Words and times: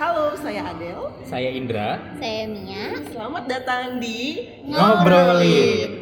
Halo, 0.00 0.32
saya 0.32 0.64
Adel. 0.64 1.12
Saya 1.28 1.52
Indra. 1.52 2.00
Saya 2.16 2.48
Mia. 2.48 3.04
Selamat 3.12 3.44
datang 3.44 4.00
di 4.00 4.48
Ngobrolin. 4.64 5.44
Seperti 5.44 5.99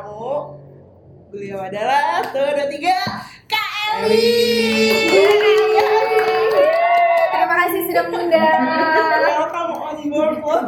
tamu. 0.00 0.56
Beliau 1.30 1.60
adalah 1.62 2.24
tuh 2.32 2.42
dua 2.42 2.66
tiga 2.72 2.96
Kak 3.46 4.08
Eli. 4.08 4.32
Terima 7.30 7.54
kasih 7.54 7.80
sudah 7.86 8.04
mengundang. 8.08 8.60
Welcome 9.20 9.72
on 9.78 10.34
board. 10.40 10.66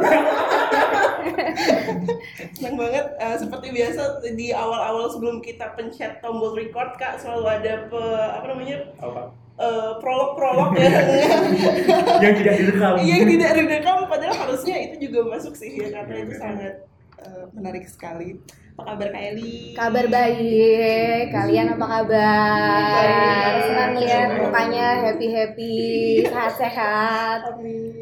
Senang 2.55 2.75
banget. 2.77 3.05
Eh, 3.19 3.35
seperti 3.41 3.67
biasa 3.73 4.01
di 4.37 4.53
awal-awal 4.53 5.09
sebelum 5.11 5.41
kita 5.41 5.73
pencet 5.75 6.21
tombol 6.21 6.55
record 6.55 6.95
kak 6.95 7.19
selalu 7.19 7.59
ada 7.59 7.73
pe, 7.89 8.01
apa 8.39 8.45
namanya 8.47 8.77
Apa? 9.01 9.33
eh, 9.59 9.91
prolog-prolog 9.99 10.77
ya. 10.79 10.91
Yang 12.23 12.33
tidak 12.39 12.55
direkam. 12.61 12.93
Yang 13.03 13.23
tidak 13.35 13.51
direkam 13.59 13.97
padahal 14.07 14.35
harusnya 14.47 14.75
itu 14.79 15.09
juga 15.09 15.35
masuk 15.35 15.57
sih 15.59 15.75
ya 15.75 15.91
karena 15.91 16.15
itu 16.23 16.33
sangat 16.39 16.73
eh, 17.19 17.43
menarik 17.51 17.83
sekali. 17.89 18.39
Apa 18.73 18.97
kabar 18.97 19.07
Kak 19.13 19.21
Eli? 19.21 19.77
Kabar 19.77 20.05
baik. 20.09 21.29
Kalian 21.29 21.77
apa 21.77 21.85
kabar? 21.85 22.89
Baik. 22.89 23.61
Senang 23.69 23.93
lihat 24.01 24.29
mukanya 24.41 24.87
happy 25.05 25.27
happy, 25.29 25.77
sehat 26.25 26.53
sehat. 26.57 27.39
Amin. 27.53 28.01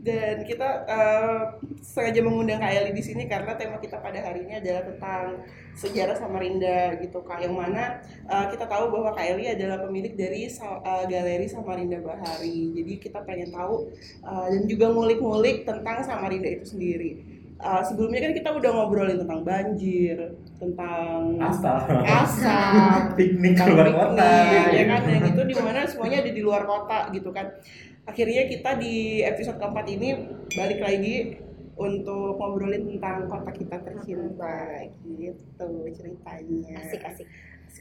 Dan 0.00 0.40
kita 0.48 0.88
eh, 0.88 1.40
sengaja 1.84 2.24
mengundang 2.24 2.64
Kak 2.64 2.72
Eli 2.72 2.96
di 2.96 3.04
sini 3.04 3.28
karena 3.28 3.52
tema 3.52 3.76
kita 3.76 4.00
pada 4.00 4.24
hari 4.24 4.48
ini 4.48 4.56
adalah 4.56 4.88
tentang 4.88 5.44
sejarah 5.76 6.16
Samarinda 6.16 6.96
gitu 7.04 7.20
Kak. 7.20 7.44
Yang 7.44 7.52
mana 7.52 8.00
eh, 8.24 8.46
kita 8.56 8.64
tahu 8.64 8.88
bahwa 8.88 9.12
Kak 9.12 9.36
Eli 9.36 9.52
adalah 9.52 9.84
pemilik 9.84 10.16
dari 10.16 10.48
eh, 10.48 11.04
Galeri 11.12 11.44
Samarinda 11.44 12.00
Bahari. 12.00 12.72
Jadi 12.72 12.92
kita 13.04 13.20
pengen 13.28 13.52
tahu 13.52 13.92
eh, 14.24 14.46
dan 14.48 14.64
juga 14.64 14.88
ngulik-ngulik 14.96 15.68
tentang 15.68 16.00
Samarinda 16.08 16.48
itu 16.48 16.72
sendiri. 16.72 17.41
Eh, 17.62 17.82
sebelumnya 17.86 18.18
kan 18.26 18.32
kita 18.34 18.50
udah 18.58 18.70
ngobrolin 18.74 19.22
tentang 19.22 19.46
banjir, 19.46 20.34
tentang 20.58 21.38
Asal. 21.38 21.78
asap, 22.02 23.02
Piknik 23.18 23.54
keluar 23.54 23.86
kota. 23.94 24.34
ya 24.74 24.82
kan 24.90 25.06
yang 25.06 25.24
itu 25.30 25.42
di 25.46 25.54
mana 25.62 25.86
semuanya 25.86 26.26
ada 26.26 26.32
di 26.34 26.42
luar 26.42 26.66
kota 26.66 27.06
gitu 27.14 27.30
kan 27.30 27.54
akhirnya 28.02 28.50
kita 28.50 28.82
di 28.82 29.22
episode 29.22 29.62
keempat 29.62 29.86
ini 29.94 30.26
balik 30.58 30.82
lagi 30.82 31.38
untuk 31.78 32.34
ngobrolin 32.34 32.98
tentang 32.98 33.30
kota 33.30 33.54
kita 33.54 33.78
tercinta 33.78 34.82
gitu 35.06 35.68
ceritanya 35.94 36.82
Asik 36.82 37.02
asik. 37.06 37.26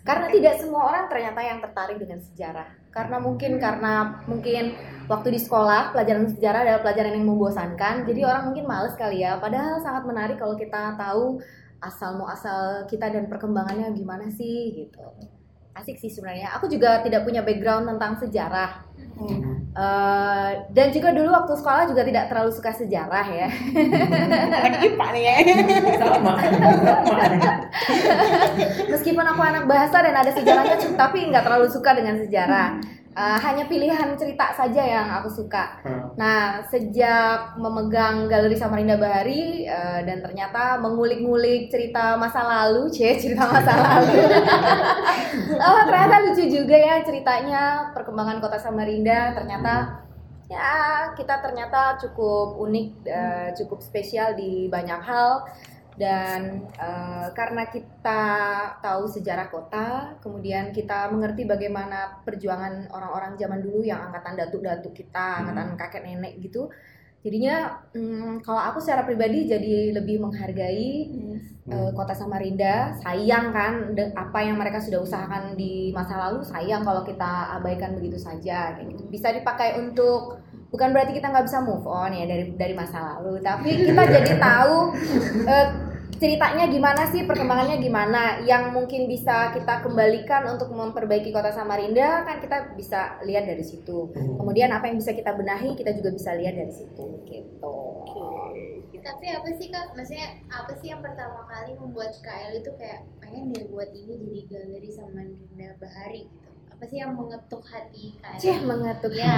Karena 0.02 0.32
tidak 0.34 0.58
semua 0.58 0.90
orang 0.90 1.06
ternyata 1.12 1.40
yang 1.46 1.60
tertarik 1.62 1.98
dengan 2.02 2.20
sejarah. 2.24 2.68
Karena 2.92 3.18
mungkin 3.22 3.62
karena 3.62 4.24
mungkin 4.26 4.76
waktu 5.06 5.38
di 5.38 5.40
sekolah 5.40 5.94
pelajaran 5.94 6.28
sejarah 6.32 6.60
adalah 6.66 6.82
pelajaran 6.82 7.14
yang 7.16 7.28
membosankan. 7.30 7.96
Jadi 8.10 8.22
orang 8.26 8.52
mungkin 8.52 8.66
males 8.66 8.98
kali 8.98 9.24
ya. 9.24 9.38
Padahal 9.38 9.80
sangat 9.80 10.04
menarik 10.10 10.38
kalau 10.42 10.58
kita 10.58 10.98
tahu 10.98 11.40
asal 11.82 12.18
muasal 12.18 12.86
kita 12.86 13.10
dan 13.10 13.26
perkembangannya 13.26 13.94
gimana 13.96 14.30
sih 14.30 14.74
gitu. 14.74 15.06
Asik 15.72 15.98
sih 15.98 16.12
sebenarnya. 16.12 16.52
Aku 16.60 16.68
juga 16.68 17.00
tidak 17.00 17.24
punya 17.24 17.42
background 17.42 17.88
tentang 17.96 18.20
sejarah. 18.20 18.91
Hmm. 19.22 19.62
Eh, 19.72 20.50
dan 20.76 20.92
juga 20.92 21.16
dulu 21.16 21.32
waktu 21.32 21.54
sekolah 21.56 21.88
juga 21.88 22.04
tidak 22.04 22.28
terlalu 22.28 22.52
suka 22.52 22.76
sejarah 22.76 23.24
ya. 23.32 23.48
anak 24.68 24.84
IPA 24.84 25.08
nih 25.16 25.24
ya 25.24 25.36
Sama. 25.96 26.34
Sama. 26.84 27.14
Meskipun 28.92 29.26
aku 29.32 29.42
anak 29.42 29.64
bahasa 29.72 30.04
dan 30.04 30.12
ada 30.12 30.32
sejarahnya, 30.36 30.76
tapi 31.00 31.32
nggak 31.32 31.44
terlalu 31.48 31.72
suka 31.72 31.96
dengan 31.96 32.20
sejarah. 32.20 32.84
Eh, 33.12 33.38
hanya 33.44 33.68
pilihan 33.68 34.16
cerita 34.16 34.56
saja 34.56 34.80
yang 34.80 35.08
aku 35.20 35.28
suka. 35.28 35.84
Nah, 36.16 36.64
sejak 36.72 37.60
memegang 37.60 38.32
Galeri 38.32 38.56
Samarinda 38.56 38.96
Bahari 38.96 39.68
eh, 39.68 40.00
dan 40.08 40.24
ternyata 40.24 40.80
mengulik-ngulik 40.80 41.68
cerita 41.68 42.16
masa 42.16 42.40
lalu, 42.40 42.88
cie 42.96 43.20
cerita 43.20 43.52
masa 43.52 43.76
lalu. 43.76 44.16
oh, 45.68 45.82
ternyata 45.84 46.24
lucu 46.24 46.44
juga 46.48 46.78
ya 46.80 47.04
ceritanya 47.04 47.92
perkembangan 47.92 48.40
kota 48.40 48.56
Samarinda. 48.56 49.36
Ternyata 49.36 50.08
ya 50.48 51.12
kita 51.12 51.44
ternyata 51.44 52.00
cukup 52.00 52.64
unik, 52.64 52.88
eh, 53.12 53.50
cukup 53.60 53.84
spesial 53.84 54.40
di 54.40 54.72
banyak 54.72 55.04
hal. 55.04 55.44
Dan 56.00 56.72
eh, 56.72 57.28
karena 57.36 57.68
kita 57.68 58.22
tahu 58.80 59.04
sejarah 59.12 59.52
kota, 59.52 60.16
kemudian 60.24 60.72
kita 60.72 61.12
mengerti 61.12 61.44
bagaimana 61.44 62.24
perjuangan 62.24 62.88
orang-orang 62.96 63.36
zaman 63.36 63.60
dulu 63.60 63.84
yang 63.84 64.08
angkatan 64.08 64.40
datuk-datuk 64.40 64.96
kita, 64.96 65.44
angkatan 65.44 65.76
kakek 65.76 66.04
nenek 66.08 66.40
gitu. 66.40 66.72
Jadinya 67.22 67.86
mm, 67.94 68.42
kalau 68.42 68.58
aku 68.58 68.82
secara 68.82 69.06
pribadi 69.06 69.46
jadi 69.46 69.94
lebih 69.94 70.26
menghargai 70.26 70.90
eh, 71.70 71.92
kota 71.94 72.18
Samarinda. 72.18 72.98
Sayang 73.04 73.54
kan 73.54 73.94
apa 74.18 74.40
yang 74.42 74.58
mereka 74.58 74.82
sudah 74.82 75.04
usahakan 75.06 75.54
di 75.54 75.94
masa 75.94 76.18
lalu, 76.18 76.42
sayang 76.42 76.82
kalau 76.82 77.06
kita 77.06 77.62
abaikan 77.62 77.94
begitu 77.94 78.18
saja. 78.18 78.74
Kayak 78.74 78.98
gitu. 78.98 79.04
Bisa 79.12 79.30
dipakai 79.30 79.78
untuk 79.78 80.42
bukan 80.72 80.90
berarti 80.96 81.12
kita 81.14 81.28
nggak 81.30 81.46
bisa 81.52 81.60
move 81.60 81.86
on 81.86 82.16
ya 82.16 82.26
dari 82.26 82.56
dari 82.56 82.74
masa 82.74 83.20
lalu, 83.20 83.44
tapi 83.44 83.70
kita 83.92 84.02
jadi 84.08 84.34
tahu 84.48 84.96
eh, 85.46 85.68
ceritanya 86.22 86.70
gimana 86.70 87.10
sih, 87.10 87.26
perkembangannya 87.26 87.82
gimana, 87.82 88.22
yang 88.46 88.72
mungkin 88.72 89.10
bisa 89.10 89.52
kita 89.58 89.82
kembalikan 89.82 90.46
untuk 90.54 90.70
memperbaiki 90.70 91.34
kota 91.34 91.50
Samarinda 91.50 92.22
kan 92.24 92.38
kita 92.38 92.78
bisa 92.78 93.18
lihat 93.26 93.50
dari 93.50 93.66
situ. 93.66 94.14
Kemudian 94.14 94.70
apa 94.70 94.86
yang 94.86 95.02
bisa 95.02 95.18
kita 95.18 95.34
benahi, 95.34 95.74
kita 95.74 95.98
juga 95.98 96.14
bisa 96.14 96.38
lihat 96.38 96.54
dari 96.54 96.70
situ 96.70 97.26
gitu. 97.26 97.78
Tapi 99.02 99.26
apa 99.34 99.50
sih 99.58 99.74
kak? 99.74 99.98
Maksudnya 99.98 100.46
apa 100.54 100.78
sih 100.78 100.94
yang 100.94 101.02
pertama 101.02 101.50
kali 101.50 101.74
membuat 101.74 102.14
KL 102.22 102.54
itu 102.62 102.70
kayak 102.78 103.02
pengen 103.18 103.50
deh 103.50 103.66
buat 103.74 103.90
ini 103.90 104.14
jadi 104.22 104.42
galeri 104.46 104.90
Samarinda 104.94 105.74
Bahari 105.82 106.30
gitu? 106.30 106.41
Apa 106.82 106.90
sih 106.90 106.98
yang 106.98 107.14
mengetuk 107.14 107.62
hati 107.62 108.18
KL? 108.18 108.42
Cih 108.42 108.58
mengetuk 108.66 109.14
Ya. 109.14 109.38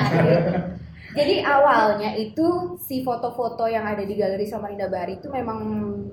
Jadi 1.19 1.43
awalnya 1.43 2.15
itu 2.15 2.79
si 2.79 3.03
foto-foto 3.03 3.67
yang 3.67 3.83
ada 3.83 3.99
di 3.99 4.15
Galeri 4.15 4.47
Samarinda 4.47 4.87
Bahari 4.87 5.19
itu 5.19 5.27
memang 5.27 5.59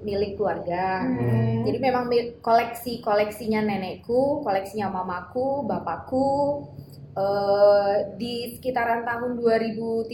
milik 0.02 0.34
keluarga. 0.34 1.06
Hmm. 1.06 1.62
Jadi 1.62 1.78
memang 1.78 2.10
mil- 2.10 2.34
koleksi-koleksinya 2.42 3.62
nenekku, 3.62 4.42
koleksinya 4.42 4.91
mamaku, 4.91 5.62
bapakku. 5.70 6.66
eh, 7.14 7.94
di 8.18 8.58
sekitaran 8.58 9.06
tahun 9.06 9.38
2013 9.38 10.10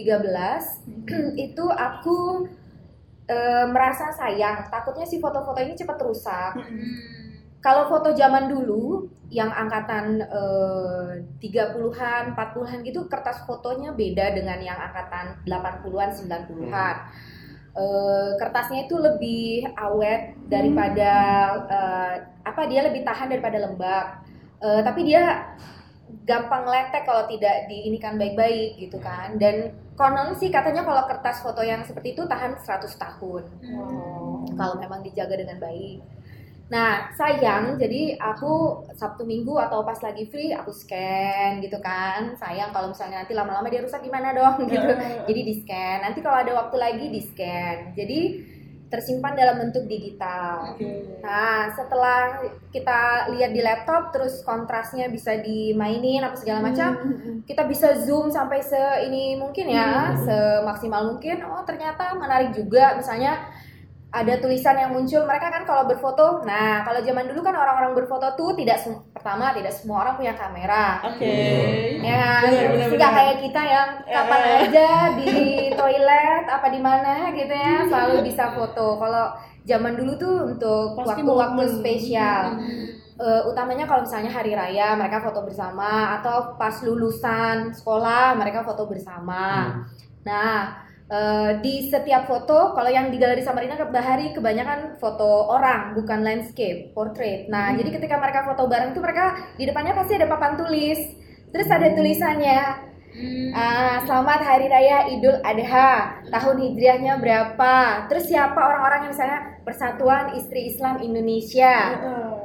itu 1.49 1.65
aku 1.65 2.45
eh, 3.27 3.67
merasa 3.73 4.13
sayang. 4.13 4.69
Takutnya 4.69 5.09
si 5.09 5.17
foto-foto 5.17 5.65
ini 5.65 5.73
cepat 5.73 5.97
rusak. 5.97 6.53
Hmm. 6.61 7.16
Kalau 7.65 7.91
foto 7.91 8.15
zaman 8.15 8.47
dulu 8.47 9.11
yang 9.27 9.51
angkatan 9.51 10.23
eh, 10.23 11.11
30-an, 11.43 12.39
40-an 12.39 12.79
gitu 12.87 13.11
kertas 13.11 13.43
fotonya 13.43 13.91
beda 13.91 14.39
dengan 14.39 14.59
yang 14.63 14.79
angkatan 14.79 15.43
80-an, 15.45 16.11
90-an. 16.15 16.97
Eh, 17.77 18.31
kertasnya 18.39 18.89
itu 18.89 18.97
lebih 18.97 19.69
awet 19.77 20.33
daripada 20.49 21.13
eh, 21.69 22.15
apa 22.47 22.63
dia 22.71 22.87
lebih 22.87 23.03
tahan 23.03 23.29
daripada 23.29 23.59
lembab. 23.61 24.07
Eh, 24.63 24.81
tapi 24.87 25.05
dia 25.05 25.53
gampang 26.25 26.65
letek 26.71 27.03
kalau 27.03 27.27
tidak 27.27 27.67
diinikan 27.67 28.15
baik-baik 28.17 28.79
gitu 28.79 28.97
kan. 29.03 29.37
Dan 29.37 29.75
konon 29.99 30.39
sih 30.39 30.49
katanya 30.49 30.87
kalau 30.87 31.03
kertas 31.11 31.43
foto 31.43 31.61
yang 31.67 31.83
seperti 31.83 32.15
itu 32.15 32.23
tahan 32.25 32.57
100 32.63 32.95
tahun 32.97 33.43
Oh. 33.75 34.45
kalau 34.55 34.79
memang 34.79 35.03
dijaga 35.03 35.35
dengan 35.37 35.59
baik. 35.59 36.01
Nah, 36.67 37.15
sayang, 37.15 37.79
jadi 37.79 38.19
aku 38.19 38.83
Sabtu 38.99 39.23
Minggu 39.23 39.55
atau 39.55 39.87
pas 39.87 40.03
lagi 40.03 40.27
free 40.27 40.51
aku 40.51 40.75
scan 40.75 41.63
gitu 41.63 41.79
kan. 41.79 42.35
Sayang 42.35 42.75
kalau 42.75 42.91
misalnya 42.91 43.23
nanti 43.23 43.39
lama-lama 43.39 43.71
dia 43.71 43.87
rusak 43.87 44.03
gimana 44.03 44.35
dong 44.35 44.65
gitu. 44.71 44.83
Jadi 45.31 45.41
di 45.47 45.55
scan. 45.63 46.03
Nanti 46.03 46.19
kalau 46.27 46.43
ada 46.43 46.53
waktu 46.59 46.77
lagi 46.77 47.05
di 47.07 47.23
scan. 47.23 47.95
Jadi 47.95 48.21
tersimpan 48.87 49.35
dalam 49.35 49.59
bentuk 49.63 49.87
digital. 49.87 50.75
Oke. 50.75 51.19
Nah, 51.19 51.71
setelah 51.75 52.39
kita 52.71 53.31
lihat 53.35 53.51
di 53.51 53.59
laptop, 53.59 54.15
terus 54.15 54.47
kontrasnya 54.47 55.11
bisa 55.11 55.35
dimainin 55.39 56.23
apa 56.23 56.39
segala 56.39 56.71
macam, 56.71 56.95
Hmm. 56.95 57.43
kita 57.43 57.67
bisa 57.67 57.99
zoom 58.07 58.31
sampai 58.31 58.63
se 58.63 58.79
ini 59.07 59.35
mungkin 59.35 59.67
ya, 59.71 60.15
Hmm. 60.15 60.23
semaksimal 60.23 61.03
mungkin. 61.15 61.43
Oh, 61.47 61.67
ternyata 61.67 62.15
menarik 62.15 62.55
juga. 62.55 62.95
Misalnya 62.95 63.51
ada 64.17 64.41
tulisan 64.41 64.73
yang 64.75 64.91
muncul, 64.91 65.29
mereka 65.29 65.53
kan 65.53 65.63
kalau 65.63 65.85
berfoto, 65.85 66.41
nah 66.43 66.81
kalau 66.83 67.05
zaman 67.05 67.29
dulu 67.29 67.45
kan 67.45 67.53
orang-orang 67.53 67.93
berfoto 67.93 68.33
tuh 68.33 68.57
tidak 68.57 68.81
pertama 69.13 69.53
tidak 69.53 69.71
semua 69.71 70.09
orang 70.09 70.17
punya 70.17 70.33
kamera. 70.33 71.05
Oke. 71.05 71.37
Ya, 72.01 72.41
Benar, 72.41 72.65
benar, 72.73 72.89
nggak 72.89 72.91
benar. 72.97 73.13
kayak 73.13 73.37
kita 73.45 73.63
yang 73.63 73.89
kapan 74.03 74.41
Eh. 74.41 74.57
aja 74.65 74.89
di 75.15 75.33
toilet 75.71 76.45
apa 76.49 76.67
di 76.67 76.81
mana 76.81 77.29
gitu 77.31 77.53
ya 77.53 77.85
selalu 77.85 78.25
bisa 78.25 78.57
foto. 78.57 78.97
Kalau 78.97 79.27
zaman 79.63 79.93
dulu 79.95 80.13
tuh 80.17 80.37
untuk 80.49 80.97
waktu-waktu 80.97 81.63
spesial, 81.77 82.45
Eh, 83.17 83.43
utamanya 83.49 83.89
kalau 83.89 84.05
misalnya 84.05 84.29
hari 84.29 84.53
raya 84.53 84.93
mereka 84.93 85.25
foto 85.25 85.41
bersama 85.41 86.21
atau 86.21 86.53
pas 86.61 86.85
lulusan 86.85 87.73
sekolah 87.73 88.37
mereka 88.37 88.61
foto 88.61 88.85
bersama. 88.85 89.73
Nah, 90.21 90.85
eh, 91.11 91.51
di 91.63 91.87
setiap 91.87 92.27
foto, 92.27 92.75
kalau 92.75 92.91
yang 92.91 93.11
di 93.11 93.19
galeri 93.19 93.43
Samarinda 93.43 93.79
Bahari 93.89 94.35
kebanyakan 94.35 94.99
foto 94.99 95.51
orang, 95.51 95.95
bukan 95.95 96.23
landscape, 96.23 96.93
portrait. 96.93 97.47
Nah, 97.51 97.75
jadi 97.75 97.95
ketika 97.97 98.19
mereka 98.19 98.47
foto 98.47 98.67
bareng 98.67 98.93
tuh 98.93 99.03
mereka 99.03 99.55
di 99.57 99.65
depannya 99.67 99.95
pasti 99.97 100.19
ada 100.19 100.27
papan 100.29 100.55
tulis. 100.59 100.99
Terus 101.55 101.69
ada 101.73 101.89
tulisannya, 101.95 102.61
ah, 103.57 103.97
selamat 104.05 104.41
Hari 104.45 104.67
Raya 104.69 104.99
Idul 105.15 105.41
Adha, 105.41 106.21
tahun 106.29 106.57
hijriahnya 106.61 107.17
berapa? 107.17 108.05
Terus 108.13 108.29
siapa 108.29 108.61
orang-orang 108.61 109.09
yang 109.09 109.13
misalnya 109.15 109.56
Persatuan 109.67 110.39
Istri 110.39 110.71
Islam 110.71 111.03
Indonesia. 111.03 111.75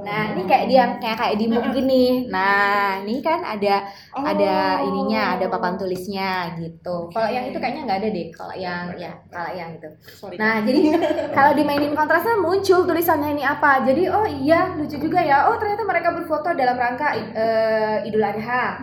Nah, 0.02 0.34
ini 0.34 0.50
kayak 0.50 0.66
dia 0.66 0.84
kayak 0.98 1.18
kayak 1.22 1.36
di 1.38 1.46
muk 1.46 1.70
gini. 1.70 2.26
Nah, 2.26 3.06
ini 3.06 3.22
kan 3.22 3.46
ada 3.46 3.86
ada 4.18 4.82
Oh. 4.82 4.90
ininya, 4.90 5.38
ada 5.38 5.46
papan 5.46 5.78
tulisnya 5.78 6.58
gitu. 6.58 7.14
Kalau 7.14 7.30
yang 7.30 7.46
itu 7.46 7.62
kayaknya 7.62 7.86
nggak 7.86 8.00
ada 8.02 8.10
deh. 8.10 8.28
Kalau 8.34 8.56
yang 8.58 8.90
ya, 8.98 9.14
kalau 9.30 9.54
yang 9.54 9.70
itu. 9.78 9.86
Sorry. 10.18 10.42
Nah, 10.42 10.66
jadi 10.66 10.82
kalau 11.38 11.54
dimainin 11.54 11.94
kontrasnya 11.94 12.42
muncul 12.42 12.90
tulisannya 12.90 13.38
ini 13.38 13.44
apa. 13.46 13.86
Jadi 13.86 14.10
oh 14.10 14.26
iya 14.26 14.74
lucu 14.74 14.98
juga 14.98 15.22
ya. 15.22 15.46
Oh 15.54 15.62
ternyata 15.62 15.86
mereka 15.86 16.18
berfoto 16.18 16.50
dalam 16.58 16.74
rangka 16.74 17.14
eh, 17.14 18.10
Idul 18.10 18.26
Adha. 18.26 18.82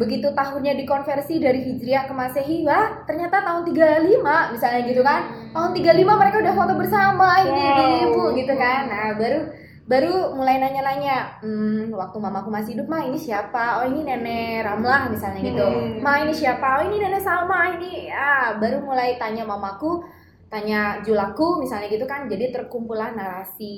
Begitu 0.00 0.32
tahunnya 0.32 0.72
dikonversi 0.80 1.36
dari 1.40 1.60
Hijriah 1.60 2.08
ke 2.08 2.12
Masehi, 2.16 2.64
wah 2.64 3.04
ternyata 3.04 3.44
tahun 3.44 3.68
35 3.68 4.56
misalnya 4.56 4.80
gitu 4.88 5.04
kan. 5.04 5.45
Tahun 5.56 5.72
35 5.72 6.20
mereka 6.20 6.36
udah 6.44 6.52
foto 6.52 6.72
bersama 6.76 7.40
ini 7.40 7.64
Wow. 7.64 8.04
ibu 8.12 8.22
gitu 8.36 8.52
kan. 8.52 8.92
Nah, 8.92 9.16
baru 9.16 9.40
baru 9.88 10.36
mulai 10.36 10.60
nanya-nanya, 10.60 11.40
hmm, 11.40 11.96
waktu 11.96 12.18
mamaku 12.20 12.52
masih 12.52 12.76
hidup, 12.76 12.92
mah 12.92 13.08
ini 13.08 13.16
siapa? 13.16 13.80
Oh 13.80 13.88
ini 13.88 14.04
nenek 14.04 14.68
Ramlah 14.68 15.08
misalnya 15.08 15.40
gitu. 15.40 15.64
Hmm. 15.64 16.04
Ma 16.04 16.20
ini 16.20 16.36
siapa? 16.36 16.82
Oh 16.82 16.84
ini 16.84 17.00
nenek 17.00 17.24
Salma 17.24 17.72
ini. 17.72 18.12
Ya, 18.12 18.52
baru 18.60 18.84
mulai 18.84 19.16
tanya 19.16 19.48
mamaku, 19.48 20.04
tanya 20.52 21.00
julaku 21.00 21.64
misalnya 21.64 21.88
gitu 21.88 22.04
kan. 22.04 22.28
Jadi 22.28 22.52
terkumpulah 22.52 23.16
narasi 23.16 23.74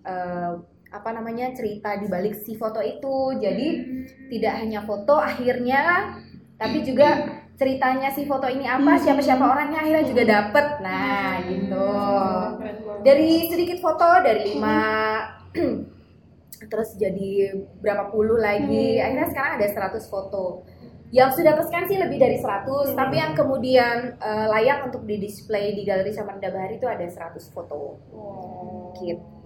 eh, 0.00 0.50
apa 0.88 1.10
namanya 1.12 1.52
cerita 1.52 2.00
di 2.00 2.08
balik 2.08 2.32
si 2.32 2.56
foto 2.56 2.80
itu. 2.80 3.36
Jadi 3.36 3.68
tidak 4.32 4.56
hanya 4.56 4.88
foto 4.88 5.20
akhirnya, 5.20 6.16
tapi 6.56 6.80
juga 6.80 7.28
ceritanya 7.60 8.08
si 8.08 8.24
foto 8.24 8.48
ini 8.48 8.64
apa, 8.64 8.96
siapa-siapa 8.96 9.44
orangnya 9.44 9.84
akhirnya 9.84 10.04
juga 10.08 10.24
dapet. 10.24 10.66
Nah 10.80 11.44
gitu. 11.44 11.88
Keren 12.56 12.76
banget. 12.80 13.00
dari 13.04 13.30
sedikit 13.52 13.78
foto 13.84 14.08
dari 14.24 14.42
lima 14.56 14.80
terus 16.72 16.96
jadi 16.96 17.52
berapa 17.84 18.08
puluh 18.08 18.40
lagi. 18.40 18.96
Akhirnya 18.96 19.28
sekarang 19.28 19.52
ada 19.60 19.68
100 19.92 20.00
foto. 20.08 20.64
Yang 21.10 21.42
sudah 21.42 21.52
terscan 21.58 21.84
sih 21.90 21.98
lebih 22.00 22.16
dari 22.16 22.38
100 22.40 22.96
tapi 22.96 23.20
yang 23.20 23.36
kemudian 23.36 24.16
eh, 24.16 24.46
layak 24.56 24.88
untuk 24.88 25.04
di 25.04 25.20
display 25.20 25.76
di 25.76 25.84
galeri 25.84 26.16
Samarinda 26.16 26.48
Bahari 26.48 26.80
itu 26.80 26.88
ada 26.88 27.04
100 27.04 27.36
foto. 27.52 28.00
Wow. 28.08 28.96
gitu 28.96 29.39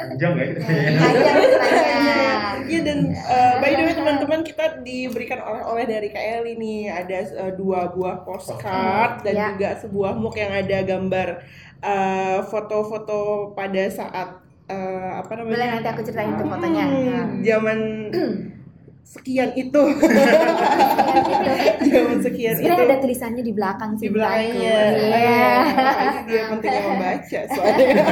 Panjang 0.00 0.32
ya 0.34 0.44
itu 0.46 0.60
Panjang 0.60 1.34
ceritanya. 1.44 2.16
Iya 2.64 2.80
dan 2.82 2.98
uh, 3.12 3.54
by 3.58 3.70
the 3.70 3.82
way 3.82 3.94
teman-teman 3.94 4.40
kita 4.42 4.64
diberikan 4.80 5.40
oleh-oleh 5.40 5.84
dari 5.84 6.08
KL 6.08 6.44
ini 6.46 6.86
ada 6.86 7.18
uh, 7.38 7.52
dua 7.52 7.88
buah 7.88 8.22
postcard 8.22 9.20
dan 9.22 9.34
Ya. 9.34 9.46
juga 9.50 9.70
sebuah 9.78 10.12
muk 10.14 10.34
yang 10.34 10.52
ada 10.52 10.78
gambar 10.82 11.28
uh, 11.80 12.38
foto-foto 12.44 13.20
pada 13.52 13.82
saat 13.88 14.28
uh, 14.66 15.10
apa 15.16 15.32
namanya? 15.34 15.54
boleh 15.54 15.68
nanti 15.70 15.88
aku 15.88 16.02
ceritain 16.02 16.32
tuh 16.34 16.46
fotonya 16.46 16.84
Hmm, 16.84 17.40
zaman 17.40 17.78
sekian 19.08 19.56
itu, 19.56 19.82
zaman 21.80 22.20
sekian 22.28 22.52
itu. 22.52 22.60
sebenarnya 22.60 22.92
ada 22.92 23.00
tulisannya 23.00 23.40
di 23.40 23.56
belakang 23.56 23.96
di 23.96 24.04
sih 24.04 24.12
belakangnya. 24.12 24.52
Mbakku. 24.52 24.60
Iya. 24.60 24.84
Iya. 25.00 25.48
Makanya 25.72 26.28
dia 26.28 26.44
pentingnya 26.52 26.84
membaca 26.84 27.40
soalnya. 27.48 27.88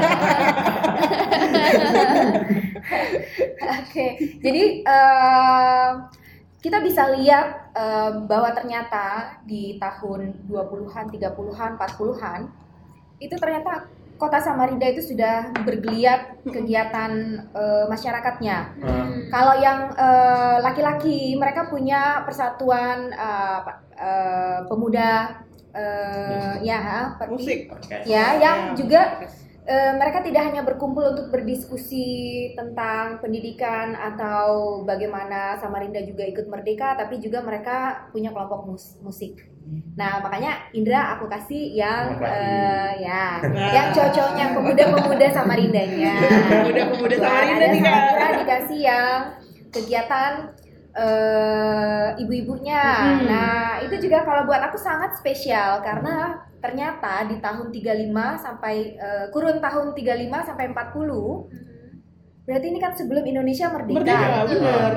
Oke, 3.77 4.17
jadi 4.41 4.65
eh, 4.89 5.91
kita 6.65 6.81
bisa 6.81 7.13
lihat 7.13 7.77
eh, 7.77 8.17
bahwa 8.25 8.57
ternyata 8.57 9.37
di 9.45 9.77
tahun 9.77 10.49
20-an, 10.49 11.13
30-an, 11.13 11.77
40-an 11.77 12.49
itu 13.21 13.37
ternyata 13.37 13.85
kota 14.17 14.41
Samarinda 14.41 14.89
itu 14.89 15.05
sudah 15.05 15.53
bergeliat 15.61 16.41
kegiatan 16.43 17.13
eh, 17.47 17.85
masyarakatnya. 17.87 18.57
Kalau 19.29 19.55
yang 19.57 19.93
eh, 19.93 20.57
laki-laki 20.61 21.37
mereka 21.37 21.69
punya 21.69 22.25
persatuan 22.25 23.13
apa, 23.13 23.73
eh, 23.93 24.59
pemuda 24.67 25.11
eh, 25.71 26.55
ya 26.61 27.13
per- 27.15 27.29
Musik. 27.29 27.69
ya 28.09 28.41
yang 28.41 28.59
Ya. 28.73 28.75
juga 28.75 29.01
eh, 29.67 29.93
mereka 29.95 30.23
tidak 30.23 30.47
hanya 30.47 30.62
berkumpul 30.62 31.03
untuk 31.03 31.29
berdiskusi 31.29 32.07
tentang 32.55 33.19
pendidikan 33.19 33.93
atau 33.93 34.81
bagaimana 34.83 35.59
Samarinda 35.59 36.01
juga 36.01 36.23
ikut 36.23 36.47
merdeka, 36.47 36.95
tapi 36.95 37.19
juga 37.19 37.43
mereka 37.43 38.09
punya 38.11 38.31
kelompok 38.31 38.62
mus- 38.65 38.97
musik. 39.03 39.43
Nah 39.97 40.23
makanya 40.23 40.71
Indra 40.71 41.17
aku 41.17 41.27
kasih 41.27 41.75
yang 41.75 42.21
eh, 42.23 43.03
ya, 43.03 43.41
Nah. 43.43 43.73
yang 43.75 43.89
cocoknya 43.91 44.55
pemuda-pemuda 44.55 45.27
Samarindanya. 45.33 46.15
Pemuda-pemuda 46.53 47.15
Tuan, 47.19 47.27
Samarinda 47.27 47.57
ada 47.57 47.67
nih 47.73 47.81
Kak. 47.83 48.31
Dikasih 48.45 48.81
yang 48.81 49.19
kegiatan 49.75 50.33
eh, 50.97 52.09
ibu-ibunya. 52.23 52.85
Hmm. 53.19 53.27
Nah, 53.29 53.85
itu 53.85 53.97
juga 54.09 54.25
kalau 54.25 54.49
buat 54.49 54.63
aku 54.65 54.79
sangat 54.81 55.19
spesial 55.19 55.83
karena 55.85 56.41
ternyata 56.62 57.29
di 57.29 57.37
tahun 57.43 57.69
35 57.69 58.43
sampai 58.43 58.75
eh, 58.97 59.27
kurun 59.31 59.61
tahun 59.61 59.93
35 59.93 60.49
sampai 60.49 60.64
40 60.73 61.67
berarti 62.47 62.67
ini 62.71 62.79
kan 62.79 62.95
sebelum 62.95 63.26
Indonesia 63.26 63.67
merdeka. 63.75 63.99
Merdeka, 63.99 64.38
benar. 64.47 64.93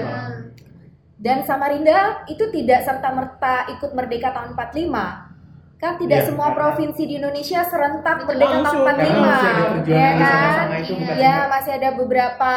Dan 1.19 1.43
Samarinda 1.43 2.23
itu 2.25 2.47
tidak 2.47 2.88
serta-merta 2.88 3.67
ikut 3.75 3.91
merdeka 3.91 4.31
tahun 4.31 4.55
45. 4.55 5.27
Kan 5.75 5.95
tidak 5.95 6.23
Iya, 6.23 6.27
semua 6.31 6.47
karena- 6.51 6.59
provinsi 6.59 7.03
di 7.03 7.13
Indonesia 7.19 7.59
serentak 7.63 8.23
merdeka 8.23 8.51
tahun 8.51 8.63
Langsung. 8.63 8.83
45. 8.83 9.03
Karena 9.03 9.27
masih 9.27 9.49
ada 9.51 9.91
ya 9.91 10.11
kan? 10.15 10.65
Ya, 10.71 10.83
singkat. 10.88 11.15
masih 11.49 11.71
ada 11.75 11.89
beberapa 11.93 12.53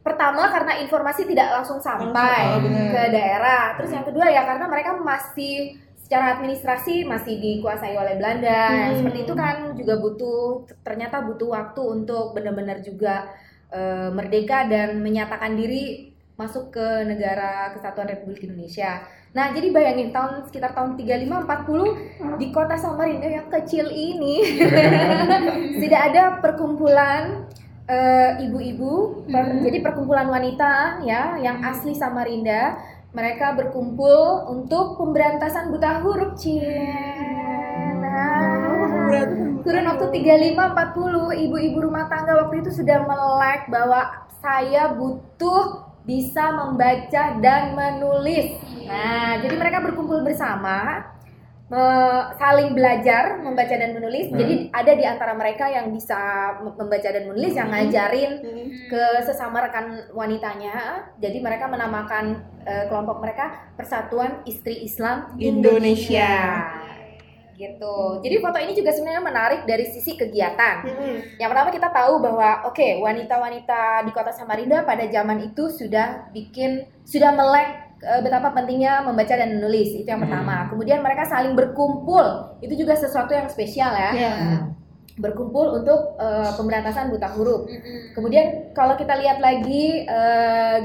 pertama 0.00 0.42
karena 0.48 0.72
informasi 0.78 1.26
tidak 1.26 1.48
langsung 1.50 1.82
sampai 1.82 2.62
Langsung, 2.62 2.72
oh, 2.72 2.88
ke 2.94 3.02
daerah. 3.10 3.74
Terus 3.76 3.90
yang 3.90 4.04
kedua 4.06 4.26
ya 4.30 4.42
karena 4.46 4.64
mereka 4.64 4.94
masih 4.94 5.76
secara 5.98 6.38
administrasi 6.38 7.02
masih 7.02 7.34
dikuasai 7.36 7.98
oleh 7.98 8.14
Belanda. 8.14 8.70
Hmm. 8.70 8.96
seperti 9.02 9.18
itu 9.26 9.34
kan 9.34 9.74
juga 9.74 9.98
butuh 9.98 10.42
ternyata 10.86 11.18
butuh 11.20 11.50
waktu 11.50 11.82
untuk 11.82 12.30
benar-benar 12.32 12.78
juga 12.80 13.26
eh, 13.66 14.08
merdeka 14.14 14.70
dan 14.70 15.02
menyatakan 15.02 15.58
diri 15.58 16.05
masuk 16.36 16.68
ke 16.68 16.86
negara 17.08 17.72
kesatuan 17.72 18.12
Republik 18.12 18.44
Indonesia. 18.44 19.00
Nah, 19.32 19.56
jadi 19.56 19.72
bayangin 19.72 20.12
tahun 20.12 20.44
sekitar 20.44 20.76
tahun 20.76 21.00
35 21.00 21.32
40 21.32 22.36
di 22.40 22.46
kota 22.52 22.76
Samarinda 22.76 23.28
yang 23.28 23.48
kecil 23.48 23.88
ini 23.88 24.44
tidak 25.82 26.00
ada 26.12 26.22
perkumpulan 26.44 27.48
eh, 27.88 28.44
ibu-ibu, 28.44 29.24
per- 29.28 29.64
jadi 29.64 29.80
perkumpulan 29.80 30.28
wanita 30.28 31.00
ya 31.08 31.40
yang 31.40 31.64
asli 31.64 31.96
Samarinda. 31.96 32.76
Mereka 33.16 33.56
berkumpul 33.56 34.44
untuk 34.52 35.00
pemberantasan 35.00 35.72
buta 35.72 36.04
huruf. 36.04 36.36
Nah, 37.96 39.08
kurun 39.64 39.88
waktu 39.88 40.06
35 40.20 40.52
40 40.52 41.44
ibu-ibu 41.48 41.78
rumah 41.80 42.12
tangga 42.12 42.36
waktu 42.44 42.60
itu 42.60 42.76
sudah 42.76 43.08
melek 43.08 43.72
bahwa 43.72 44.28
saya 44.44 44.92
butuh 44.92 45.85
bisa 46.06 46.54
membaca 46.54 47.22
dan 47.42 47.74
menulis. 47.74 48.54
Nah, 48.86 49.42
jadi 49.42 49.54
mereka 49.58 49.82
berkumpul 49.82 50.22
bersama 50.22 51.02
saling 52.38 52.78
belajar 52.78 53.42
membaca 53.42 53.74
dan 53.74 53.90
menulis. 53.90 54.30
Hmm. 54.30 54.38
Jadi 54.38 54.54
ada 54.70 54.92
di 54.94 55.02
antara 55.02 55.34
mereka 55.34 55.66
yang 55.66 55.90
bisa 55.90 56.14
mem- 56.62 56.78
membaca 56.78 57.08
dan 57.10 57.26
menulis 57.26 57.58
yang 57.58 57.74
ngajarin 57.74 58.32
Hmm. 58.38 58.66
ke 58.86 59.02
sesama 59.26 59.66
rekan 59.66 60.06
wanitanya. 60.14 61.10
Jadi 61.18 61.42
mereka 61.42 61.66
menamakan 61.66 62.54
eh, 62.62 62.86
kelompok 62.86 63.18
mereka 63.18 63.70
Persatuan 63.74 64.42
Istri 64.42 64.82
Islam 64.82 65.34
Indonesia. 65.38 66.30
Gitu. 67.56 67.96
Jadi 68.20 68.36
foto 68.44 68.60
ini 68.60 68.76
juga 68.76 68.92
sebenarnya 68.92 69.24
menarik 69.24 69.60
dari 69.64 69.88
sisi 69.88 70.12
kegiatan. 70.12 70.84
Hmm. 70.84 71.18
Yang 71.40 71.48
pertama 71.48 71.68
kita 71.72 71.88
tahu 71.88 72.20
bahwa 72.20 72.68
oke 72.68 73.00
wanita-wanita 73.00 74.04
di 74.04 74.12
kota 74.12 74.30
Samarinda 74.30 74.84
pada 74.84 75.08
zaman 75.08 75.40
itu 75.40 75.72
sudah 75.72 76.28
bikin 76.36 76.84
sudah 77.08 77.32
melek 77.32 77.96
eh, 78.04 78.20
betapa 78.20 78.52
pentingnya 78.52 79.00
membaca 79.08 79.32
dan 79.32 79.56
menulis 79.56 79.96
itu 79.96 80.04
yang 80.04 80.20
pertama. 80.20 80.68
Kemudian 80.68 81.00
mereka 81.00 81.24
saling 81.24 81.56
berkumpul 81.56 82.60
itu 82.60 82.76
juga 82.76 82.92
sesuatu 82.92 83.32
yang 83.32 83.48
spesial 83.48 83.96
ya. 83.96 84.12
Ya. 84.12 84.32
Berkumpul 85.16 85.80
untuk 85.80 86.20
eh, 86.20 86.50
pemberantasan 86.60 87.08
buta 87.08 87.32
huruf. 87.32 87.64
Mm-mm. 87.64 88.12
Kemudian 88.12 88.76
kalau 88.76 89.00
kita 89.00 89.16
lihat 89.16 89.40
lagi 89.40 90.04
eh, 90.04 90.78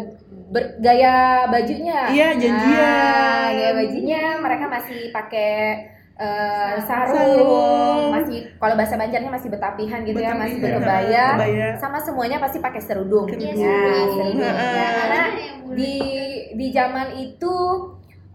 ber- 0.47 0.79
gaya 0.79 1.47
bajunya, 1.51 2.07
Iya, 2.15 2.29
janjian. 2.39 2.79
Nah, 2.79 3.47
gaya 3.51 3.71
bajunya 3.75 4.21
mereka 4.39 4.65
masih 4.71 5.11
pakai 5.11 5.51
eh, 6.21 6.75
sarung, 6.81 7.17
Sarung. 7.17 8.09
masih 8.13 8.37
kalau 8.55 8.75
bahasa 8.75 8.93
Banjarnya 8.93 9.31
masih 9.31 9.49
betapihan 9.49 9.99
gitu 10.01 10.19
ya, 10.19 10.31
masih 10.31 10.57
Betapihan. 10.57 10.77
berkebaya, 10.77 11.25
Kebaya. 11.33 11.67
sama 11.75 11.97
semuanya 11.97 12.37
pasti 12.37 12.57
pakai 12.57 12.77
serudung. 12.79 13.25
Iya, 13.27 13.51
Ya, 13.51 13.77
serudung. 14.05 14.37
Heeh. 14.37 14.73
Ya, 14.77 14.87
karena 14.95 15.23
di 15.71 15.93
di 16.53 16.67
zaman 16.69 17.07
itu 17.17 17.53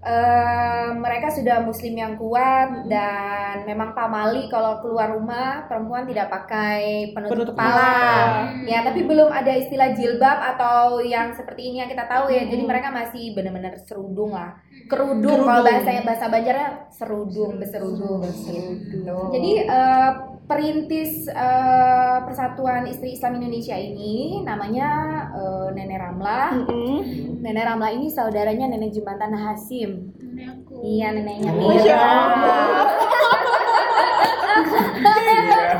eh, 0.06 0.88
mereka 0.94 1.28
sudah 1.28 1.60
muslim 1.60 1.92
yang 1.92 2.14
kuat 2.14 2.86
dan 2.86 3.66
memang 3.66 3.90
pamali 3.92 4.46
kalau 4.46 4.78
keluar 4.78 5.10
rumah 5.12 5.66
perempuan 5.66 6.06
tidak 6.06 6.30
pakai 6.30 7.10
penutup, 7.10 7.32
Penutup 7.34 7.54
kepala. 7.58 7.74
kepala. 7.74 8.64
Ya, 8.64 8.78
tapi 8.86 9.00
belum 9.02 9.28
ada 9.28 9.52
istilah 9.52 9.90
jilbab 9.92 10.38
atau 10.54 11.02
yang 11.02 11.34
seperti 11.34 11.68
ini 11.68 11.82
yang 11.82 11.90
kita 11.90 12.06
tahu 12.06 12.30
ya. 12.30 12.46
Jadi 12.46 12.62
mereka 12.62 12.94
masih 12.94 13.34
benar-benar 13.34 13.74
serudung 13.82 14.30
lah. 14.30 14.54
Kerudung 14.86 15.42
kalau 15.42 15.66
Kerudung. 15.66 15.82
bahasa 15.82 16.06
bahasa 16.06 16.26
Banjarnya 16.30 16.68
serudung, 16.94 17.52
beserudung 17.58 18.22
gitu. 18.22 19.18
Jadi 19.34 19.50
eh, 19.66 20.10
perintis 20.46 21.26
eh, 21.26 22.18
Persatuan 22.22 22.86
Istri 22.86 23.18
Islam 23.18 23.42
Indonesia 23.42 23.74
ini 23.74 24.46
namanya 24.46 24.88
eh, 25.34 25.66
Nenek 25.74 25.98
Ramlah. 25.98 26.54
Hmm. 26.54 27.35
Nenek 27.46 27.62
Ramlah 27.62 27.94
ini 27.94 28.10
saudaranya 28.10 28.66
Nenek 28.66 28.90
Jumatan 28.90 29.30
Hasim. 29.30 30.10
Nenek 30.18 30.50
aku. 30.50 30.82
Iya, 30.82 31.14
neneknya 31.14 31.50
Oh. 31.54 31.62
Mira. 31.62 32.02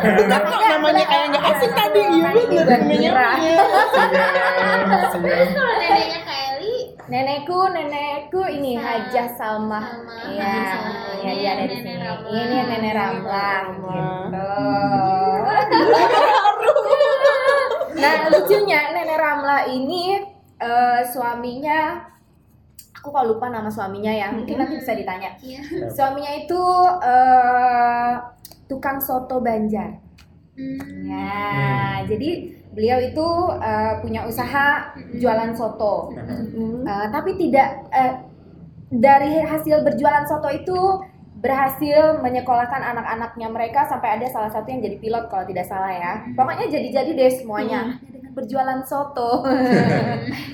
Bukan 0.06 0.42
kok 0.46 0.61
namanya 0.62 1.04
kayak 1.04 1.26
nggak 1.28 1.44
asing 1.49 1.73
tadi, 1.75 2.00
iya 2.06 2.23
Kan 2.23 2.35
bener. 2.38 2.46
Ibu 2.46 2.61
Namanya 2.62 3.11
siap. 3.90 4.14
Kalau 5.50 5.75
neneknya 5.75 6.20
Eli, 6.54 6.76
Nenekku, 7.06 7.58
nenekku 7.66 8.42
ini 8.46 8.73
Sa- 8.76 8.87
Hajah 8.87 9.28
Salma. 9.35 9.80
Iya, 10.28 10.54
iya, 11.18 11.32
iya 11.35 11.50
dari 11.56 11.76
Nenek 11.82 12.14
sini. 12.23 12.30
Ini 12.30 12.56
Nenek 12.64 12.92
Ramlah. 12.94 13.58
Ramlah. 13.75 14.23
Gitu. 15.66 16.73
Nah, 17.96 18.14
lucunya 18.30 18.80
Nenek 18.92 19.18
Ramlah 19.18 19.66
ini 19.66 20.02
eh, 20.60 21.02
suaminya 21.12 22.12
aku 22.96 23.14
kok 23.14 23.26
lupa 23.30 23.46
nama 23.46 23.70
suaminya 23.70 24.10
ya. 24.10 24.34
Mungkin 24.34 24.58
nanti 24.58 24.82
bisa 24.82 24.98
ditanya. 24.98 25.38
iya. 25.38 25.62
Suaminya 25.92 26.32
itu 26.34 26.62
eh, 27.06 28.12
tukang 28.66 28.98
soto 28.98 29.38
Banjar. 29.38 30.02
Hmm. 30.56 31.06
Nah, 31.06 32.02
jadi 32.08 32.56
beliau 32.75 32.98
itu 32.98 33.28
eh, 33.62 33.94
punya 34.02 34.26
usaha 34.26 34.90
jualan 35.14 35.54
soto. 35.54 36.10
Hmm. 36.16 36.82
Eh, 36.82 37.06
tapi 37.14 37.38
tidak 37.38 37.86
eh, 37.94 38.26
dari 38.90 39.38
hasil 39.38 39.86
berjualan 39.86 40.26
soto 40.26 40.50
itu 40.50 40.78
berhasil 41.36 42.18
menyekolahkan 42.25 42.80
anak-anaknya 42.80 43.48
mereka 43.52 43.84
sampai 43.86 44.18
ada 44.18 44.26
salah 44.32 44.48
satu 44.50 44.72
yang 44.72 44.80
jadi 44.80 44.96
pilot 44.98 45.25
kalau 45.30 45.44
tidak 45.46 45.68
salah 45.68 45.92
ya. 45.92 46.12
Pokoknya 46.34 46.66
jadi-jadi 46.66 47.10
deh 47.12 47.30
semuanya 47.38 48.00
berjualan 48.36 48.84
soto. 48.84 49.48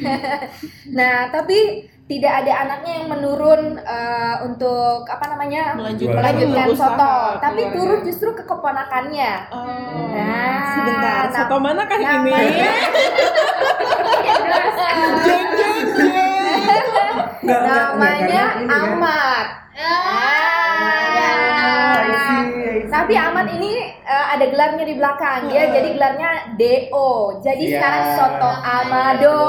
nah, 0.98 1.26
tapi 1.28 1.58
tidak 2.06 2.44
ada 2.44 2.52
anaknya 2.62 2.92
yang 3.00 3.08
menurun 3.08 3.62
eh, 3.76 4.36
untuk 4.44 5.02
apa 5.04 5.24
namanya 5.28 5.74
Melanjutkan, 5.74 6.14
melanjutkan 6.14 6.66
usaha 6.68 6.94
soto, 6.94 7.14
tapi 7.40 7.62
keluarga. 7.64 7.74
turun 7.74 8.00
justru 8.04 8.28
ke 8.32 8.44
keponakannya. 8.44 9.32
Oh. 9.50 9.66
Nah, 10.12 10.62
sebentar. 10.72 11.22
nah, 11.26 11.34
Soto 11.34 11.56
mana 11.58 11.82
kan 11.84 11.98
ini? 11.98 12.06
namanya 12.06 12.70
Jeng 15.22 15.48
jeng 15.56 15.78
jeng. 15.92 16.30
Nggak, 17.42 17.58
nggak, 17.58 17.58
nggak, 17.58 17.82
namanya 17.90 18.42
karena 18.46 18.60
ini 18.60 18.68
kan- 18.70 18.86
Ahmad. 18.86 19.46
Ah. 19.72 20.21
Tapi 22.92 23.16
Ahmad 23.16 23.48
ini 23.48 23.72
eh, 24.04 24.26
ada 24.36 24.44
gelarnya 24.44 24.84
di 24.84 24.94
belakang. 24.94 25.48
Dia 25.48 25.64
Heeh. 25.64 25.72
jadi 25.72 25.88
gelarnya 25.96 26.30
DO. 26.60 27.40
Jadi 27.40 27.64
Iya. 27.64 27.76
sekarang 27.80 28.04
Soto 28.20 28.50
Amado. 28.52 29.40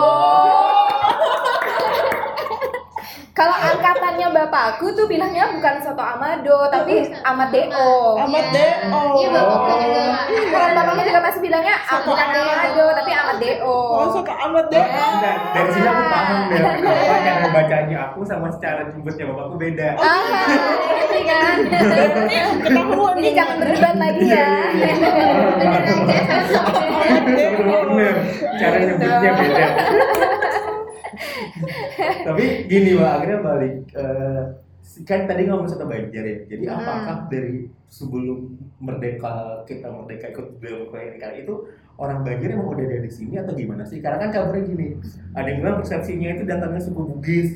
Kalau 3.34 3.50
angkatannya 3.50 4.30
bapakku 4.30 4.94
tuh 4.94 5.10
bilangnya 5.10 5.50
bukan 5.58 5.82
Soto 5.82 6.06
Amado, 6.06 6.70
tapi 6.70 7.02
Ahmad 7.26 7.50
DO. 7.50 8.22
Ahmad 8.22 8.46
Iya. 8.46 8.54
Deo. 8.54 9.02
Iya, 9.18 9.28
bapakku 9.34 9.72
juga. 9.82 10.06
Kalau 10.54 10.70
bapaknya 10.78 11.04
juga 11.10 11.20
masih 11.26 11.42
bilangnya 11.42 11.74
ah, 11.74 11.98
Soto 11.98 12.14
bukan 12.14 12.28
Amado. 12.30 12.86
Tapi 12.94 13.10
Ahmad 13.10 13.38
DO. 13.42 13.74
Oh, 13.74 14.06
Soto 14.14 14.34
Ahmad 14.38 14.66
Deo. 14.70 14.86
Nah, 15.18 15.36
dari 15.50 15.70
sini 15.74 15.88
aku 15.90 16.04
paham 16.14 16.38
deh 16.46 16.60
kenapa 16.62 17.18
cara 17.26 17.48
bacanya 17.50 17.98
aku 18.06 18.20
sama 18.22 18.48
cara 18.62 18.82
nyebutnya 18.86 19.26
bapakku 19.26 19.56
beda. 19.58 19.90
Ah, 19.98 20.46
ini 21.10 21.22
kan. 21.26 21.56
Ketahuan 22.62 23.16
Ini 23.18 23.30
jangan 23.34 23.56
berdebat 23.58 23.96
lagi 23.98 24.26
ya. 24.30 24.46
Cara 28.62 28.76
nyebutnya 28.78 29.32
beda. 29.34 29.66
Tapi 32.28 32.44
gini 32.68 32.90
mbak, 32.98 33.12
akhirnya 33.20 33.40
balik 33.42 33.76
eh, 33.94 34.42
kan 35.08 35.26
tadi 35.26 35.42
ngomong 35.48 35.68
soto 35.68 35.86
Banjar 35.86 36.24
ya. 36.24 36.38
Jadi 36.48 36.64
Hmm. 36.68 36.76
apakah 36.78 37.18
dari 37.28 37.68
sebelum 37.94 38.38
merdeka 38.82 39.30
kita 39.70 39.86
merdeka 39.86 40.34
ikut 40.34 40.58
BMKN 40.58 41.46
itu 41.46 41.54
orang 41.94 42.26
Banjar 42.26 42.58
emang 42.58 42.74
udah 42.74 42.90
ada 42.90 43.06
di 43.06 43.12
sini 43.14 43.38
atau 43.38 43.54
gimana 43.54 43.86
sih? 43.86 44.02
Karena 44.02 44.18
kan 44.18 44.34
kabarnya 44.34 44.66
gini, 44.66 44.98
ada 45.32 45.46
yang 45.46 45.62
bilang 45.62 45.78
persepsinya 45.78 46.30
itu 46.34 46.44
datangnya 46.44 46.82
suku 46.82 47.06
Bugis 47.06 47.50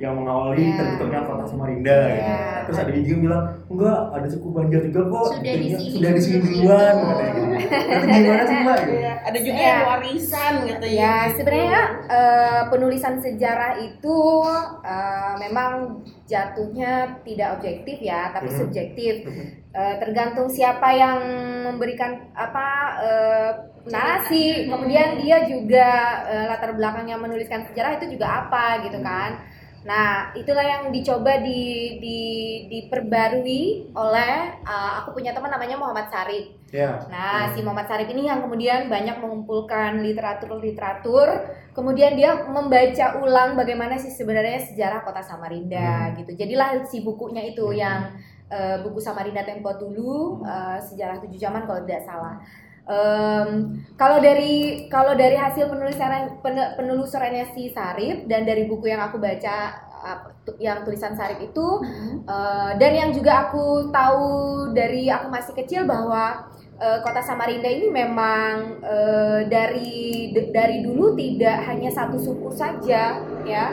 yang 0.00 0.16
mengawali 0.16 0.64
Ya. 0.64 0.80
terbentuknya 0.80 1.20
kota 1.22 1.44
Samarinda 1.44 1.98
gitu. 2.08 2.24
Ya. 2.24 2.40
Terus 2.64 2.78
ada 2.80 2.90
juga 2.90 3.04
yang 3.06 3.20
bilang 3.20 3.42
enggak 3.68 4.00
ada 4.16 4.28
suku 4.32 4.48
Banjar 4.48 4.80
juga 4.80 5.00
kok 5.06 5.26
Sudah 5.28 5.54
di 5.54 5.68
sini 5.68 5.92
sudah 5.92 6.10
di 6.10 6.22
sini 6.24 6.38
duluan 6.40 6.94
katanya 6.96 7.32
gitu. 7.36 7.46
Tapi 7.76 8.06
gimana 8.16 8.42
sih 8.42 8.56
mbak? 8.56 8.78
gitu? 8.80 8.92
Iya, 8.96 9.12
ada 9.20 9.38
juga 9.44 9.60
Iya. 9.60 9.68
yang 9.68 9.82
warisan 9.86 10.52
katanya. 10.64 10.96
Ya, 10.96 11.14
sebenarnya 11.36 11.80
eh, 12.08 12.62
penulisan 12.72 13.14
sejarah 13.20 13.72
itu 13.78 14.16
eh, 14.82 15.32
memang 15.38 15.72
jatuhnya 16.24 16.92
tidak 17.22 17.60
objektif 17.60 18.00
ya, 18.00 18.32
tapi 18.32 18.48
Mhm. 18.48 18.56
subjektif. 18.56 19.14
Eh, 19.76 19.94
tergantung 20.00 20.48
siapa 20.48 20.88
yang 20.96 21.20
memberikan 21.68 22.32
apa 22.32 22.66
eh, 23.04 23.50
narasi, 23.84 24.72
kemudian 24.72 25.20
dia 25.20 25.44
juga 25.44 25.88
eh, 26.24 26.44
latar 26.48 26.72
belakangnya 26.72 27.20
menuliskan 27.20 27.68
sejarah 27.68 28.00
itu 28.00 28.16
juga 28.16 28.48
apa 28.48 28.80
gitu 28.88 29.04
kan. 29.04 29.36
Nah, 29.84 30.32
itulah 30.34 30.64
yang 30.64 30.82
dicoba 30.90 31.44
di, 31.44 31.94
di 32.00 32.20
diperbarui 32.72 33.92
oleh 33.92 34.34
eh, 34.64 34.90
aku 35.04 35.12
punya 35.12 35.36
teman 35.36 35.52
namanya 35.52 35.76
Muhammad 35.76 36.08
Sarif. 36.08 36.56
Ya. 36.72 36.96
Nah, 37.12 37.52
si 37.52 37.60
Muhammad 37.60 37.84
Sarif 37.84 38.08
ini 38.08 38.32
yang 38.32 38.40
kemudian 38.48 38.88
banyak 38.88 39.20
mengumpulkan 39.20 40.00
literatur-literatur, 40.00 41.28
kemudian 41.76 42.16
dia 42.16 42.48
membaca 42.48 43.20
ulang 43.20 43.54
bagaimana 43.60 44.00
sih 44.00 44.08
sebenarnya 44.08 44.72
sejarah 44.72 45.04
kota 45.04 45.20
Samarinda 45.20 46.10
Hmm. 46.10 46.16
gitu. 46.16 46.32
Jadilah 46.32 46.80
si 46.88 47.04
bukunya 47.04 47.44
itu 47.44 47.68
Hmm. 47.68 47.76
yang 47.76 48.00
eh, 48.50 48.76
buku 48.84 48.98
Samarinda 49.02 49.42
Tempo 49.46 49.70
dulu, 49.76 50.42
eh, 50.46 50.78
sejarah 50.82 51.18
tujuh 51.22 51.38
zaman 51.38 51.66
kalau 51.68 51.80
tidak 51.86 52.02
salah. 52.06 52.36
Em, 52.86 53.82
kalau 53.98 54.22
dari 54.22 54.86
kalau 54.86 55.18
dari 55.18 55.34
hasil 55.34 55.66
penulisan 55.66 56.38
pen- 56.38 56.72
penelusurannya 56.78 57.50
si 57.50 57.74
Sarif 57.74 58.30
dan 58.30 58.46
dari 58.46 58.62
buku 58.70 58.86
yang 58.86 59.02
aku 59.02 59.18
baca 59.18 59.74
yang 60.62 60.86
tulisan 60.86 61.18
Sarif 61.18 61.42
itu 61.42 61.66
Mm-mm. 61.82 62.22
Eh, 62.26 62.70
dan 62.78 62.92
yang 62.94 63.10
juga 63.10 63.50
aku 63.50 63.90
tahu 63.90 64.26
dari 64.74 65.10
aku 65.10 65.26
masih 65.30 65.52
kecil 65.58 65.82
bahwa 65.86 66.46
eh, 66.76 66.98
kota 67.00 67.20
Samarinda 67.24 67.68
ini 67.68 67.88
memang 67.88 68.84
eh, 68.84 69.40
dari 69.48 70.30
dari 70.52 70.84
dulu 70.84 71.16
tidak 71.16 71.64
hanya 71.68 71.88
satu 71.88 72.20
suku 72.20 72.52
saja 72.52 73.20
ya. 73.44 73.64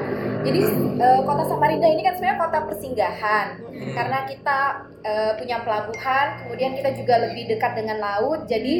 Jadi 0.43 0.59
eh, 0.99 1.19
kota 1.27 1.43
Samarinda 1.47 1.87
ini 1.87 2.01
kan 2.03 2.15
sebenarnya 2.15 2.39
kota 2.39 2.59
persinggahan 2.67 3.47
karena 3.93 4.17
kita 4.27 4.59
eh, 5.03 5.31
punya 5.35 5.59
pelabuhan, 5.61 6.27
kemudian 6.45 6.71
kita 6.79 6.89
juga 6.95 7.15
lebih 7.27 7.51
dekat 7.51 7.75
dengan 7.75 7.99
laut. 7.99 8.47
Jadi 8.47 8.75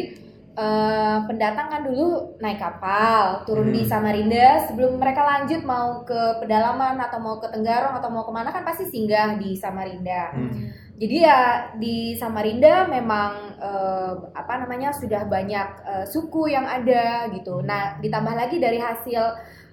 eh, 0.56 1.18
pendatang 1.28 1.68
kan 1.68 1.82
dulu 1.84 2.40
naik 2.40 2.62
kapal, 2.62 3.44
turun 3.44 3.76
di 3.76 3.84
Hmm. 3.84 3.92
Samarinda 3.92 4.70
sebelum 4.70 5.02
mereka 5.02 5.26
lanjut 5.26 5.62
mau 5.68 6.06
ke 6.08 6.40
pedalaman 6.40 6.96
atau 7.02 7.20
mau 7.20 7.36
ke 7.44 7.52
Tenggarong 7.52 8.00
atau 8.00 8.10
mau 8.14 8.24
ke 8.24 8.32
mana 8.32 8.56
kan 8.56 8.64
pasti 8.64 8.88
singgah 8.88 9.36
di 9.36 9.58
Samarinda. 9.60 10.32
Hmm. 10.32 10.83
Jadi 10.94 11.26
ya 11.26 11.74
di 11.82 12.14
Samarinda 12.14 12.86
memang 12.86 13.58
eh, 13.58 14.14
apa 14.38 14.62
namanya 14.62 14.94
sudah 14.94 15.26
banyak 15.26 15.68
eh, 15.84 16.06
suku 16.06 16.54
yang 16.54 16.70
ada 16.70 17.28
gitu. 17.34 17.66
Nah 17.66 17.98
ditambah 17.98 18.34
lagi 18.38 18.62
dari 18.62 18.78
hasil 18.78 19.24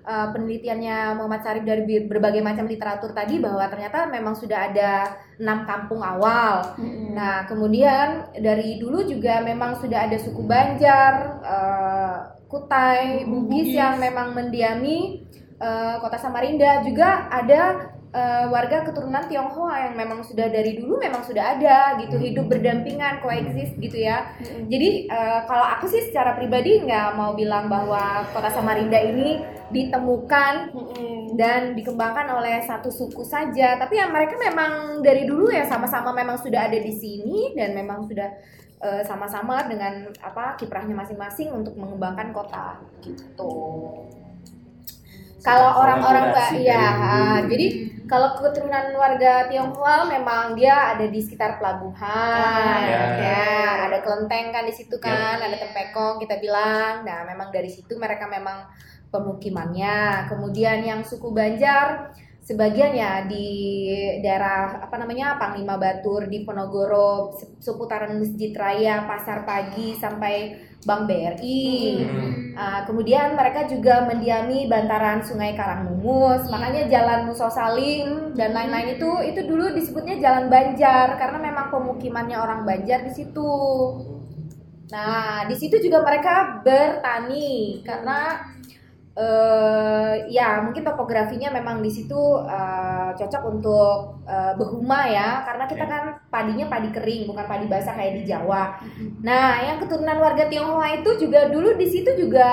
eh, 0.01 0.27
penelitiannya 0.33 1.21
Muhammad 1.21 1.45
Sarif 1.45 1.69
dari 1.69 1.85
berbagai 2.09 2.41
macam 2.41 2.65
literatur 2.65 3.13
tadi 3.13 3.37
bahwa 3.37 3.69
ternyata 3.69 4.09
memang 4.09 4.33
sudah 4.33 4.73
ada 4.73 5.13
enam 5.37 5.69
kampung 5.69 6.01
awal. 6.01 6.73
Nah 7.13 7.45
kemudian 7.45 8.33
dari 8.41 8.81
dulu 8.81 9.05
juga 9.05 9.45
memang 9.45 9.77
sudah 9.77 10.09
ada 10.09 10.17
suku 10.17 10.41
Banjar, 10.41 11.15
eh, 11.45 12.17
Kutai, 12.49 13.29
Bugis. 13.29 13.31
Bugis 13.31 13.71
yang 13.77 14.01
memang 14.01 14.33
mendiami 14.33 15.29
eh, 15.61 15.95
kota 16.01 16.17
Samarinda. 16.17 16.81
Juga 16.81 17.29
ada 17.29 17.93
eh, 18.11 18.45
warga 18.51 18.83
keturunan 18.83 19.23
Tionghoa 19.31 19.87
yang 19.87 19.95
memang 19.95 20.27
sudah 20.27 20.51
dari 20.51 20.83
dulu 20.83 20.99
memang 20.99 21.23
sudah 21.23 21.55
ada 21.55 21.95
gitu 22.03 22.19
Hmm. 22.19 22.27
hidup 22.27 22.47
berdampingan 22.51 23.23
coexist 23.23 23.79
gitu 23.79 24.03
ya. 24.03 24.35
Jadi 24.67 25.07
eh, 25.07 25.41
kalau 25.47 25.63
aku 25.63 25.87
sih 25.87 26.03
secara 26.11 26.35
pribadi 26.35 26.83
nggak 26.83 27.15
mau 27.15 27.39
bilang 27.39 27.71
bahwa 27.71 28.27
kota 28.35 28.51
Samarinda 28.51 28.99
ini 28.99 29.39
ditemukan 29.71 30.75
dan 31.39 31.79
dikembangkan 31.79 32.27
oleh 32.35 32.59
satu 32.67 32.91
suku 32.91 33.23
saja, 33.23 33.79
tapi 33.79 34.03
ya 34.03 34.11
mereka 34.11 34.35
memang 34.35 34.99
dari 34.99 35.23
dulu 35.31 35.47
ya 35.47 35.63
sama-sama 35.63 36.11
memang 36.11 36.35
sudah 36.43 36.67
ada 36.67 36.75
di 36.75 36.91
sini 36.91 37.55
dan 37.55 37.79
memang 37.79 38.03
sudah 38.03 38.35
eh, 38.83 39.03
sama-sama 39.07 39.63
dengan 39.71 40.11
apa 40.19 40.59
kiprahnya 40.59 40.99
masing-masing 40.99 41.55
untuk 41.55 41.79
mengembangkan 41.79 42.35
kota 42.35 42.83
gitu. 43.07 43.55
Kalau 45.41 45.81
orang-orang 45.81 46.25
mbak, 46.31 46.49
ya, 46.61 46.85
jadi 47.49 47.67
kalau 48.05 48.35
keturunan 48.37 48.91
warga 48.93 49.47
Tionghoa 49.47 50.05
memang 50.05 50.59
dia 50.59 50.93
ada 50.93 51.07
di 51.07 51.21
sekitar 51.23 51.63
pelabuhan, 51.63 52.81
ya. 52.85 53.03
ya, 53.23 53.55
ada 53.87 54.03
kelenteng 54.03 54.51
kan 54.51 54.67
di 54.67 54.75
situ 54.75 54.99
kan, 54.99 55.39
Ya. 55.39 55.47
ada 55.47 55.57
tempekong 55.57 56.19
kita 56.19 56.37
bilang. 56.43 57.07
Nah, 57.07 57.23
memang 57.23 57.55
dari 57.55 57.71
situ 57.71 57.95
mereka 57.97 58.27
memang 58.27 58.67
pemukimannya. 59.15 60.27
Kemudian 60.27 60.83
yang 60.83 61.01
suku 61.07 61.31
Banjar 61.31 62.11
sebagian 62.41 62.93
ya 62.97 63.25
di 63.29 63.47
daerah 64.25 64.83
apa 64.83 64.97
namanya 64.97 65.37
Panglima 65.39 65.77
Batur 65.77 66.27
di 66.27 66.43
Ponorogo 66.43 67.37
se- 67.37 67.61
seputaran 67.61 68.17
Masjid 68.19 68.51
Raya 68.57 69.05
Pasar 69.07 69.45
Pagi 69.45 69.95
sampai 69.95 70.69
Bank 70.81 71.05
BRI. 71.05 72.01
Hmm. 72.01 72.57
Ah, 72.57 72.81
kemudian 72.89 73.37
mereka 73.37 73.69
juga 73.69 74.09
mendiami 74.09 74.65
bantaran 74.65 75.21
Sungai 75.21 75.53
Karangmungus, 75.53 76.49
makanya 76.49 76.89
Jalan 76.89 77.29
Musosalim 77.29 78.33
dan 78.33 78.57
lain-lain 78.57 78.97
itu 78.97 79.11
itu 79.29 79.41
dulu 79.45 79.77
disebutnya 79.77 80.17
Jalan 80.17 80.49
Banjar 80.49 81.21
karena 81.21 81.39
memang 81.39 81.69
pemukimannya 81.69 82.37
orang 82.41 82.65
Banjar 82.65 83.05
di 83.05 83.13
situ. 83.13 83.53
Nah, 84.91 85.47
di 85.47 85.55
situ 85.55 85.79
juga 85.79 86.03
mereka 86.03 86.65
bertani 86.67 87.79
karena 87.87 88.43
eh 89.11 90.15
ya 90.31 90.63
mungkin 90.63 90.87
topografinya 90.87 91.51
memang 91.51 91.83
di 91.83 91.91
situ 91.91 92.15
eh, 92.47 93.11
cocok 93.19 93.43
untuk 93.51 94.23
eh, 94.23 94.55
behuma 94.55 95.03
ya 95.11 95.43
karena 95.43 95.65
kita 95.67 95.85
kan 95.85 96.03
padinya 96.31 96.71
padi 96.71 96.95
kering 96.95 97.27
bukan 97.27 97.45
padi 97.51 97.67
basah 97.67 97.99
kayak 97.99 98.23
di 98.23 98.31
Jawa. 98.31 98.79
Nah, 99.27 99.67
yang 99.67 99.83
keturunan 99.83 100.19
warga 100.23 100.47
Tionghoa 100.47 101.03
itu 101.03 101.27
juga 101.27 101.51
dulu 101.51 101.75
di 101.75 101.87
situ 101.91 102.11
juga 102.15 102.49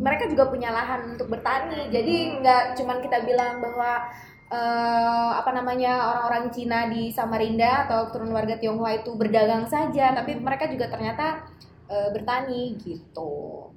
mereka 0.00 0.24
juga 0.32 0.48
punya 0.48 0.72
lahan 0.72 1.14
untuk 1.14 1.28
bertani. 1.28 1.92
Jadi 1.92 2.40
nggak 2.40 2.62
cuman 2.80 2.98
kita 3.04 3.18
bilang 3.28 3.60
bahwa 3.60 4.08
eh, 4.48 5.30
apa 5.36 5.50
namanya 5.52 5.92
orang-orang 6.16 6.48
Cina 6.48 6.88
di 6.88 7.12
Samarinda 7.12 7.84
atau 7.86 8.08
keturunan 8.08 8.32
warga 8.40 8.56
Tionghoa 8.56 9.04
itu 9.04 9.12
berdagang 9.20 9.68
saja, 9.68 10.16
tapi 10.16 10.40
mereka 10.40 10.64
juga 10.72 10.88
ternyata 10.88 11.44
eh, 11.92 12.08
bertani 12.16 12.80
gitu. 12.80 13.67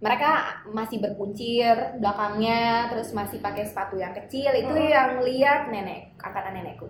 Mereka 0.00 0.30
masih 0.72 0.96
berkuncir 0.96 1.76
belakangnya, 2.00 2.88
terus 2.88 3.12
masih 3.12 3.36
pakai 3.44 3.68
sepatu 3.68 4.00
yang 4.00 4.16
kecil. 4.16 4.48
Itu 4.56 4.72
yang 4.72 5.20
lihat 5.20 5.68
nenek, 5.68 6.16
angkatan 6.16 6.56
nenekku. 6.56 6.88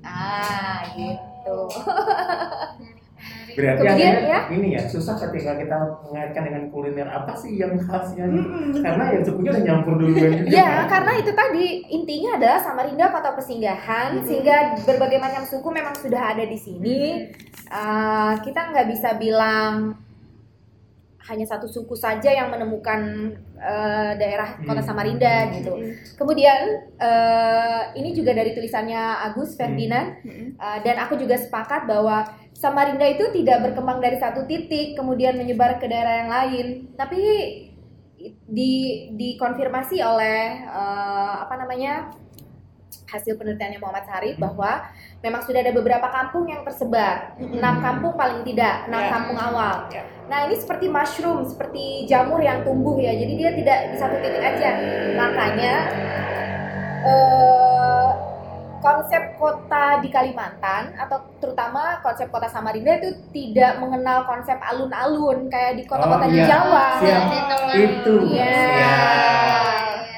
Ah, 0.00 0.88
gitu. 0.96 1.58
Berarti 3.54 3.86
Kemudian, 3.86 4.14
ya. 4.26 4.40
ini 4.50 4.74
ya 4.74 4.82
susah 4.84 5.14
ketika 5.16 5.54
kita 5.54 5.76
mengaitkan 6.10 6.42
dengan 6.44 6.62
kuliner 6.74 7.06
apa 7.06 7.32
sih 7.38 7.54
yang 7.54 7.78
khasnya 7.78 8.26
gitu. 8.26 8.82
Karena 8.82 9.14
yang 9.14 9.22
sukunya 9.22 9.50
udah 9.54 9.64
nyampur 9.64 9.92
duluan 9.96 10.32
juga. 10.42 10.50
Ya, 10.58 10.68
kan. 10.84 10.84
karena 10.90 11.12
itu 11.22 11.30
tadi 11.32 11.66
intinya 11.88 12.30
adalah 12.36 12.58
Samarinda 12.60 13.06
kota 13.14 13.30
persinggahan, 13.38 14.20
Mhm. 14.20 14.24
sehingga 14.26 14.56
berbagai 14.82 15.20
macam 15.22 15.42
suku 15.46 15.68
memang 15.70 15.94
sudah 15.94 16.22
ada 16.34 16.44
di 16.44 16.58
sini. 16.58 17.00
Uh, 17.70 18.34
kita 18.42 18.74
nggak 18.74 18.86
bisa 18.90 19.16
bilang 19.16 19.96
hanya 21.24 21.46
satu 21.48 21.64
suku 21.64 21.96
saja 21.96 22.28
yang 22.28 22.52
menemukan 22.52 23.32
uh, 23.56 24.12
daerah 24.20 24.60
kota 24.60 24.84
Hmm. 24.84 24.88
Samarinda 24.92 25.48
gitu. 25.56 25.72
Kemudian 26.20 26.92
uh, 27.00 27.96
ini 27.96 28.12
juga 28.12 28.36
dari 28.36 28.52
tulisannya 28.52 29.24
Agus 29.24 29.56
Ferdinand 29.56 30.20
uh, 30.60 30.78
dan 30.84 31.00
aku 31.00 31.16
juga 31.16 31.40
sepakat 31.40 31.88
bahwa 31.88 32.28
Samarinda 32.52 33.08
itu 33.08 33.32
tidak 33.32 33.66
berkembang 33.66 33.98
dari 34.04 34.20
satu 34.20 34.44
titik 34.44 34.94
kemudian 34.94 35.34
menyebar 35.40 35.80
ke 35.80 35.88
daerah 35.88 36.14
yang 36.22 36.30
lain, 36.30 36.66
tapi 36.94 37.20
di 38.48 38.72
dikonfirmasi 39.12 40.00
oleh 40.00 40.64
uh, 40.68 41.44
apa 41.44 41.54
namanya 41.60 42.08
hasil 43.14 43.38
penelitiannya 43.38 43.78
Muhammad 43.78 44.04
Sarif 44.04 44.34
bahwa 44.36 44.90
memang 45.20 45.40
sudah 45.40 45.62
ada 45.62 45.70
beberapa 45.70 46.10
kampung 46.10 46.44
yang 46.44 46.60
tersebar 46.60 47.38
enam 47.38 47.78
kampung 47.78 48.12
paling 48.14 48.42
tidak 48.42 48.90
enam 48.90 49.00
Ya. 49.00 49.08
kampung 49.08 49.38
awal 49.38 49.74
Ya. 49.88 50.02
nah 50.26 50.44
ini 50.44 50.58
seperti 50.58 50.90
mushroom 50.90 51.46
seperti 51.46 52.04
jamur 52.04 52.38
yang 52.38 52.60
tumbuh 52.60 52.98
ya 52.98 53.14
jadi 53.14 53.32
dia 53.32 53.50
tidak 53.54 53.78
di 53.88 53.96
satu 53.96 54.18
titik 54.18 54.42
aja 54.42 54.70
makanya 55.14 55.74
eh, 57.04 58.10
konsep 58.80 59.40
kota 59.40 59.96
di 59.98 60.12
Kalimantan 60.12 60.92
atau 60.94 61.16
terutama 61.40 62.04
konsep 62.04 62.28
kota 62.28 62.44
Samarinda 62.46 63.00
itu 63.00 63.16
tidak 63.32 63.80
mengenal 63.80 64.28
konsep 64.28 64.60
alun-alun 64.60 65.48
kayak 65.48 65.80
di 65.80 65.88
kota-kota 65.88 66.26
Oh, 66.26 66.28
di 66.28 66.36
iya. 66.36 66.44
Jawa 66.44 66.84
Siap. 67.00 67.22
Itu. 67.80 68.14
Iya. 68.28 68.52
Ya. 68.76 68.92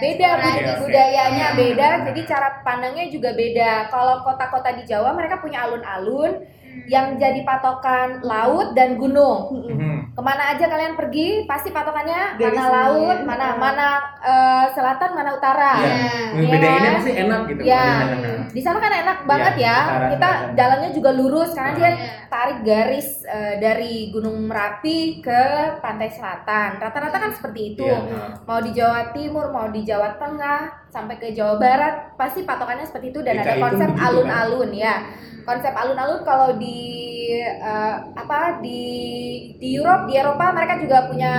Beda 0.01 0.29
budi 0.43 0.61
oke. 0.63 0.79
budayanya 0.85 1.47
beda 1.57 1.89
jadi 2.11 2.21
cara 2.29 2.49
pandangnya 2.61 3.07
juga 3.09 3.33
beda 3.33 3.89
kalau 3.89 4.21
kota-kota 4.23 4.77
di 4.77 4.83
Jawa 4.85 5.17
mereka 5.17 5.41
punya 5.41 5.65
alun-alun 5.65 6.45
yang 6.85 7.17
jadi 7.17 7.41
patokan 7.43 8.21
laut 8.21 8.73
dan 8.73 8.95
gunung 8.95 9.49
Mhm. 9.67 10.13
ke 10.13 10.21
mana 10.21 10.51
aja 10.51 10.65
kalian 10.65 10.93
pergi 10.93 11.45
pasti 11.45 11.69
patokannya 11.69 12.37
Dari 12.37 12.53
mana 12.53 12.63
sini. 12.63 12.73
laut 12.73 13.19
mana 13.23 13.47
mana 13.55 13.89
eh, 14.19 14.65
selatan 14.71 15.11
mana 15.13 15.31
utara 15.33 15.73
Iya. 15.77 15.97
Iya 16.37 16.51
Bedainnya 16.51 16.81
kan? 16.83 16.97
pasti 16.97 17.13
enak 17.15 17.41
gitu. 17.47 17.61
Ya, 17.63 17.85
di 18.49 18.61
sana 18.61 18.79
kan 18.79 18.93
enak 18.93 19.19
banget 19.25 19.55
Iya, 19.57 19.67
ya. 19.67 19.79
utara, 19.79 20.07
Kita 20.09 20.29
selatan. 20.31 20.55
jalannya 20.55 20.91
juga 20.93 21.11
lurus 21.13 21.51
karena 21.53 21.73
dia 21.75 21.91
tarik 22.27 22.59
garis 22.63 23.09
eh, 23.25 23.55
dari 23.57 23.95
Gunung 24.09 24.47
Merapi 24.47 24.99
ke 25.21 25.43
pantai 25.79 26.09
selatan. 26.09 26.77
Rata-rata 26.77 27.17
kan 27.19 27.33
seperti 27.33 27.75
itu. 27.75 27.89
Mau 28.43 28.59
di 28.59 28.71
Jawa 28.71 29.11
Timur, 29.11 29.49
mau 29.49 29.67
di 29.67 29.83
Jawa 29.83 30.15
Tengah, 30.15 30.89
sampai 30.89 31.17
ke 31.17 31.31
Jawa 31.31 31.57
Barat, 31.57 31.95
pasti 32.15 32.41
patokannya 32.43 32.85
seperti 32.85 33.11
itu 33.11 33.21
dan 33.21 33.37
Kita 33.37 33.45
ada 33.51 33.61
konsep 33.61 33.91
kan? 33.91 34.01
alun-alun 34.03 34.71
ya. 34.73 34.97
Konsep 35.47 35.71
alun-alun 35.79 36.27
kalau 36.27 36.59
di 36.59 37.31
eh, 37.39 37.97
apa 38.19 38.59
di 38.59 38.83
di 39.63 39.79
Europe, 39.79 40.11
di 40.11 40.19
Eropa 40.19 40.51
mereka 40.51 40.75
juga 40.83 41.07
punya 41.07 41.35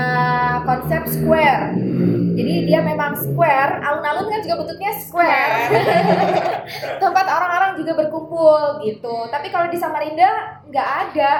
konsep 0.63 1.03
square. 1.11 1.75
Jadi 2.37 2.71
dia 2.71 2.79
memang 2.79 3.19
square, 3.19 3.83
alun-alun 3.83 4.31
kan 4.31 4.39
juga 4.39 4.63
bentuknya 4.63 4.95
square. 4.95 5.51
Tempat 7.03 7.25
orang-orang 7.27 7.71
juga 7.83 7.91
berkumpul 7.99 8.79
gitu. 8.87 9.27
Tapi 9.27 9.51
kalau 9.51 9.67
di 9.67 9.75
Samarinda 9.75 10.63
nggak 10.71 10.89
ada. 11.11 11.31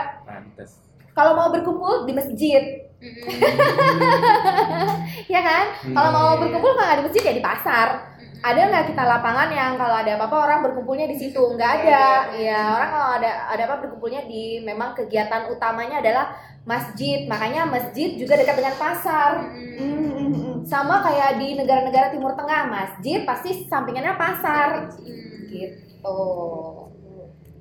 Kalau 1.15 1.39
mau 1.39 1.49
berkumpul 1.49 2.03
di 2.03 2.13
masjid, 2.13 2.87
ya 5.33 5.41
kan? 5.41 5.65
Kalau 5.87 6.09
mau 6.11 6.35
berkumpul 6.35 6.75
nggak 6.75 6.99
di 6.99 7.05
masjid 7.07 7.23
ya 7.31 7.33
di 7.39 7.45
pasar 7.45 8.16
ada 8.47 8.61
nggak 8.71 8.85
kita 8.95 9.03
lapangan 9.03 9.49
yang 9.51 9.75
kalau 9.75 9.95
ada 9.99 10.11
apa-apa 10.15 10.37
orang 10.47 10.59
berkumpulnya 10.63 11.07
di 11.11 11.17
situ? 11.19 11.39
Nggak 11.39 11.71
ada. 11.83 12.31
Ya 12.39 12.61
orang 12.79 12.89
kalau 12.95 13.09
ada 13.19 13.31
ada 13.51 13.61
apa 13.67 13.75
berkumpulnya 13.83 14.23
di 14.23 14.63
memang 14.63 14.95
kegiatan 14.95 15.51
utamanya 15.51 15.99
adalah 15.99 16.31
masjid. 16.63 17.27
Makanya 17.27 17.67
masjid 17.67 18.15
juga 18.15 18.39
dekat 18.39 18.55
dengan 18.55 18.75
pasar. 18.79 19.31
Hmm. 19.51 19.75
Hmm, 19.77 20.29
hmm, 20.31 20.55
sama 20.63 21.03
kayak 21.03 21.39
di 21.43 21.59
negara-negara 21.59 22.07
timur 22.15 22.33
tengah 22.33 22.71
masjid 22.71 23.27
pasti 23.27 23.67
sampingannya 23.67 24.15
pasar. 24.15 24.91
Hmm. 24.95 25.51
gitu. 25.51 26.19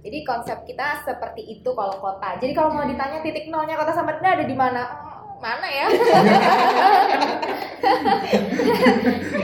Jadi 0.06 0.22
konsep 0.22 0.62
kita 0.62 1.02
seperti 1.02 1.42
itu 1.58 1.66
kalau 1.74 1.98
kota. 1.98 2.38
Jadi 2.38 2.54
kalau 2.54 2.70
mau 2.70 2.86
ditanya 2.86 3.26
titik 3.26 3.50
nolnya 3.50 3.74
kota 3.74 3.90
Samarinda 3.90 4.38
ada 4.38 4.46
di 4.46 4.54
mana 4.54 5.05
mana 5.36 5.68
ya 5.68 5.86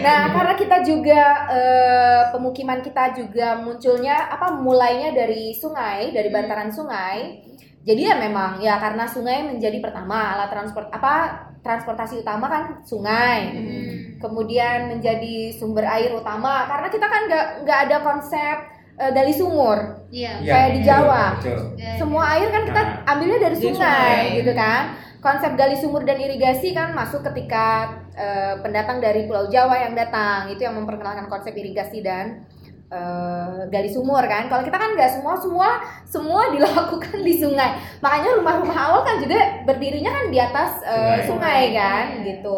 nah 0.02 0.20
karena 0.28 0.54
kita 0.56 0.76
juga 0.82 1.22
eh, 1.48 2.22
pemukiman 2.30 2.80
kita 2.80 3.14
juga 3.14 3.54
munculnya 3.56 4.28
apa 4.28 4.50
mulainya 4.52 5.12
dari 5.12 5.52
sungai 5.52 6.10
dari 6.10 6.28
bantaran 6.28 6.68
sungai 6.68 7.44
jadi 7.82 8.00
ya 8.04 8.16
memang 8.16 8.58
ya 8.58 8.78
karena 8.78 9.04
sungai 9.04 9.42
menjadi 9.44 9.78
pertama 9.78 10.34
alat 10.34 10.50
transport 10.50 10.86
apa 10.88 11.14
transportasi 11.60 12.20
utama 12.20 12.46
kan 12.46 12.62
sungai 12.82 13.40
Hmm. 13.52 14.18
kemudian 14.18 14.86
menjadi 14.88 15.34
sumber 15.52 15.82
air 15.84 16.10
utama 16.12 16.62
karena 16.64 16.88
kita 16.88 17.06
kan 17.06 17.22
nggak 17.26 17.46
nggak 17.62 17.78
ada 17.86 17.96
konsep 18.00 18.56
eh, 18.94 19.10
gali 19.10 19.30
sumur 19.30 19.78
Iya. 20.12 20.32
Iya, 20.38 20.52
Kayak 20.52 20.68
di 20.68 20.78
betul, 20.78 20.88
Jawa. 20.92 21.24
betul. 21.34 21.58
Nggak 21.74 21.96
semua 21.96 22.22
air 22.28 22.48
kan 22.50 22.62
kita 22.62 22.82
Nah. 22.82 22.94
ambilnya 23.08 23.38
dari 23.40 23.48
Dari 23.50 23.64
sungai, 23.64 23.88
sungai. 23.88 24.36
gitu 24.36 24.52
kan 24.52 24.82
konsep 25.22 25.54
gali 25.54 25.78
sumur 25.78 26.02
dan 26.02 26.18
irigasi 26.18 26.74
kan 26.74 26.90
masuk 26.92 27.22
ketika 27.30 27.94
eh, 28.18 28.58
pendatang 28.58 28.98
dari 28.98 29.24
Pulau 29.30 29.46
Jawa 29.46 29.78
yang 29.86 29.94
datang. 29.94 30.50
Itu 30.50 30.66
yang 30.66 30.74
memperkenalkan 30.82 31.30
konsep 31.30 31.54
irigasi 31.54 32.02
dan 32.02 32.42
eh, 32.90 33.70
gali 33.70 33.86
sumur 33.86 34.20
kan. 34.26 34.50
Kalau 34.50 34.66
kita 34.66 34.76
kan 34.76 34.98
nggak 34.98 35.10
semua 35.14 35.38
semua 35.38 35.68
semua 36.04 36.42
dilakukan 36.50 37.22
di 37.22 37.38
sungai. 37.38 37.78
Makanya 38.02 38.42
rumah-rumah 38.42 38.76
awal 38.76 39.00
kan 39.06 39.22
juga 39.22 39.62
berdirinya 39.62 40.10
kan 40.10 40.24
di 40.34 40.38
atas 40.42 40.82
eh, 40.82 41.22
Sungai. 41.22 41.70
sungai 41.70 41.78
kan 41.78 42.04
gitu. 42.26 42.56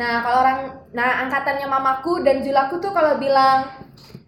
Nah 0.00 0.24
kalau 0.24 0.38
orang 0.40 0.58
nah 0.96 1.28
angkatannya 1.28 1.68
mamaku 1.68 2.24
dan 2.24 2.40
julaku 2.40 2.80
tuh 2.80 2.96
kalau 2.96 3.20
bilang 3.20 3.85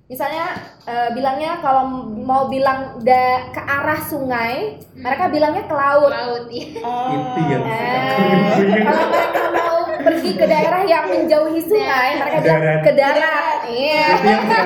misalnya 0.08 0.56
eh, 0.84 1.12
bilangnya 1.12 1.60
kalau 1.60 1.84
mau 2.24 2.48
bilang 2.48 2.96
da, 3.04 3.44
ke 3.52 3.60
arah 3.60 4.00
sungai 4.00 4.80
mereka 4.96 5.28
bilangnya 5.28 5.68
ke 5.68 5.74
laut 5.76 6.08
laut 6.08 6.48
ya. 6.48 6.64
Ah. 6.80 7.12
Itu 7.12 7.40
yang 7.44 7.62
Eh, 7.68 8.82
kalau 8.82 9.04
mereka 9.06 9.42
mau 9.52 9.76
pergi 10.00 10.30
ke 10.32 10.44
daerah 10.44 10.82
yang 10.82 11.04
menjauhi 11.06 11.60
sungai, 11.60 12.08
mereka 12.16 12.36
bilang 12.40 12.80
ke 12.80 12.92
darat. 12.96 13.58
Iya. 13.68 14.06
kita. 14.16 14.58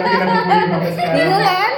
Bingung 1.11 1.43
kan? 1.43 1.73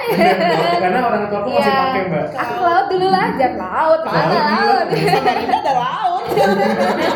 Karena 0.76 0.98
orang 1.00 1.22
tua 1.26 1.38
aku 1.40 1.48
masih 1.50 1.64
Iya. 1.64 1.80
pakai 1.80 2.02
mbak. 2.04 2.26
Aku 2.36 2.52
ke 2.52 2.62
laut 2.62 2.86
dulu 2.92 3.06
lah, 3.08 3.26
jangan 3.34 3.58
laut, 3.58 4.00
mana 4.04 4.20
Laut, 4.20 4.44
laut. 4.44 4.86
Samarinda 4.92 5.58
ada 5.58 5.72
laut. 5.72 6.13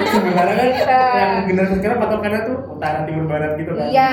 Sebenarnya 0.08 0.54
kan 0.54 0.68
Iya. 0.68 1.02
yang 1.18 1.32
generasi 1.48 1.74
sekarang 1.80 1.98
patokannya 1.98 2.40
tuh 2.44 2.56
utara 2.76 3.00
timur 3.04 3.24
barat 3.26 3.52
gitu 3.56 3.72
kan. 3.72 3.86
Iya. 3.88 4.12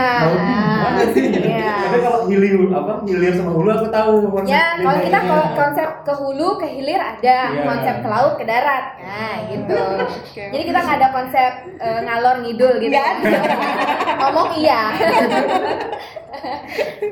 Sih? 1.12 1.24
Iya. 1.32 1.74
Tapi 1.86 1.98
kalau 2.02 2.20
hilir 2.28 2.56
apa 2.72 2.94
hilir 3.06 3.34
sama 3.36 3.52
hulu 3.54 3.70
aku 3.70 3.88
tahu 3.90 4.14
konsep 4.32 4.52
Ya, 4.52 4.66
kalau 4.80 5.00
kita 5.02 5.20
kalau 5.22 5.46
konsep 5.54 5.90
ke 6.06 6.14
hulu, 6.16 6.48
ke 6.58 6.68
hilir 6.70 7.02
ada, 7.02 7.40
Iya. 7.52 7.64
konsep 7.64 7.96
ke 8.02 8.08
laut, 8.08 8.34
ke 8.40 8.46
darat. 8.46 8.86
Nah, 9.00 9.36
gitu. 9.52 9.76
Oke. 9.76 10.44
Jadi 10.52 10.64
kita 10.64 10.80
nggak 10.80 10.98
ada 11.02 11.10
konsep 11.12 11.52
eh, 11.78 12.00
ngalor 12.04 12.36
ngidul 12.42 12.74
gitu. 12.80 12.94
Nggak 12.96 13.08
ada. 13.22 13.40
Ngomong 14.26 14.50
iya. 14.58 14.82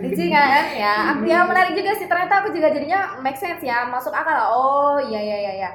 Lucu 0.03 0.23
kan? 0.29 0.63
Ya, 0.75 0.95
ya 1.23 1.37
menarik 1.47 1.73
juga 1.73 1.95
sih. 1.95 2.05
Ternyata 2.05 2.43
aku 2.43 2.51
juga 2.51 2.69
jadinya 2.69 3.17
make 3.23 3.39
sense 3.39 3.63
ya, 3.63 3.87
masuk 3.87 4.11
akal. 4.11 4.35
Oh, 4.51 4.97
iya 4.99 5.19
iya 5.19 5.37
iya 5.39 5.53
iya. 5.63 5.71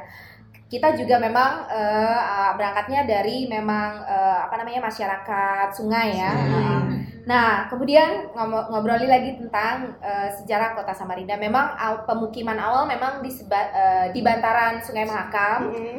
Kita 0.68 0.92
juga 0.92 1.16
memang 1.16 1.64
ah, 1.64 2.52
berangkatnya 2.52 3.08
dari 3.08 3.48
memang 3.48 4.04
eh, 4.04 4.38
apa 4.44 4.54
namanya 4.60 4.84
masyarakat 4.84 5.68
sungai 5.72 6.20
ya. 6.20 6.32
Hmm. 6.32 6.84
Nah, 7.24 7.68
kemudian 7.68 8.32
ngobrolin 8.72 9.08
lagi 9.08 9.36
tentang 9.36 9.96
eh, 10.00 10.28
sejarah 10.36 10.76
Kota 10.76 10.92
Samarinda. 10.92 11.40
Memang 11.40 11.72
pemukiman 12.04 12.56
awal 12.56 12.84
memang 12.84 13.24
di, 13.24 13.32
seba- 13.32 13.72
eh, 13.72 14.06
di 14.12 14.20
bantaran 14.20 14.80
Sungai 14.84 15.08
Mahakam. 15.08 15.60
Hmm. 15.72 15.98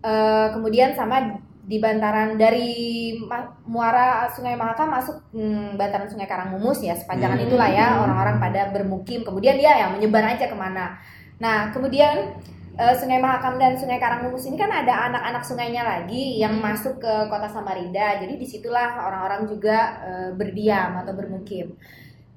Eh, 0.00 0.46
kemudian 0.56 0.96
sama 0.96 1.36
di 1.60 1.76
bantaran 1.78 2.34
dari 2.34 2.72
Ma- 3.20 3.52
muara 3.68 4.26
Sungai 4.32 4.56
Mahakam 4.56 4.90
masuk 4.90 5.16
hmm, 5.30 5.76
bantaran 5.78 6.08
Sungai 6.08 6.26
Karangmumus 6.26 6.80
ya 6.80 6.96
sepanjangan 6.96 7.38
Hmm. 7.38 7.46
itulah 7.46 7.68
ya 7.70 8.00
orang-orang 8.00 8.42
pada 8.42 8.72
bermukim 8.74 9.22
kemudian 9.22 9.54
dia 9.54 9.78
yang 9.78 9.94
menyebar 9.94 10.24
aja 10.24 10.50
ke 10.50 10.56
mana 10.56 10.98
nah 11.38 11.70
kemudian 11.70 12.34
eh, 12.78 12.94
Sungai 12.98 13.18
Mahakam 13.22 13.58
dan 13.58 13.74
Sungai 13.78 13.98
Karangmumus 14.02 14.46
ini 14.46 14.56
kan 14.58 14.70
ada 14.70 15.10
anak-anak 15.10 15.42
sungainya 15.46 15.82
lagi 15.82 16.38
yang 16.42 16.58
Hmm. 16.58 16.62
masuk 16.62 16.98
ke 17.02 17.14
kota 17.30 17.48
Samarinda 17.50 18.18
jadi 18.22 18.34
di 18.36 18.46
situlah 18.46 19.02
orang-orang 19.06 19.46
juga 19.50 19.78
eh, 20.04 20.30
berdiam 20.36 20.98
atau 21.00 21.12
bermukim 21.16 21.74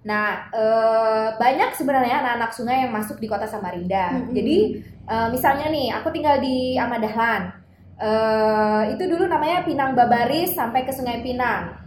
Nah, 0.04 0.52
eh, 0.52 1.28
banyak 1.40 1.72
sebenarnya 1.80 2.20
anak-anak 2.20 2.52
sungai 2.52 2.84
yang 2.84 2.92
masuk 2.92 3.18
di 3.24 3.28
kota 3.32 3.48
Samarinda. 3.48 4.20
Mm-mm. 4.20 4.36
Jadi, 4.36 4.58
eh, 5.08 5.28
misalnya 5.32 5.72
nih, 5.72 5.96
aku 5.96 6.12
tinggal 6.12 6.44
di 6.44 6.76
Amadahlan. 6.76 7.56
Eh, 8.04 8.82
itu 8.96 9.04
dulu 9.08 9.30
namanya 9.32 9.64
Pinang 9.64 9.96
Babaris 9.96 10.52
sampai 10.60 10.84
ke 10.84 10.92
Sungai 10.92 11.24
Pinang. 11.24 11.83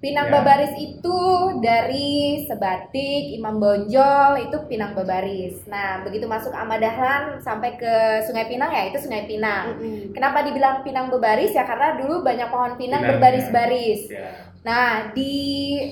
Pinang 0.00 0.32
Ya. 0.32 0.40
Babaris 0.40 0.72
itu 0.80 1.20
dari 1.60 2.40
Sebatik, 2.48 3.36
Imam 3.36 3.60
Bonjol 3.60 4.48
itu 4.48 4.56
Pinang 4.64 4.96
Babaris. 4.96 5.68
Nah, 5.68 6.00
begitu 6.00 6.24
masuk 6.24 6.56
Amadahlan 6.56 7.36
sampai 7.44 7.76
ke 7.76 8.24
Sungai 8.24 8.48
Pinang 8.48 8.72
ya 8.72 8.88
itu 8.88 8.96
Sungai 8.96 9.28
Pinang. 9.28 9.76
Hmm. 9.76 10.16
Kenapa 10.16 10.40
dibilang 10.40 10.80
Pinang 10.80 11.12
Babaris 11.12 11.52
ya 11.52 11.68
karena 11.68 12.00
dulu 12.00 12.24
banyak 12.24 12.48
pohon 12.48 12.80
pinang 12.80 13.04
Pinang, 13.04 13.20
berbaris-baris. 13.20 14.08
Ya. 14.08 14.32
Nah, 14.60 15.12
di 15.12 15.36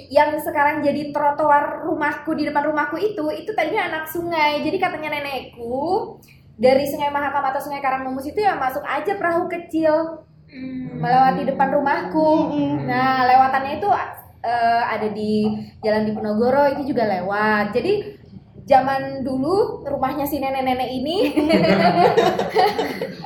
yang 0.09 0.37
sekarang 0.41 0.81
jadi 0.81 1.13
trotoar 1.13 1.85
rumahku 1.85 2.33
di 2.33 2.49
depan 2.49 2.69
rumahku 2.69 2.97
itu, 2.97 3.29
itu 3.33 3.53
tadinya 3.53 3.93
anak 3.93 4.05
sungai. 4.09 4.65
Jadi 4.65 4.77
katanya 4.81 5.21
nenekku 5.21 6.17
dari 6.59 6.85
Sungai 6.85 7.09
Mahakam 7.09 7.45
atau 7.49 7.61
Sungai 7.63 7.81
Karangmumus 7.81 8.29
itu 8.29 8.41
ya 8.43 8.59
masuk 8.59 8.83
aja 8.85 9.15
perahu 9.15 9.47
kecil 9.49 10.27
Hmm. 10.49 11.05
melewati 11.05 11.45
depan 11.45 11.69
rumahku. 11.77 12.31
Hmm. 12.49 12.89
Nah, 12.89 13.29
lewatannya 13.29 13.73
itu 13.79 13.89
eh, 14.43 14.83
ada 14.89 15.09
di 15.13 15.45
Jalan 15.85 16.09
Diponegoro 16.09 16.73
itu 16.73 16.95
juga 16.95 17.05
lewat. 17.05 17.77
Jadi 17.77 18.17
zaman 18.69 19.25
dulu 19.25 19.81
rumahnya 19.89 20.29
si 20.29 20.41
nenek-nenek 20.41 20.91
ini 20.93 21.19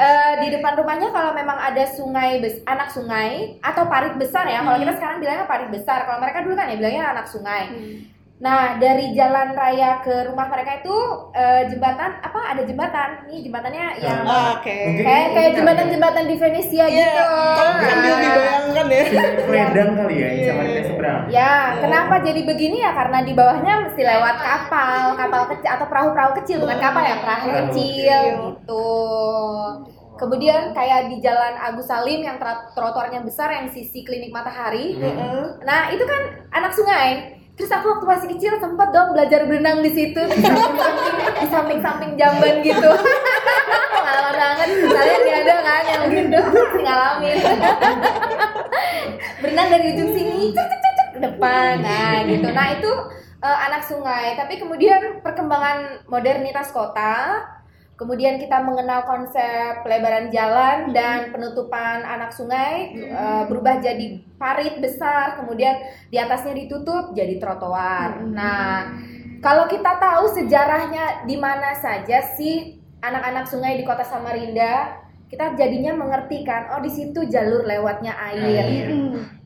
eh, 0.06 0.32
di 0.38 0.48
depan 0.54 0.78
rumahnya 0.78 1.10
kalau 1.10 1.34
memang 1.34 1.58
ada 1.58 1.82
sungai 1.82 2.38
bes- 2.38 2.62
anak 2.62 2.94
sungai 2.94 3.58
atau 3.62 3.86
parit 3.86 4.14
besar 4.18 4.46
ya. 4.46 4.62
Kalau 4.62 4.78
kita 4.78 4.94
sekarang 4.98 5.18
bilangnya 5.22 5.46
parit 5.46 5.70
besar. 5.70 6.06
Kalau 6.06 6.18
mereka 6.22 6.42
dulu 6.42 6.54
kan 6.58 6.70
ya 6.70 6.76
bilangnya 6.78 7.04
anak 7.10 7.26
sungai. 7.30 7.70
Hmm. 7.70 7.96
Nah, 8.42 8.74
dari 8.74 9.14
jalan 9.14 9.54
raya 9.54 10.02
ke 10.02 10.26
rumah 10.26 10.50
mereka 10.50 10.82
itu 10.82 10.96
eh, 11.30 11.62
jembatan 11.70 12.18
apa 12.18 12.40
ada 12.42 12.66
jembatan. 12.66 13.30
Nih 13.30 13.38
jembatannya 13.40 14.02
yang 14.02 14.26
Ah, 14.26 14.58
Oke. 14.58 14.74
Mungkin- 14.74 15.06
kayak 15.06 15.28
kayak 15.30 15.50
jembatan-jembatan 15.54 16.24
di 16.26 16.34
Venesia 16.34 16.84
Iya, 16.84 17.06
gitu. 17.06 17.22
kalau 17.22 17.72
sambil 17.80 18.10
Nah. 18.10 18.18
dibayangkan 18.20 18.86
ya. 18.90 19.02
Ledang 19.46 19.90
kali 19.94 20.14
ya, 20.16 20.28
Iya. 20.28 20.46
sama 20.50 20.62
kita 20.64 20.82
seberang. 20.84 21.20
Ya, 21.30 21.52
kenapa 21.78 22.14
jadi 22.18 22.40
begini 22.42 22.76
ya? 22.82 22.90
Karena 22.92 23.18
di 23.22 23.32
bawahnya 23.32 23.74
mesti 23.80 24.02
lewat 24.02 24.36
kapal, 24.36 25.02
kapal 25.14 25.42
kecil 25.48 25.68
atau 25.70 25.86
perahu-perahu 25.86 26.32
kecil, 26.42 26.56
bukan 26.60 26.78
kapal 26.78 27.02
ya, 27.02 27.16
perahu 27.22 27.46
kecil 27.46 28.20
gitu. 28.58 28.90
Kemudian 30.12 30.70
kayak 30.70 31.08
di 31.08 31.18
Jalan 31.18 31.54
Agus 31.56 31.86
Salim 31.86 32.22
yang 32.22 32.38
trotoarnya 32.74 33.22
besar 33.22 33.50
yang 33.50 33.66
sisi 33.66 34.02
klinik 34.02 34.30
matahari. 34.30 34.94
Hmm. 34.94 35.02
Heeh. 35.02 35.42
Nah, 35.62 35.90
itu 35.90 36.02
kan 36.02 36.22
anak 36.52 36.74
sungai. 36.74 37.38
Terus 37.52 37.68
aku 37.68 37.86
waktu 37.92 38.06
masih 38.08 38.28
kecil 38.36 38.52
sempat 38.56 38.88
dong 38.96 39.12
belajar 39.12 39.44
berenang 39.44 39.84
di 39.84 39.92
situ 39.92 40.20
di 40.24 41.46
samping-samping 41.52 42.16
jamban 42.16 42.64
gitu. 42.64 42.90
Pengalaman 43.92 44.34
banget. 44.34 44.68
Kalian 44.88 45.20
nggak 45.20 45.38
ada 45.44 45.54
kan 45.60 45.84
yang 45.84 46.04
gitu 46.08 46.40
ngalamin. 46.80 47.38
berenang 49.42 49.68
dari 49.68 49.86
ujung 49.92 50.10
sini 50.16 50.54
cek, 50.54 50.70
ke 51.12 51.20
depan. 51.20 51.82
Nah, 51.82 52.24
gitu. 52.24 52.48
Nah, 52.48 52.66
itu 52.72 52.90
eh, 53.44 53.58
anak 53.68 53.82
sungai. 53.84 54.32
Tapi 54.38 54.56
kemudian 54.56 55.20
perkembangan 55.20 56.08
modernitas 56.08 56.72
kota 56.72 57.44
Kemudian 58.02 58.42
kita 58.42 58.58
mengenal 58.66 59.06
konsep 59.06 59.86
pelebaran 59.86 60.26
jalan 60.34 60.90
dan 60.90 61.30
penutupan 61.30 62.02
anak 62.02 62.34
sungai 62.34 62.98
eh, 62.98 63.42
berubah 63.46 63.78
jadi 63.78 64.18
parit 64.42 64.82
besar, 64.82 65.38
kemudian 65.38 65.78
di 66.10 66.18
atasnya 66.18 66.58
ditutup 66.66 67.14
jadi 67.14 67.38
trotoar. 67.38 68.26
Hmm. 68.26 68.34
Nah, 68.34 68.90
kalau 69.38 69.70
kita 69.70 70.02
tahu 70.02 70.34
sejarahnya 70.34 71.30
di 71.30 71.38
mana 71.38 71.78
saja 71.78 72.26
sih 72.34 72.82
anak-anak 72.98 73.46
sungai 73.46 73.78
di 73.78 73.86
kota 73.86 74.02
Samarinda, 74.02 74.98
kita 75.30 75.54
jadinya 75.56 75.96
mengerti 75.96 76.44
kan 76.44 76.74
oh 76.76 76.84
di 76.84 76.92
situ 76.92 77.24
jalur 77.24 77.64
lewatnya 77.64 78.12
air 78.12 78.68
Air. 78.68 78.86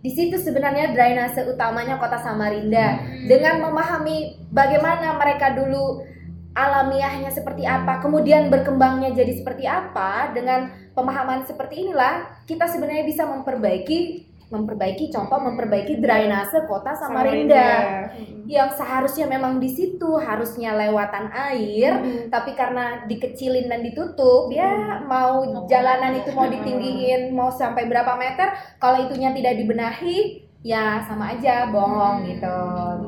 di 0.03 0.11
situ 0.11 0.35
sebenarnya 0.35 0.90
drainase 0.90 1.47
utamanya 1.47 1.95
kota 2.03 2.19
Samarinda 2.19 2.99
dengan 3.31 3.62
memahami 3.62 4.51
bagaimana 4.51 5.14
mereka 5.14 5.55
dulu 5.55 6.16
alamiahnya 6.57 7.29
seperti 7.29 7.69
apa 7.69 8.01
kemudian 8.01 8.49
berkembangnya 8.49 9.12
jadi 9.12 9.37
seperti 9.37 9.69
apa 9.69 10.33
dengan 10.33 10.73
pemahaman 10.97 11.45
seperti 11.45 11.85
inilah 11.85 12.25
kita 12.49 12.64
sebenarnya 12.64 13.05
bisa 13.05 13.29
memperbaiki 13.29 14.25
memperbaiki 14.47 15.11
contoh 15.11 15.42
memperbaiki 15.42 15.99
drainase 15.99 16.71
kota 16.71 16.95
Samarinda. 16.95 18.07
Yang 18.47 18.79
seharusnya 18.79 19.27
memang 19.27 19.59
di 19.59 19.66
situ 19.66 20.14
harusnya 20.23 20.71
lewatan 20.79 21.35
air 21.35 21.99
Mm-mm. 21.99 22.31
tapi 22.31 22.55
karena 22.55 23.03
dikecilin 23.11 23.66
dan 23.66 23.83
ditutup 23.83 24.47
ya 24.55 25.03
mau 25.03 25.42
jalanan 25.66 26.14
itu 26.14 26.31
mau 26.31 26.47
ditinggiin 26.47 27.35
mau 27.35 27.51
sampai 27.51 27.90
berapa 27.90 28.14
meter 28.14 28.55
kalau 28.79 29.03
itunya 29.03 29.35
tidak 29.35 29.59
dibenahi 29.59 30.47
ya 30.62 31.03
sama 31.03 31.35
aja 31.35 31.66
bohong 31.75 32.23
gitu. 32.31 32.59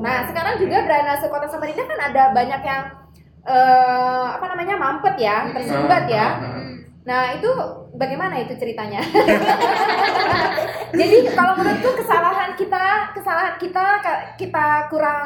Nah 0.03 0.27
sekarang 0.27 0.59
juga 0.59 0.83
drainase 0.83 1.31
kota 1.31 1.47
Samarinda 1.47 1.87
kan 1.87 1.99
ada 2.03 2.35
banyak 2.35 2.61
yang 2.67 2.83
eh, 3.47 4.25
apa 4.35 4.45
namanya 4.55 4.75
mampet 4.75 5.15
ya 5.19 5.47
tersumbat 5.53 6.05
ya 6.09 6.27
Nah 7.09 7.33
itu 7.33 7.49
bagaimana 7.97 8.37
itu 8.37 8.53
ceritanya? 8.53 9.01
Jadi 10.99 11.17
kalau 11.33 11.57
menurutku 11.57 12.05
kesalahan 12.05 12.53
kita, 12.53 13.09
kesalahan 13.17 13.57
kita 13.57 13.85
kita 14.37 14.65
kurang 14.93 15.25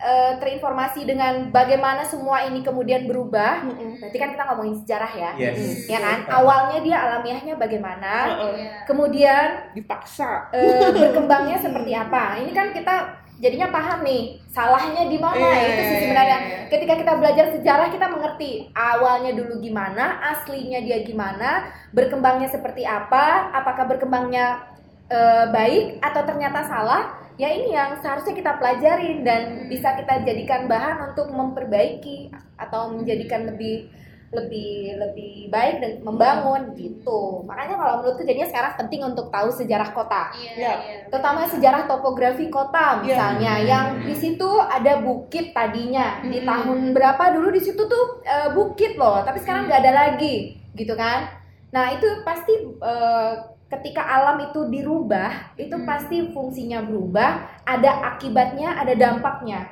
eh, 0.00 0.34
terinformasi 0.42 1.06
dengan 1.06 1.54
bagaimana 1.54 2.02
semua 2.02 2.42
ini 2.50 2.66
kemudian 2.66 3.06
berubah. 3.06 3.62
Berarti 4.02 4.18
kan 4.18 4.34
kita 4.34 4.42
ngomongin 4.50 4.76
sejarah 4.82 5.12
ya, 5.14 5.30
Yes. 5.38 5.86
ya 5.86 6.02
kan? 6.02 6.26
Awalnya 6.26 6.82
dia 6.82 6.96
alamiahnya 6.98 7.54
bagaimana, 7.54 8.14
Iya. 8.34 8.82
kemudian 8.90 9.70
dipaksa 9.76 10.50
eh, 10.50 10.90
berkembangnya 10.90 11.62
seperti 11.62 11.94
apa. 11.94 12.42
Ini 12.42 12.50
kan 12.50 12.74
kita 12.74 13.19
jadinya 13.40 13.72
paham 13.72 14.04
nih 14.04 14.38
salahnya 14.52 15.08
di 15.08 15.16
mana 15.16 15.40
Iya, 15.40 15.60
itu 15.64 15.82
sih 15.82 15.96
iya, 15.96 16.02
sebenarnya. 16.04 16.38
iya. 16.38 16.58
Ketika 16.68 16.94
kita 17.00 17.12
belajar 17.16 17.46
sejarah 17.56 17.88
kita 17.88 18.06
mengerti 18.12 18.50
awalnya 18.76 19.32
dulu 19.32 19.58
gimana, 19.58 20.20
aslinya 20.36 20.84
dia 20.84 21.00
gimana, 21.02 21.72
berkembangnya 21.96 22.52
seperti 22.52 22.84
apa, 22.84 23.48
apakah 23.56 23.88
berkembangnya 23.88 24.60
eh, 25.08 25.46
baik 25.50 25.98
atau 26.04 26.22
ternyata 26.28 26.68
salah. 26.68 27.02
Ya 27.40 27.48
ini 27.48 27.72
yang 27.72 27.96
seharusnya 28.04 28.36
kita 28.36 28.60
pelajarin 28.60 29.24
dan 29.24 29.64
bisa 29.72 29.96
kita 29.96 30.20
jadikan 30.28 30.68
bahan 30.68 31.08
untuk 31.08 31.32
memperbaiki 31.32 32.28
atau 32.60 32.92
menjadikan 32.92 33.48
lebih 33.48 33.88
lebih 34.30 34.94
lebih 34.96 35.50
baik 35.50 35.82
dan 35.82 35.92
membangun 36.00 36.70
gitu. 36.72 37.42
Makanya 37.42 37.74
kalau 37.74 37.94
menurutku 37.98 38.22
jadinya 38.22 38.46
sekarang 38.46 38.72
penting 38.78 39.02
untuk 39.02 39.26
tahu 39.28 39.50
sejarah 39.50 39.90
kota 39.90 40.30
Iya, 40.32 40.52
Ya. 40.54 40.72
iya. 40.78 40.96
terutama 41.06 41.44
sejarah 41.44 41.82
topografi 41.84 42.46
kota 42.46 43.02
misalnya 43.02 43.58
Iya. 43.58 43.66
yang 43.66 43.86
di 44.00 44.14
situ 44.14 44.46
ada 44.60 45.02
bukit 45.02 45.50
tadinya 45.50 46.22
di 46.22 46.38
Mm-mm. 46.38 46.46
tahun 46.46 46.78
berapa 46.92 47.24
dulu 47.32 47.50
di 47.50 47.58
situ 47.60 47.82
tuh 47.82 48.22
eh, 48.22 48.48
bukit 48.50 48.94
loh 48.94 49.18
tapi 49.20 49.38
sekarang 49.38 49.66
nggak 49.66 49.82
ada 49.82 49.92
lagi 50.06 50.54
gitu 50.72 50.94
kan 50.94 51.26
nah 51.70 51.90
itu 51.90 52.06
pasti 52.22 52.54
eh, 52.62 53.32
ketika 53.70 54.02
alam 54.02 54.50
itu 54.50 54.66
dirubah 54.66 55.54
itu 55.54 55.72
Mm. 55.78 55.86
pasti 55.86 56.16
fungsinya 56.34 56.82
berubah 56.82 57.46
ada 57.62 58.10
akibatnya 58.14 58.74
ada 58.74 58.98
dampaknya 58.98 59.70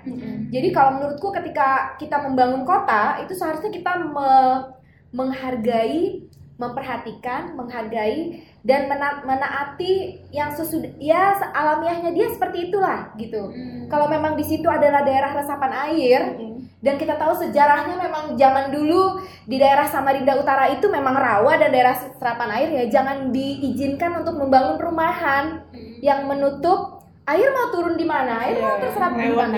jadi 0.54 0.70
kalau 0.70 1.02
menurutku 1.02 1.34
ketika 1.34 1.98
kita 1.98 2.14
membangun 2.22 2.62
kota 2.62 3.18
itu 3.26 3.34
seharusnya 3.34 3.74
kita 3.74 3.98
me- 4.06 4.78
menghargai, 5.10 6.28
memperhatikan, 6.60 7.56
menghargai 7.56 8.44
dan 8.68 8.84
mena- 8.84 9.24
menaati 9.24 10.20
yang 10.28 10.52
sesudah 10.52 10.92
ya 11.00 11.32
alamiahnya 11.56 12.12
dia 12.12 12.28
seperti 12.28 12.68
itulah 12.68 13.16
gitu. 13.16 13.48
Hmm. 13.48 13.88
Kalau 13.88 14.12
memang 14.12 14.36
di 14.36 14.44
situ 14.44 14.68
adalah 14.68 15.00
daerah 15.00 15.32
resapan 15.32 15.72
air 15.88 16.36
dan 16.84 16.94
kita 16.94 17.16
tahu 17.16 17.32
sejarahnya 17.32 17.96
memang 17.96 18.36
zaman 18.36 18.68
dulu 18.68 19.24
di 19.48 19.56
daerah 19.56 19.88
Samarinda 19.88 20.36
Utara 20.36 20.68
itu 20.68 20.84
memang 20.86 21.16
rawa 21.16 21.56
dan 21.56 21.72
daerah 21.72 21.96
serapan 21.96 22.60
air 22.60 22.68
ya 22.68 22.84
jangan 22.92 23.32
diizinkan 23.32 24.20
untuk 24.20 24.36
membangun 24.36 24.76
perumahan 24.76 25.64
Hmm. 25.72 26.04
yang 26.04 26.28
menutup 26.28 27.00
air 27.24 27.48
mau 27.52 27.68
turun 27.68 27.96
di 27.96 28.04
mana, 28.04 28.40
air 28.40 28.56
mau 28.56 28.76
terserap 28.80 29.12
di 29.12 29.28
mana. 29.36 29.52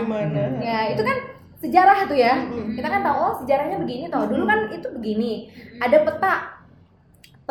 Ya, 0.58 0.80
itu 0.90 1.02
kan 1.02 1.16
sejarah 1.60 1.98
tuh 2.08 2.18
ya. 2.18 2.34
Mm-mm. 2.34 2.74
Kita 2.74 2.88
kan 2.88 3.00
tahu 3.04 3.16
oh 3.20 3.34
sejarahnya 3.44 3.76
begini 3.78 4.10
toh. 4.10 4.26
Dulu 4.26 4.42
kan 4.42 4.58
itu 4.72 4.88
begini. 4.90 5.32
Ada 5.78 6.02
peta 6.02 6.34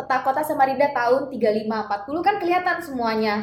peta 0.00 0.24
kota 0.24 0.40
Samarinda 0.40 0.88
tahun 0.96 1.28
35 1.28 1.68
40 1.68 2.24
kan 2.24 2.40
kelihatan 2.40 2.76
semuanya. 2.80 3.34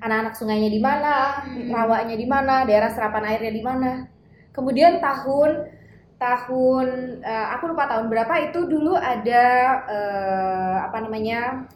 Anak-anak 0.00 0.32
sungainya 0.32 0.72
di 0.72 0.80
mana, 0.80 1.44
Mm. 1.44 1.68
rawanya 1.68 2.16
di 2.16 2.24
mana, 2.24 2.64
daerah 2.64 2.88
serapan 2.88 3.28
airnya 3.28 3.52
di 3.52 3.60
mana. 3.60 4.08
Kemudian 4.56 4.96
tahun 5.04 5.76
tahun 6.16 7.20
eh, 7.20 7.46
aku 7.52 7.76
lupa 7.76 7.84
tahun 7.92 8.08
berapa 8.08 8.48
itu 8.48 8.64
dulu 8.64 8.96
ada 8.96 9.44
eh, 9.84 10.76
apa 10.88 10.98
namanya? 11.04 11.68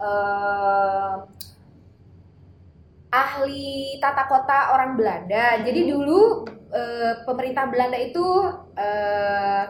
eh 0.00 1.16
ahli 3.10 3.98
tata 3.98 4.24
kota 4.30 4.58
orang 4.76 4.94
Belanda. 4.94 5.64
Jadi 5.66 5.80
dulu 5.90 6.46
eh, 6.70 7.24
pemerintah 7.26 7.66
Belanda 7.72 7.98
itu 7.98 8.26
eh, 8.78 9.64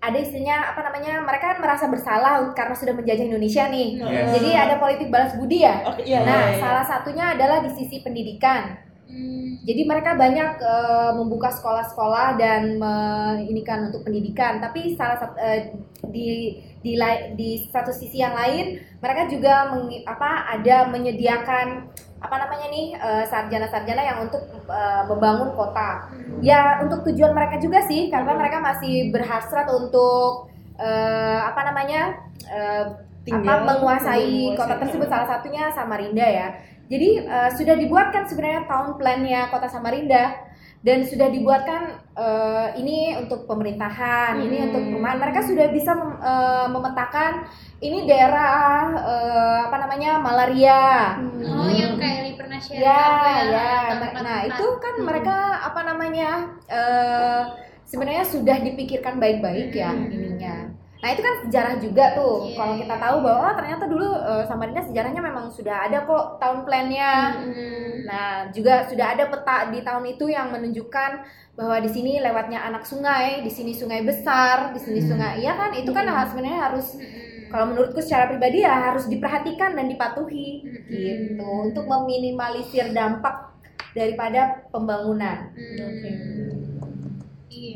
ada 0.00 0.16
istilahnya 0.16 0.72
apa 0.72 0.80
namanya? 0.80 1.20
Mereka 1.20 1.44
kan 1.44 1.58
merasa 1.60 1.84
bersalah 1.86 2.56
karena 2.56 2.72
sudah 2.72 2.96
menjajah 2.96 3.24
Indonesia 3.28 3.68
nih. 3.68 4.00
Yes. 4.00 4.28
Jadi 4.32 4.50
ada 4.56 4.74
politik 4.80 5.12
balas 5.12 5.36
budi 5.36 5.60
ya. 5.60 5.84
Oke, 5.84 6.02
iya, 6.08 6.24
Nah, 6.24 6.40
iya, 6.48 6.56
iya. 6.56 6.60
salah 6.60 6.84
satunya 6.88 7.36
adalah 7.36 7.60
di 7.60 7.70
sisi 7.76 8.00
pendidikan. 8.00 8.80
Hmm. 9.04 9.60
Jadi 9.60 9.82
mereka 9.84 10.16
banyak 10.16 10.56
eh, 10.56 11.10
membuka 11.20 11.52
sekolah-sekolah 11.52 12.40
dan 12.40 12.80
menginikan 12.80 13.92
untuk 13.92 14.00
pendidikan. 14.02 14.56
Tapi 14.56 14.96
salah 14.96 15.20
satu 15.20 15.36
eh, 15.36 15.76
di 16.08 16.56
di 16.80 16.96
di 17.36 17.48
satu 17.68 17.92
sisi 17.92 18.24
yang 18.24 18.32
lain 18.32 18.80
mereka 19.04 19.28
juga 19.28 19.68
mengi- 19.68 20.00
apa 20.08 20.48
ada 20.48 20.88
menyediakan 20.88 21.92
apa 22.20 22.36
namanya 22.36 22.68
nih 22.68 22.86
eh, 22.94 23.24
sarjana-sarjana 23.26 24.02
yang 24.04 24.18
untuk 24.28 24.44
eh, 24.68 25.02
membangun 25.08 25.56
kota. 25.56 26.12
Ya 26.44 26.78
untuk 26.84 27.02
tujuan 27.08 27.32
mereka 27.32 27.56
juga 27.56 27.80
sih 27.88 28.12
karena 28.12 28.36
mereka 28.36 28.60
masih 28.60 29.08
berhasrat 29.08 29.66
untuk 29.72 30.52
eh, 30.76 31.40
apa 31.40 31.60
namanya 31.72 32.00
eh, 32.48 32.84
apa 33.20 33.36
Tinggal, 33.36 33.58
menguasai 33.68 34.56
kota 34.56 34.74
menguasai. 34.74 34.80
tersebut 34.80 35.08
salah 35.12 35.28
satunya 35.28 35.68
Samarinda 35.72 36.24
ya. 36.24 36.48
Jadi 36.88 37.08
eh, 37.24 37.50
sudah 37.56 37.74
dibuatkan 37.76 38.24
sebenarnya 38.28 38.68
town 38.68 38.96
plan-nya 39.00 39.48
kota 39.52 39.68
Samarinda 39.68 40.49
dan 40.80 41.04
sudah 41.04 41.28
dibuatkan 41.28 41.82
eh, 42.16 42.68
ini 42.76 43.16
untuk 43.16 43.48
pemerintahan, 43.48 44.36
ini 44.38 44.56
Hmm. 44.60 44.66
untuk 44.68 44.82
perumahan. 44.88 45.18
Mereka 45.18 45.40
sudah 45.42 45.66
bisa 45.68 45.92
mem- 45.92 46.20
eh, 46.20 46.66
memetakan 46.68 47.32
ini 47.80 48.04
daerah 48.04 48.92
eh, 48.94 49.58
apa 49.64 49.76
namanya 49.78 50.18
malaria. 50.18 51.16
Oh, 51.40 51.68
yang 51.68 51.96
kayak 51.96 52.36
pernah 52.36 52.60
share 52.60 52.76
Ya, 52.76 52.96
apa 52.96 53.28
ya. 53.46 53.70
tempat-tempat. 53.88 54.24
Nah, 54.24 54.38
itu 54.44 54.66
kan 54.76 54.94
Hmm. 54.96 55.06
mereka 55.06 55.36
apa 55.62 55.80
namanya? 55.82 56.30
eh 56.68 57.42
sebenarnya 57.84 58.22
sudah 58.22 58.56
dipikirkan 58.60 59.18
baik-baik 59.18 59.72
ya 59.72 59.90
Hmm. 59.90 60.08
ininya. 60.08 60.59
Nah, 61.00 61.08
itu 61.16 61.22
kan 61.24 61.34
sejarah 61.48 61.74
juga 61.80 62.04
tuh. 62.12 62.52
Iya, 62.52 62.56
Kalau 62.60 62.74
kita 62.76 62.96
tahu 63.00 63.16
bahwa 63.24 63.40
oh, 63.48 63.54
ternyata 63.56 63.84
dulu 63.88 64.08
eh, 64.20 64.44
Samarinda 64.44 64.82
sejarahnya 64.84 65.22
memang 65.24 65.48
sudah 65.48 65.88
ada 65.88 66.04
kok 66.04 66.36
tahun 66.36 66.58
plan-nya. 66.68 67.12
Hmm. 67.40 68.04
Nah, 68.04 68.30
juga 68.52 68.84
sudah 68.84 69.16
ada 69.16 69.24
peta 69.32 69.72
di 69.72 69.80
tahun 69.80 70.04
itu 70.12 70.28
yang 70.28 70.52
menunjukkan 70.52 71.10
bahwa 71.56 71.76
di 71.80 71.88
sini 71.88 72.20
lewatnya 72.20 72.60
anak 72.64 72.84
sungai, 72.84 73.40
di 73.40 73.48
sini 73.48 73.72
sungai 73.72 74.04
besar, 74.04 74.76
di 74.76 74.80
sini 74.80 75.00
Hmm. 75.00 75.08
sungai. 75.08 75.34
Iya 75.40 75.52
kan? 75.56 75.70
Itu 75.72 75.90
kan 75.96 76.04
Hmm. 76.04 76.14
hal 76.16 76.24
sebenarnya 76.28 76.60
harus 76.68 76.86
Hmm. 77.00 77.48
kalau 77.48 77.64
menurutku 77.72 78.00
secara 78.04 78.28
pribadi 78.28 78.60
ya 78.60 78.92
harus 78.92 79.08
diperhatikan 79.08 79.72
dan 79.72 79.88
dipatuhi 79.88 80.68
Hmm. 80.68 80.84
gitu 80.92 81.48
untuk 81.64 81.88
meminimalisir 81.88 82.92
dampak 82.92 83.56
daripada 83.96 84.68
pembangunan. 84.68 85.48
Hmm. 85.56 85.80
Iya. 85.80 86.59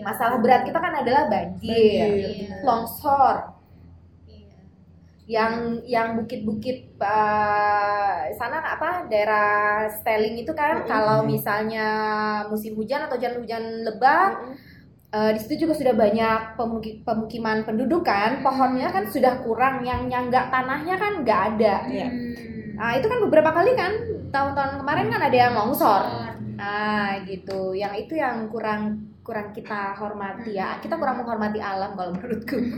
Masalah 0.04 0.36
berat 0.36 0.62
kita 0.62 0.76
kan 0.76 0.94
adalah 0.94 1.26
banjir, 1.26 1.72
Iya. 1.72 2.60
longsor, 2.60 3.56
Iya. 4.26 4.60
yang 5.26 5.52
yang 5.82 6.08
bukit-bukit 6.14 6.78
eh, 6.94 8.12
sana 8.32 8.60
apa 8.60 9.04
daerah 9.06 9.48
Stelling 9.90 10.36
itu 10.36 10.52
kan 10.52 10.78
Mm-mm. 10.78 10.86
kalau 10.86 11.24
misalnya 11.24 11.88
musim 12.46 12.72
hujan 12.74 13.02
atau 13.02 13.16
hujan-hujan 13.16 13.62
lebat 13.82 14.32
eh, 15.10 15.30
di 15.32 15.38
situ 15.38 15.64
juga 15.64 15.72
sudah 15.72 15.94
banyak 15.94 16.40
pemuki- 16.54 17.00
pemukiman 17.00 17.62
penduduk 17.62 18.02
kan 18.02 18.40
pohonnya 18.40 18.88
kan 18.88 19.06
sudah 19.06 19.40
kurang 19.40 19.80
yang 19.80 20.04
nyangga 20.04 20.50
tanahnya 20.50 20.94
kan 20.94 21.12
nggak 21.20 21.40
ada 21.50 21.74
Iya. 21.86 22.08
Hmm. 22.08 22.32
nah 22.74 22.90
itu 22.92 23.06
kan 23.06 23.18
beberapa 23.22 23.50
kali 23.50 23.72
kan 23.72 23.92
tahun-tahun 24.28 24.82
kemarin 24.82 25.06
kan 25.08 25.22
ada 25.22 25.36
yang 25.38 25.54
Longsor. 25.54 26.02
nah 26.54 27.22
gitu 27.22 27.72
yang 27.72 27.94
itu 27.94 28.14
yang 28.14 28.46
kurang 28.48 29.13
kurang 29.24 29.56
kita 29.56 29.96
hormati 29.96 30.60
ya. 30.60 30.76
Kita 30.84 31.00
kurang 31.00 31.24
menghormati 31.24 31.58
alam 31.58 31.96
kalau 31.96 32.12
menurutku. 32.12 32.60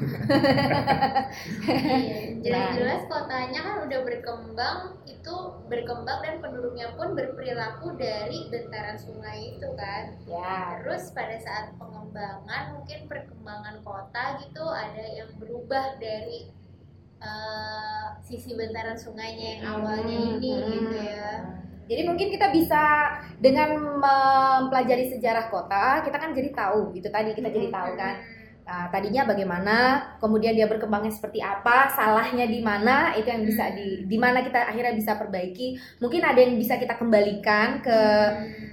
Iya, 1.66 2.38
jelas-jelas 2.40 3.02
kotanya 3.10 3.60
kan 3.66 3.76
udah 3.82 4.00
berkembang 4.06 4.78
itu 5.10 5.34
berkembang 5.66 6.22
dan 6.22 6.38
penduduknya 6.38 6.94
pun 6.94 7.18
berperilaku 7.18 7.98
dari 7.98 8.46
bentaran 8.46 8.94
sungai 8.94 9.58
itu 9.58 9.68
kan. 9.74 10.14
Ya. 10.30 10.78
Terus 10.80 11.10
pada 11.10 11.34
saat 11.42 11.74
pengembangan 11.74 12.78
mungkin 12.78 13.10
perkembangan 13.10 13.82
kota 13.82 14.38
gitu 14.46 14.64
ada 14.70 15.02
yang 15.02 15.30
berubah 15.42 15.98
dari 15.98 16.46
eh, 17.18 18.06
sisi 18.22 18.54
bentaran 18.54 18.94
sungainya 18.94 19.58
yang 19.58 19.62
awalnya 19.82 20.16
ini 20.38 20.50
Hmm, 20.54 20.70
gitu 20.70 20.96
ya 21.02 21.32
Jadi 21.86 22.02
mungkin 22.02 22.28
kita 22.34 22.50
bisa 22.50 22.82
dengan 23.38 23.78
mempelajari 23.78 25.06
sejarah 25.14 25.46
kota, 25.48 26.02
kita 26.02 26.18
kan 26.18 26.34
jadi 26.34 26.50
tahu 26.50 26.98
itu 26.98 27.06
tadi 27.06 27.30
kita 27.32 27.48
jadi 27.50 27.70
tahu 27.70 27.90
kan. 27.94 28.14
Nah, 28.66 28.90
tadinya 28.90 29.22
bagaimana, 29.22 29.76
kemudian 30.18 30.58
dia 30.58 30.66
berkembangnya 30.66 31.14
seperti 31.14 31.38
apa, 31.38 31.86
salahnya 31.94 32.50
di 32.50 32.58
mana, 32.58 33.14
itu 33.14 33.30
yang 33.30 33.46
bisa 33.46 33.70
di 33.70 34.02
di 34.10 34.18
mana 34.18 34.42
kita 34.42 34.66
akhirnya 34.66 34.98
bisa 34.98 35.14
perbaiki. 35.14 35.78
Mungkin 36.02 36.26
ada 36.26 36.42
yang 36.42 36.58
bisa 36.58 36.74
kita 36.74 36.98
kembalikan 36.98 37.78
ke 37.78 38.00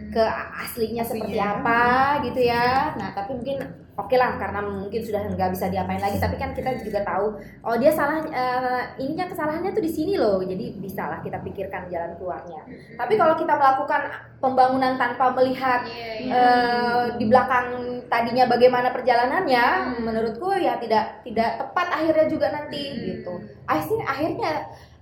ke 0.10 0.24
aslinya 0.66 1.06
seperti 1.06 1.38
apa 1.38 2.18
gitu 2.26 2.42
ya. 2.42 2.98
Nah, 2.98 3.14
tapi 3.14 3.38
mungkin 3.38 3.83
oke 3.94 4.16
lah 4.18 4.42
karena 4.42 4.66
mungkin 4.66 5.02
sudah 5.06 5.22
nggak 5.30 5.54
bisa 5.54 5.70
diapain 5.70 6.02
lagi, 6.02 6.18
tapi 6.18 6.36
kan 6.42 6.58
kita 6.58 6.82
juga 6.82 7.06
tahu 7.06 7.38
oh 7.62 7.76
dia 7.78 7.94
salah 7.94 8.26
eh, 8.26 8.82
ininya 8.98 9.30
kesalahannya 9.30 9.70
tuh 9.70 9.84
di 9.86 9.92
sini 9.94 10.18
loh. 10.18 10.42
Jadi 10.42 10.82
bisa 10.82 11.06
lah 11.06 11.20
kita 11.22 11.38
pikirkan 11.46 11.94
jalan 11.94 12.18
keluarnya. 12.18 12.66
Tapi 12.98 13.14
kalau 13.14 13.38
kita 13.38 13.54
melakukan 13.54 14.02
pembangunan 14.42 14.98
tanpa 14.98 15.32
melihat 15.38 15.86
Iya, 15.86 16.14
iya. 16.26 16.34
eh, 16.34 17.04
di 17.22 17.26
belakang 17.30 17.68
tadinya 18.10 18.50
bagaimana 18.50 18.90
perjalanannya, 18.90 19.66
menurutku 20.02 20.54
ya 20.58 20.82
tidak 20.82 21.22
tidak 21.22 21.62
tepat 21.62 21.88
akhirnya 21.94 22.26
juga 22.30 22.48
nanti 22.50 22.82
gitu. 22.98 23.34
Akhirnya 23.70 24.06
akhirnya 24.10 24.52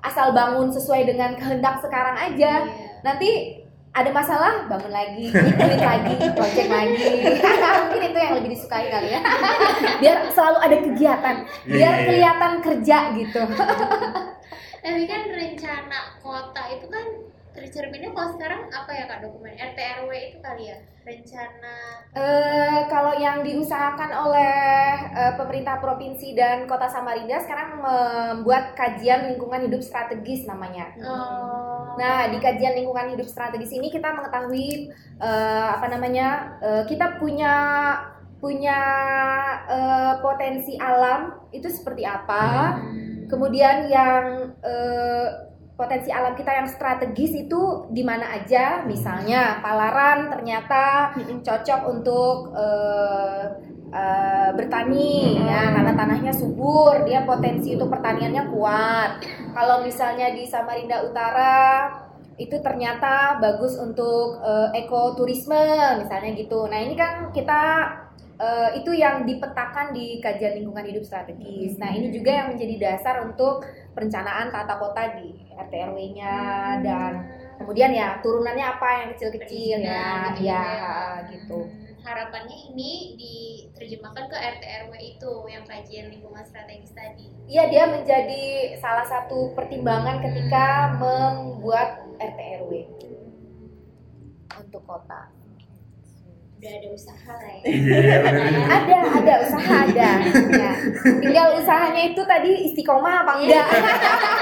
asal 0.02 0.34
bangun 0.34 0.68
sesuai 0.74 1.08
dengan 1.08 1.38
kehendak 1.40 1.80
sekarang 1.80 2.18
aja. 2.20 2.68
Iya. 2.68 3.00
Nanti 3.08 3.61
ada 3.92 4.10
masalah 4.10 4.72
bangun 4.72 4.88
lagi, 4.88 5.28
ikutin 5.28 5.82
lagi, 5.84 6.16
project 6.32 6.70
lagi. 6.72 7.12
Mungkin 7.84 8.02
itu 8.08 8.20
yang 8.24 8.34
lebih 8.40 8.50
disukai 8.56 8.88
kali 8.88 9.12
ya. 9.12 9.20
Biar 10.02 10.18
selalu 10.32 10.58
ada 10.64 10.78
kegiatan, 10.80 11.36
biar 11.68 11.94
Iya. 12.00 12.06
kelihatan 12.08 12.52
kerja 12.64 12.98
gitu. 13.20 13.42
Tapi 14.84 15.04
kan 15.06 15.22
rencana 15.28 16.00
kota 16.24 16.64
itu 16.72 16.88
kan 16.88 17.06
tercerminnya 17.52 18.16
kalau 18.16 18.32
sekarang 18.32 18.72
apa 18.72 18.92
ya 18.96 19.04
kak 19.06 19.22
dokumen 19.24 19.52
RT 19.54 19.76
RW 19.76 20.12
itu 20.32 20.38
kali 20.40 20.64
ya 20.72 20.78
rencana 21.04 21.76
Eh, 22.12 22.82
kalau 22.92 23.16
yang 23.16 23.40
diusahakan 23.40 24.12
oleh 24.12 24.56
eh, 25.16 25.34
pemerintah 25.40 25.80
provinsi 25.80 26.36
dan 26.36 26.68
kota 26.68 26.92
Samarinda 26.92 27.40
sekarang 27.40 27.80
membuat 27.80 28.76
kajian 28.76 29.32
lingkungan 29.32 29.64
hidup 29.64 29.80
strategis 29.80 30.44
namanya. 30.44 30.92
oh 31.00 31.96
Nah, 31.96 32.28
di 32.32 32.40
kajian 32.40 32.76
lingkungan 32.76 33.16
hidup 33.16 33.28
strategis 33.28 33.72
ini 33.72 33.88
kita 33.92 34.12
mengetahui 34.12 34.92
eh, 35.20 35.68
apa 35.72 35.88
namanya? 35.88 36.60
eh, 36.60 36.84
kita 36.88 37.16
punya 37.20 37.54
punya 38.44 38.80
eh, 39.70 40.14
potensi 40.20 40.76
alam 40.76 41.48
itu 41.52 41.68
seperti 41.72 42.04
apa? 42.04 42.76
Kemudian 43.32 43.88
yang 43.88 44.52
eh, 44.60 45.28
potensi 45.82 46.14
alam 46.14 46.38
kita 46.38 46.62
yang 46.62 46.70
strategis 46.70 47.34
itu 47.34 47.90
di 47.90 48.06
mana 48.06 48.38
aja? 48.38 48.86
Misalnya 48.86 49.58
Palaran 49.66 50.30
ternyata 50.30 51.10
cocok 51.18 51.82
untuk 51.90 52.54
eh, 52.54 53.44
eh, 53.90 54.50
bertani 54.54 55.42
ya 55.42 55.74
karena 55.74 55.98
tanahnya 55.98 56.34
subur, 56.38 57.02
dia 57.10 57.26
potensi 57.26 57.74
untuk 57.74 57.90
pertaniannya 57.90 58.46
kuat. 58.54 59.26
Kalau 59.58 59.82
misalnya 59.82 60.30
di 60.30 60.46
Samarinda 60.46 61.02
Utara 61.02 61.90
itu 62.38 62.62
ternyata 62.62 63.42
bagus 63.42 63.74
untuk 63.82 64.38
eh, 64.38 64.86
ekoturisme 64.86 65.66
misalnya 65.98 66.30
gitu. 66.38 66.70
Nah 66.70 66.78
ini 66.78 66.94
kan 66.94 67.34
kita 67.34 67.62
eh, 68.38 68.70
itu 68.78 68.94
yang 68.94 69.26
dipetakan 69.26 69.98
di 69.98 70.22
kajian 70.22 70.62
lingkungan 70.62 70.86
hidup 70.86 71.02
strategis. 71.02 71.82
Nah 71.82 71.90
ini 71.90 72.14
juga 72.14 72.38
yang 72.38 72.48
menjadi 72.54 72.76
dasar 72.78 73.26
untuk 73.26 73.66
perencanaan 73.92 74.48
tata 74.50 74.76
kota 74.80 75.20
di 75.20 75.36
RT 75.52 75.74
RW-nya 75.92 76.36
dan 76.80 77.12
kemudian 77.60 77.92
ya 77.94 78.18
turunannya 78.24 78.66
apa 78.66 78.88
yang 79.04 79.08
kecil-kecil 79.16 79.78
ya, 79.84 80.34
Perizinan 80.34 80.34
gitu 80.34 80.48
ya 80.48 80.64
ya. 80.64 80.96
gitu. 81.30 81.60
harapannya 82.02 82.58
ini 82.74 82.92
diterjemahkan 83.20 84.26
ke 84.26 84.38
RT 84.38 84.64
RW 84.88 84.94
itu 84.98 85.32
yang 85.46 85.64
kajian 85.68 86.08
lingkungan 86.10 86.42
strategis 86.42 86.96
tadi 86.98 87.30
Iya 87.52 87.68
dia 87.68 87.84
menjadi 87.92 88.44
salah 88.80 89.04
satu 89.04 89.52
pertimbangan 89.54 90.24
ketika 90.24 90.96
membuat 90.98 92.00
RT 92.16 92.40
RW 92.64 92.72
untuk 94.62 94.84
kota. 94.88 95.41
Udah 96.62 96.78
ada 96.78 96.90
usaha 96.94 97.32
lah 97.34 97.54
ya 97.58 97.62
Iya. 97.66 98.18
Ada, 98.78 98.98
ada 99.18 99.34
usaha 99.42 99.74
ada. 99.82 100.10
Ya. 100.62 100.72
Tinggal 101.18 101.48
usahanya 101.58 102.02
itu 102.14 102.22
tadi 102.22 102.52
istiqomah 102.70 103.26
apa 103.26 103.32
enggak? 103.42 103.66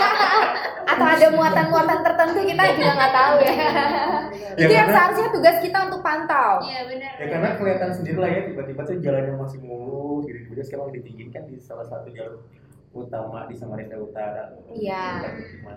Atau 0.92 1.06
ada 1.06 1.28
muatan-muatan 1.32 2.00
tertentu 2.04 2.40
kita 2.44 2.64
juga 2.76 2.92
nggak 2.92 3.14
tahu 3.16 3.36
ya. 3.40 3.56
Ya, 3.56 4.66
itu 4.68 4.74
yang 4.74 4.90
seharusnya 4.92 5.30
tugas 5.32 5.58
kita 5.64 5.78
untuk 5.88 6.02
pantau. 6.04 6.60
iya 6.60 6.84
benar 6.84 7.14
Ya 7.16 7.26
karena 7.32 7.50
kelihatan 7.56 7.92
sendiri 7.96 8.18
lah 8.20 8.30
ya 8.30 8.42
tiba-tiba 8.52 8.82
tuh 8.84 8.98
jalannya 9.00 9.34
masih 9.40 9.60
mulus 9.64 10.24
gitu 10.28 10.40
kemudian 10.44 10.66
sekarang 10.68 10.92
ditinggikan 10.92 11.44
di 11.48 11.56
salah 11.62 11.86
satu 11.88 12.12
jalur 12.12 12.44
utama 12.90 13.46
di 13.48 13.56
Samarinda 13.56 13.96
Utara. 13.96 14.60
Iya. 14.74 15.24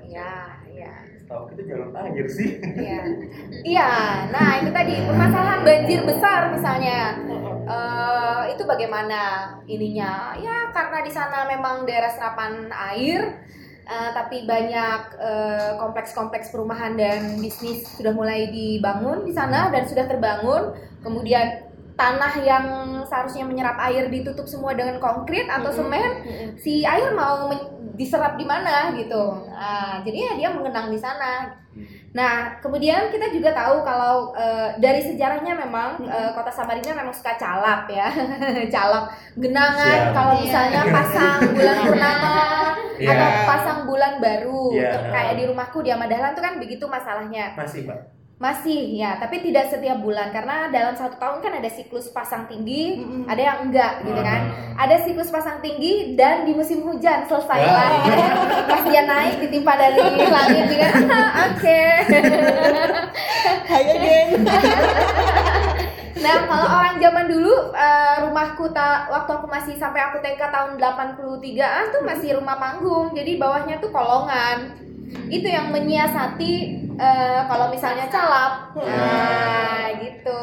Iya, 0.08 0.32
iya. 0.66 0.92
Setahu 1.32 1.48
kita 1.48 1.62
jalur 1.64 1.88
air 1.96 2.26
sih. 2.28 2.60
Iya. 2.60 3.00
Iya, 3.64 3.90
nah 4.28 4.60
itu 4.60 4.68
tadi 4.68 5.00
permasalahan 5.00 5.64
banjir 5.64 6.04
besar 6.04 6.52
misalnya. 6.52 7.16
Eh, 7.64 8.42
itu 8.52 8.68
bagaimana 8.68 9.48
ininya? 9.64 10.36
Ya 10.36 10.68
karena 10.76 11.00
di 11.00 11.08
sana 11.08 11.48
memang 11.48 11.88
daerah 11.88 12.12
serapan 12.12 12.68
air, 12.68 13.40
eh, 13.88 14.10
tapi 14.12 14.44
banyak 14.44 15.00
eh, 15.16 15.72
kompleks-kompleks 15.80 16.52
perumahan 16.52 17.00
dan 17.00 17.40
bisnis 17.40 17.88
sudah 17.96 18.12
mulai 18.12 18.52
dibangun 18.52 19.24
di 19.24 19.32
sana 19.32 19.72
dan 19.72 19.88
sudah 19.88 20.04
terbangun. 20.04 20.76
Kemudian 21.00 21.64
tanah 21.96 22.34
yang 22.44 22.66
seharusnya 23.08 23.48
menyerap 23.48 23.80
air 23.88 24.12
ditutup 24.12 24.44
semua 24.44 24.76
dengan 24.76 25.00
konkrit 25.00 25.48
atau 25.48 25.72
semen, 25.72 26.28
si 26.60 26.84
air 26.84 27.16
mau 27.16 27.48
diserap 27.92 28.34
di 28.34 28.44
mana 28.44 28.90
gitu. 28.92 29.48
Nah, 29.48 30.00
jadi 30.00 30.18
ya 30.18 30.32
dia 30.36 30.48
mengenang 30.50 30.88
di 30.88 30.96
sana. 30.96 31.48
Nah, 32.12 32.60
kemudian 32.60 33.08
kita 33.08 33.32
juga 33.32 33.56
tahu 33.56 33.80
kalau 33.80 34.36
eh, 34.36 34.76
dari 34.76 35.00
sejarahnya 35.00 35.56
memang 35.56 36.04
eh, 36.04 36.30
kota 36.32 36.52
Samarinda 36.52 36.92
memang 36.92 37.12
suka 37.12 37.32
calap 37.34 37.88
ya, 37.88 38.12
calap 38.74 39.08
genangan. 39.34 39.80
Siap. 39.80 40.12
Kalau 40.12 40.32
Iya. 40.36 40.42
misalnya 40.44 40.80
pasang 40.96 41.40
bulan 41.50 41.76
purnama 41.80 42.34
Iya. 43.00 43.08
atau 43.08 43.28
pasang 43.48 43.80
bulan 43.88 44.12
baru, 44.20 44.64
Iya. 44.76 44.90
Tuh, 44.92 45.02
kayak 45.08 45.34
di 45.34 45.44
rumahku 45.48 45.78
di 45.80 45.90
Ahmad 45.90 46.12
Dahlan 46.12 46.32
tuh 46.32 46.44
kan 46.44 46.54
begitu 46.60 46.84
masalahnya. 46.84 47.56
Masih 47.56 47.88
Pak. 47.88 48.21
Masih 48.42 48.98
ya, 48.98 49.22
tapi 49.22 49.38
tidak 49.38 49.70
setiap 49.70 50.02
bulan 50.02 50.34
karena 50.34 50.66
dalam 50.66 50.98
satu 50.98 51.14
tahun 51.14 51.38
kan 51.38 51.62
ada 51.62 51.70
siklus 51.70 52.10
pasang 52.10 52.50
tinggi, 52.50 52.98
Mm-mm. 52.98 53.30
ada 53.30 53.38
yang 53.38 53.58
enggak 53.70 54.02
gitu 54.02 54.18
kan. 54.18 54.50
Ah. 54.74 54.82
Ada 54.82 55.06
siklus 55.06 55.30
pasang 55.30 55.62
tinggi 55.62 56.18
dan 56.18 56.42
di 56.42 56.50
musim 56.50 56.82
hujan 56.82 57.22
selesai 57.30 57.60
Wah. 57.62 57.70
lah. 57.70 57.90
Pas 58.74 58.82
dia 58.82 59.06
naik 59.06 59.46
ditimpa 59.46 59.78
dari 59.78 59.94
langit 60.26 60.64
juga. 60.74 60.88
Oke. 61.54 61.82
Hai 63.70 63.82
again. 63.94 64.28
Nah, 66.22 66.46
kalau 66.46 66.66
orang 66.70 67.02
zaman 67.02 67.26
dulu 67.26 67.74
eh, 67.74 68.14
rumahku 68.22 68.70
ta, 68.70 69.10
waktu 69.10 69.42
aku 69.42 69.50
masih 69.50 69.74
sampai 69.74 70.06
aku 70.06 70.22
TK 70.22 70.38
tahun 70.38 70.78
83-an 70.78 71.90
tuh 71.90 72.02
masih 72.06 72.38
rumah 72.38 72.62
panggung. 72.62 73.10
Jadi 73.10 73.42
bawahnya 73.42 73.82
tuh 73.82 73.90
kolongan. 73.90 74.70
Itu 75.32 75.46
yang 75.48 75.72
menyiasati 75.72 76.52
eh, 76.96 77.40
kalau 77.48 77.72
misalnya 77.72 78.06
calap. 78.08 78.76
Nah, 78.76 79.86
gitu. 80.00 80.42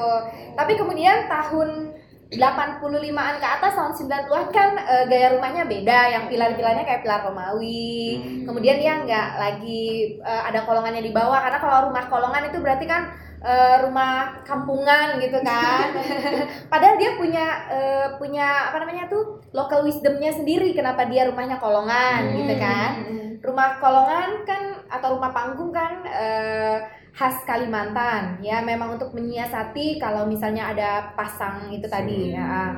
Tapi 0.58 0.74
kemudian 0.76 1.30
tahun 1.30 2.00
85-an 2.30 3.42
ke 3.42 3.48
atas 3.50 3.74
tahun 3.74 3.94
90-an 4.06 4.46
kan 4.54 4.70
eh, 4.78 5.04
gaya 5.10 5.34
rumahnya 5.34 5.66
beda 5.66 6.00
yang 6.14 6.24
pilar-pilarnya 6.30 6.86
kayak 6.86 7.02
pilar 7.02 7.26
Romawi. 7.26 8.22
Hmm. 8.22 8.46
Kemudian 8.46 8.78
dia 8.78 9.02
nggak 9.02 9.30
lagi 9.42 10.18
eh, 10.22 10.42
ada 10.46 10.62
kolongannya 10.62 11.02
di 11.02 11.10
bawah 11.10 11.42
karena 11.42 11.58
kalau 11.58 11.90
rumah 11.90 12.06
kolongan 12.06 12.54
itu 12.54 12.62
berarti 12.62 12.86
kan 12.86 13.10
eh, 13.42 13.76
rumah 13.82 14.46
kampungan 14.46 15.18
gitu 15.18 15.42
kan. 15.42 15.90
Padahal 16.72 17.02
dia 17.02 17.18
punya 17.18 17.46
eh, 17.74 18.08
punya 18.22 18.70
apa 18.70 18.78
namanya 18.86 19.10
tuh 19.10 19.42
local 19.50 19.90
wisdomnya 19.90 20.30
sendiri 20.30 20.70
kenapa 20.78 21.10
dia 21.10 21.26
rumahnya 21.26 21.58
kolongan 21.58 22.30
gitu 22.46 22.54
kan. 22.62 22.92
Rumah 23.40 23.70
kolongan 23.80 24.44
kan 24.44 24.64
atau 24.92 25.16
rumah 25.16 25.32
panggung 25.32 25.72
kan 25.72 26.04
eh, 26.04 26.78
khas 27.16 27.44
Kalimantan. 27.48 28.44
Ya 28.44 28.60
memang 28.64 29.00
untuk 29.00 29.16
menyiasati 29.16 30.00
kalau 30.00 30.28
misalnya 30.28 30.72
ada 30.72 30.92
pasang 31.16 31.72
itu 31.72 31.88
tadi 31.88 32.36
ya. 32.36 32.76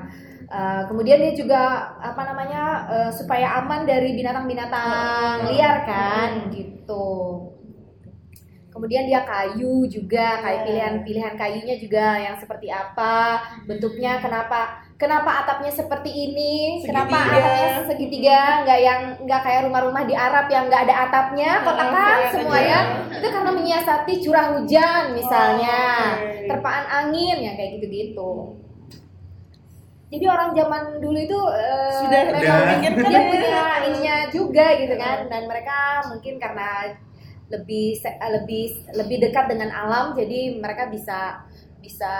Uh, 0.51 0.83
kemudian 0.91 1.15
dia 1.15 1.31
juga 1.31 1.95
apa 1.95 2.27
namanya 2.27 2.83
uh, 2.91 3.07
supaya 3.07 3.55
aman 3.63 3.87
dari 3.87 4.19
binatang-binatang 4.19 5.47
liar 5.47 5.87
kan 5.87 6.51
gitu. 6.51 7.07
Kemudian 8.67 9.07
dia 9.07 9.23
kayu 9.23 9.87
juga, 9.87 10.43
kayak 10.43 10.67
pilihan-pilihan 10.67 11.35
kayunya 11.39 11.75
juga 11.79 12.19
yang 12.19 12.35
seperti 12.35 12.67
apa, 12.67 13.39
bentuknya 13.63 14.19
kenapa 14.19 14.80
kenapa 15.01 15.41
atapnya 15.41 15.73
seperti 15.73 16.07
ini, 16.13 16.77
kenapa 16.79 17.17
Segitiga. 17.17 17.41
atapnya 17.41 17.69
segitiga, 17.89 18.39
nggak 18.61 18.79
yang 18.79 19.01
nggak 19.19 19.41
kayak 19.41 19.61
rumah-rumah 19.65 20.03
di 20.05 20.13
Arab 20.13 20.45
yang 20.47 20.69
nggak 20.69 20.83
ada 20.85 20.95
atapnya, 21.09 21.51
kotakan 21.65 21.89
kayak 21.97 22.29
semua 22.31 22.55
aja. 22.55 22.69
ya. 22.69 22.79
Itu 23.17 23.27
karena 23.27 23.51
menyiasati 23.51 24.13
curah 24.21 24.47
hujan 24.53 25.03
misalnya, 25.11 25.79
Oh, 25.81 26.21
oke. 26.21 26.47
terpaan 26.47 26.85
angin 26.87 27.37
ya 27.41 27.51
kayak 27.55 27.71
gitu-gitu. 27.75 28.31
Jadi 30.11 30.25
orang 30.27 30.51
zaman 30.51 30.83
dulu 30.99 31.17
itu 31.17 31.39
eh, 31.55 31.91
Sudah 31.97 32.21
memikirkan 32.27 33.07
dia 33.07 33.15
ya. 33.15 33.23
punya 33.25 33.63
ininya 33.81 34.15
juga 34.29 34.65
gitu 34.75 34.95
kan 34.95 35.17
dan 35.25 35.47
mereka 35.47 35.77
mungkin 36.05 36.35
karena 36.35 36.91
lebih 37.47 37.95
lebih 38.31 38.65
lebih 38.91 39.17
dekat 39.23 39.47
dengan 39.47 39.71
alam 39.71 40.11
jadi 40.11 40.55
mereka 40.55 40.87
bisa 40.87 41.47
bisa 41.81 42.13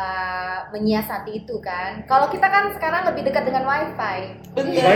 menyiasati 0.74 1.45
itu 1.45 1.62
kan. 1.62 2.03
Kalau 2.09 2.28
kita 2.34 2.49
kan 2.49 2.74
sekarang 2.74 3.05
lebih 3.14 3.30
dekat 3.30 3.45
dengan 3.45 3.64
wifi. 3.70 4.34
Bener. 4.57 4.89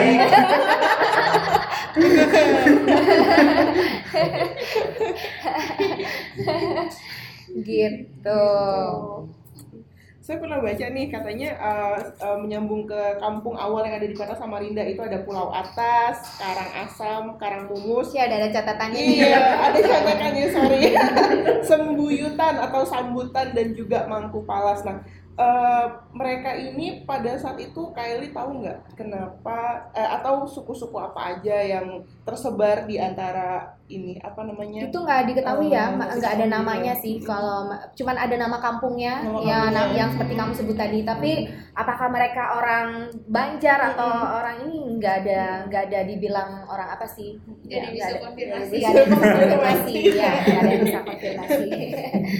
Gitu 7.65 8.43
Saya 10.25 10.41
pernah 10.41 10.57
baca 10.57 10.89
nih 10.89 11.13
katanya 11.13 11.53
uh, 11.61 12.01
uh, 12.17 12.37
menyambung 12.41 12.89
ke 12.89 12.97
kampung 13.21 13.53
awal 13.61 13.85
yang 13.85 14.01
ada 14.01 14.09
di 14.09 14.17
kota 14.17 14.33
Samarinda 14.33 14.81
itu 14.81 14.97
ada 14.97 15.21
Pulau 15.21 15.53
Atas, 15.53 16.41
Karang 16.41 16.71
Asam, 16.81 17.23
Karang 17.37 17.69
Mumus. 17.69 18.09
sih 18.09 18.17
ada 18.17 18.41
ada 18.41 18.49
catatannya. 18.49 18.97
Iya, 19.21 19.37
ada 19.69 19.77
catatannya 19.85 20.45
sorry. 20.49 20.81
Sembuyutan 21.69 22.57
atau 22.57 22.81
sambutan 22.81 23.53
dan 23.53 23.77
juga 23.77 24.09
Mangku 24.09 24.41
Palas. 24.49 24.81
Nah, 24.81 25.05
eh, 25.37 25.85
mereka 26.11 26.51
ini 26.53 26.85
pada 27.01 27.35
saat 27.35 27.59
itu 27.59 27.91
Kylie 27.91 28.31
tahu 28.31 28.61
nggak 28.61 28.95
kenapa 28.95 29.57
eh, 29.91 30.09
atau 30.13 30.43
suku-suku 30.45 30.95
apa 30.97 31.35
aja 31.35 31.57
yang 31.59 31.87
tersebar 32.21 32.83
di 32.83 32.95
antara 32.97 33.49
ini 33.85 34.17
apa 34.17 34.41
namanya? 34.41 34.81
itu 34.81 34.97
nggak 34.97 35.21
diketahui 35.27 35.69
ya 35.69 35.85
Oh, 35.85 35.93
ma- 35.93 36.07
masih 36.07 36.17
nggak 36.17 36.33
ada 36.33 36.45
tahu 36.45 36.55
namanya 36.55 36.89
ya. 36.91 36.97
sih 36.97 37.15
kalau 37.21 37.67
ma- 37.67 37.83
cuman 37.91 38.17
ada 38.17 38.35
nama 38.35 38.57
kampungnya 38.57 39.13
Nama 39.21 39.39
ya 39.39 39.59
kampungnya. 39.61 39.93
yang 39.93 40.09
seperti 40.09 40.33
kamu 40.33 40.51
sebut 40.53 40.73
tadi 40.75 40.99
tapi 41.01 41.31
apakah 41.71 42.07
mereka 42.07 42.43
orang 42.55 42.87
Banjar 43.27 43.79
atau 43.85 44.09
Mm-mm. 44.09 44.37
orang 44.37 44.55
ini 44.63 44.75
nggak 44.95 45.15
ada 45.21 45.41
nggak 45.65 45.83
ada 45.85 45.99
dibilang 46.03 46.49
orang 46.65 46.89
apa 46.89 47.05
sih 47.05 47.37
Nggak 47.37 47.75
ada 47.75 47.83
yang 47.83 47.93
bisa 47.93 48.17
konfirmasi. 48.17 48.75
ada 48.79 48.95
yang 48.95 49.05
bisa 49.05 49.25
konfirmasi 49.29 49.93
ya 50.15 50.31
nggak 50.33 50.57
ada 50.57 50.71
yang 50.71 50.81
bisa 50.81 50.99
konfirmasi 51.03 51.67
Eh, 51.75 52.11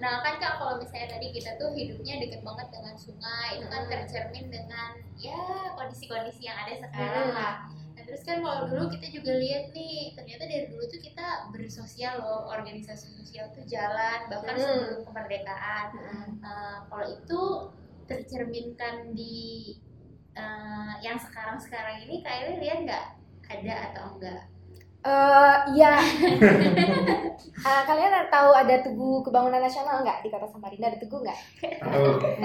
nah 0.00 0.20
kan 0.20 0.34
kak 0.38 0.54
kalau 0.60 0.74
misalnya 0.80 1.16
tadi 1.16 1.26
kita 1.32 1.56
tuh 1.56 1.72
hidupnya 1.72 2.20
deket 2.22 2.40
banget 2.44 2.68
dengan 2.70 2.94
sungai 2.96 3.48
itu 3.58 3.66
kan 3.68 3.82
Hmm. 3.84 3.90
tercermin 3.90 4.46
dengan 4.48 4.90
ya 5.16 5.38
kondisi-kondisi 5.76 6.44
yang 6.44 6.58
ada 6.60 6.72
sekarang 6.76 7.28
Hmm. 7.30 7.36
lah. 7.36 7.54
Nah 7.94 8.02
terus 8.04 8.22
kan 8.22 8.40
kalau 8.40 8.68
dulu 8.68 8.90
kita 8.90 9.06
juga 9.10 9.32
lihat 9.36 9.72
nih 9.72 10.12
ternyata 10.12 10.44
dari 10.44 10.66
dulu 10.68 10.84
tuh 10.86 11.00
kita 11.00 11.26
bersosial 11.50 12.20
loh 12.20 12.50
organisasi 12.50 13.06
sosial 13.16 13.48
tuh 13.52 13.64
jalan 13.64 14.28
bahkan 14.28 14.54
Hmm. 14.54 14.62
sebelum 14.62 15.00
kemerdekaan. 15.08 15.86
Eh, 16.44 16.78
kalau 16.88 17.06
itu 17.08 17.40
tercerminkan 18.04 19.16
di 19.16 19.36
eh, 20.34 20.92
yang 21.00 21.14
sekarang-sekarang 21.14 22.02
ini 22.02 22.18
kayaknya 22.20 22.54
lihat 22.58 22.78
nggak 22.84 23.04
ada 23.46 23.74
atau 23.92 24.04
enggak? 24.18 24.42
Eh, 25.04 25.54
ya 25.74 26.00
Eh, 27.64 27.82
kalian 27.82 28.12
tahu 28.26 28.52
ada 28.52 28.76
Tugu 28.78 29.20
Kebangunan 29.20 29.56
Nasional 29.58 30.00
nggak 30.00 30.20
di 30.20 30.28
kota 30.28 30.44
Samarinda 30.44 30.84
ada 30.86 30.96
Tugu 30.96 31.20
nggak 31.20 31.38
Oh. 31.86 32.16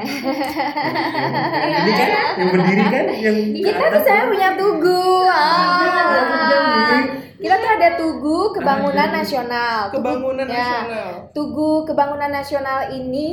Ini 1.59 1.91
kan 1.93 2.07
yang 2.35 2.49
berdiri 2.49 2.83
kan 2.85 3.05
yang 3.13 3.37
kita 3.53 3.83
tuh 3.89 4.01
saya 4.01 4.21
kan? 4.21 4.29
punya 4.29 4.49
Tugu 4.55 5.03
Ah. 5.25 6.99
kita 7.37 7.55
tuh 7.55 7.71
ada 7.73 7.89
Tugu 7.95 8.39
Kebangunan 8.53 9.07
Ada. 9.07 9.15
Nasional 9.17 9.79
Tugu- 9.87 9.99
Kebangunan 10.01 10.45
ya. 10.45 10.55
nasional. 10.55 11.09
Tugu 11.31 11.71
Kebangunan 11.83 12.29
Nasional 12.29 12.79
ini 12.89 13.27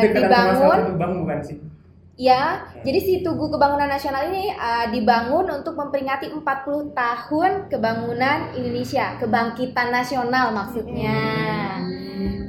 itu, 0.00 0.06
itu 0.08 0.18
salah 0.26 0.78
dibangun 0.84 1.18
bukan 1.22 1.38
sih? 1.40 1.58
Ya. 2.18 2.66
Jadi 2.82 2.98
si 2.98 3.12
Tugu 3.22 3.48
Kebangunan 3.48 3.86
Nasional 3.88 4.28
ini 4.28 4.50
eh, 4.50 4.86
dibangun 4.90 5.46
untuk 5.48 5.78
memperingati 5.78 6.28
40 6.28 6.92
tahun 6.92 7.50
kebangunan 7.70 8.52
Indonesia, 8.52 9.14
kebangkitan 9.16 9.88
nasional 9.88 10.50
maksudnya. 10.52 11.16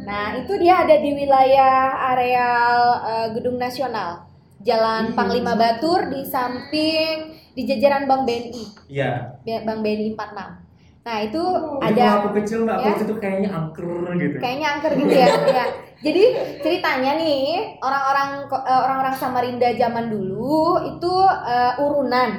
Nah, 0.03 0.41
itu 0.41 0.57
dia 0.57 0.81
ada 0.81 0.97
di 0.97 1.13
wilayah 1.13 1.77
areal 2.11 2.75
eh, 3.05 3.27
Gedung 3.37 3.61
Nasional. 3.61 4.25
Jalan 4.59 5.13
Hmm. 5.13 5.15
Panglima 5.15 5.55
Batur 5.55 6.11
di 6.11 6.27
samping 6.27 7.31
di 7.55 7.63
jajaran 7.63 8.11
Bank 8.11 8.27
BNI, 8.27 8.91
Iya. 8.91 9.39
Bank 9.45 9.79
BNI 9.79 10.11
46. 10.19 10.68
Nah, 11.09 11.25
itu 11.25 11.41
Jadi 11.41 11.97
ada 11.97 12.21
aku 12.21 12.29
kecil 12.37 12.59
nggak 12.69 12.77
aku 12.77 12.85
ya. 12.85 13.01
itu 13.01 13.15
kayaknya 13.17 13.49
angker 13.49 13.85
gitu. 14.13 14.37
kayaknya 14.37 14.67
angker 14.77 14.93
gitu 14.93 15.13
ya. 15.17 15.27
ya. 15.57 15.65
Jadi 16.05 16.23
ceritanya 16.61 17.11
nih 17.17 17.41
orang-orang 17.81 18.29
eh, 18.45 18.81
orang-orang 18.85 19.15
Samarinda 19.17 19.73
zaman 19.73 20.13
dulu 20.13 20.77
itu 20.85 21.13
eh, 21.49 21.73
urunan. 21.81 22.31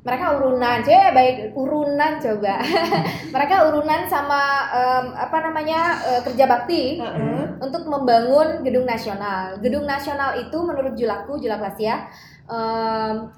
Mereka 0.00 0.40
urunan, 0.40 0.80
coba 0.80 1.12
baik 1.12 1.36
urunan 1.52 2.12
coba. 2.16 2.64
Mereka 3.36 3.68
urunan 3.68 4.08
sama 4.08 4.72
em, 4.72 5.06
apa 5.12 5.36
namanya 5.44 6.00
eh, 6.00 6.20
kerja 6.24 6.48
bakti 6.48 6.96
Heeh. 6.96 7.60
untuk 7.60 7.84
membangun 7.84 8.64
gedung 8.64 8.88
nasional. 8.88 9.60
Gedung 9.60 9.84
nasional 9.84 10.40
itu 10.40 10.56
menurut 10.64 10.96
Julaku, 10.96 11.36
Julak 11.36 11.76
ya, 11.76 12.08
em, 12.48 13.28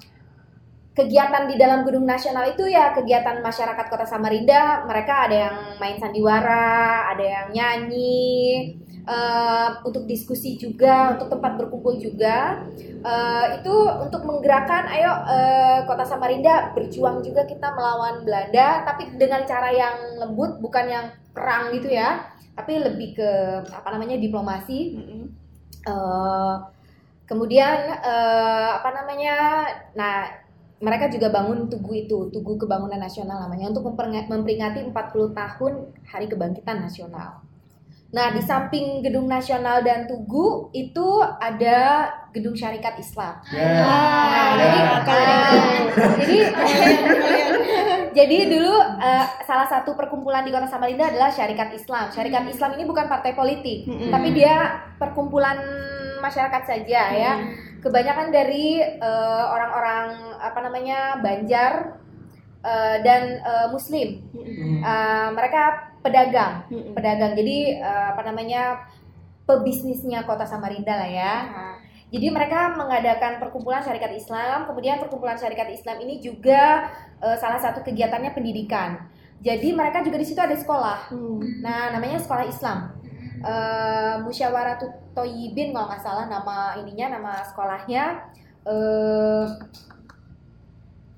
kegiatan 0.93 1.49
di 1.49 1.57
dalam 1.57 1.81
gedung 1.81 2.05
nasional 2.05 2.45
itu 2.53 2.69
ya 2.69 2.93
kegiatan 2.93 3.41
masyarakat 3.41 3.85
Kota 3.89 4.05
Samarinda. 4.05 4.85
Mereka 4.85 5.13
ada 5.29 5.35
yang 5.49 5.57
main 5.81 5.97
sandiwara, 5.97 7.09
ada 7.09 7.25
yang 7.25 7.47
nyanyi, 7.49 8.77
eh, 9.03 9.69
untuk 9.83 10.05
diskusi 10.05 10.55
juga, 10.55 11.17
untuk 11.17 11.33
tempat 11.33 11.57
berkumpul 11.57 11.97
juga. 11.97 12.61
Eh, 13.03 13.45
itu 13.59 13.75
untuk 13.99 14.21
menggerakkan, 14.23 14.85
ayo 14.93 15.11
eh, 15.27 15.79
Kota 15.89 16.05
Samarinda 16.05 16.71
berjuang 16.77 17.25
juga 17.25 17.43
kita 17.49 17.73
melawan 17.73 18.21
Belanda, 18.21 18.85
tapi 18.85 19.17
dengan 19.17 19.43
cara 19.49 19.73
yang 19.73 20.21
lembut, 20.21 20.61
bukan 20.61 20.85
yang 20.87 21.05
perang 21.33 21.73
gitu 21.73 21.89
ya, 21.89 22.29
tapi 22.53 22.77
lebih 22.77 23.17
ke 23.17 23.29
apa 23.65 23.89
namanya 23.97 24.21
diplomasi. 24.21 24.79
Eh, 25.83 26.55
kemudian 27.25 27.97
eh, 27.97 28.69
apa 28.77 28.89
namanya? 28.93 29.35
Nah, 29.97 30.42
mereka 30.81 31.07
juga 31.11 31.29
bangun 31.29 31.69
tugu 31.69 31.93
itu, 31.95 32.29
Tugu 32.33 32.57
Kebangunan 32.57 32.99
Nasional 32.99 33.43
namanya 33.43 33.69
untuk 33.69 33.87
memperingati, 33.91 34.27
memperingati 34.31 34.79
40 34.89 35.31
tahun 35.35 35.73
Hari 36.07 36.25
Kebangkitan 36.31 36.81
Nasional. 36.83 37.43
Nah, 38.13 38.29
di 38.29 38.45
samping 38.45 39.01
Gedung 39.01 39.25
Nasional 39.25 39.81
dan 39.81 40.05
Tugu 40.05 40.69
itu 40.69 41.17
ada 41.41 42.05
Gedung 42.29 42.53
Syarikat 42.53 42.93
Islam. 43.01 43.41
Ya. 43.49 43.65
Nah, 43.81 44.29
Ya. 44.29 44.43
jadi, 44.53 44.79
kalau 45.01 45.25
ah, 45.33 45.41
gitu. 45.49 46.01
jadi 46.21 46.37
jadi 48.13 48.37
dulu 48.53 48.73
eh, 49.01 49.25
salah 49.49 49.65
satu 49.65 49.97
perkumpulan 49.97 50.45
di 50.45 50.53
Kota 50.53 50.69
Samarinda 50.69 51.09
adalah 51.09 51.33
Syarikat 51.33 51.73
Islam. 51.73 52.13
Syarikat 52.13 52.45
Islam 52.45 52.77
ini 52.77 52.85
bukan 52.85 53.09
partai 53.09 53.33
politik, 53.33 53.89
Mm-mm. 53.89 54.13
tapi 54.13 54.29
dia 54.29 54.77
perkumpulan 55.01 55.57
masyarakat 56.21 56.63
saja 56.63 57.01
ya. 57.11 57.33
Kebanyakan 57.83 58.31
dari 58.31 58.79
eh, 58.79 59.45
orang-orang 59.51 60.39
apa 60.39 60.59
namanya 60.63 61.19
Banjar 61.19 61.99
eh, 62.63 62.97
dan 63.03 63.43
eh, 63.43 63.67
Muslim. 63.75 64.23
Eh, 64.79 65.27
mereka 65.35 65.93
pedagang, 65.99 66.63
pedagang. 66.95 67.35
Jadi 67.35 67.83
eh, 67.83 68.05
apa 68.15 68.23
namanya 68.23 68.87
pebisnisnya 69.43 70.23
Kota 70.23 70.47
Samarinda 70.47 70.95
lah 70.95 71.09
ya. 71.11 71.35
Jadi 72.13 72.29
mereka 72.29 72.77
mengadakan 72.77 73.41
perkumpulan 73.41 73.81
syarikat 73.81 74.13
Islam, 74.13 74.69
kemudian 74.69 75.01
perkumpulan 75.01 75.33
syarikat 75.33 75.73
Islam 75.73 75.97
ini 76.05 76.21
juga 76.21 76.87
eh, 77.19 77.35
salah 77.41 77.57
satu 77.59 77.83
kegiatannya 77.83 78.31
pendidikan. 78.31 79.09
Jadi 79.43 79.75
mereka 79.75 79.99
juga 79.99 80.21
di 80.21 80.27
situ 80.29 80.39
ada 80.39 80.55
sekolah. 80.55 81.11
Hmm. 81.11 81.41
Nah, 81.59 81.91
namanya 81.91 82.15
sekolah 82.21 82.47
Islam. 82.47 82.95
Eh 83.43 84.15
Musyawaratut 84.23 84.93
Toyibin 85.11 85.75
kalau 85.75 85.91
nggak 85.91 86.03
salah 86.03 86.25
nama 86.31 86.79
ininya, 86.79 87.19
nama 87.19 87.31
sekolahnya. 87.43 88.03
Eh 88.63 89.45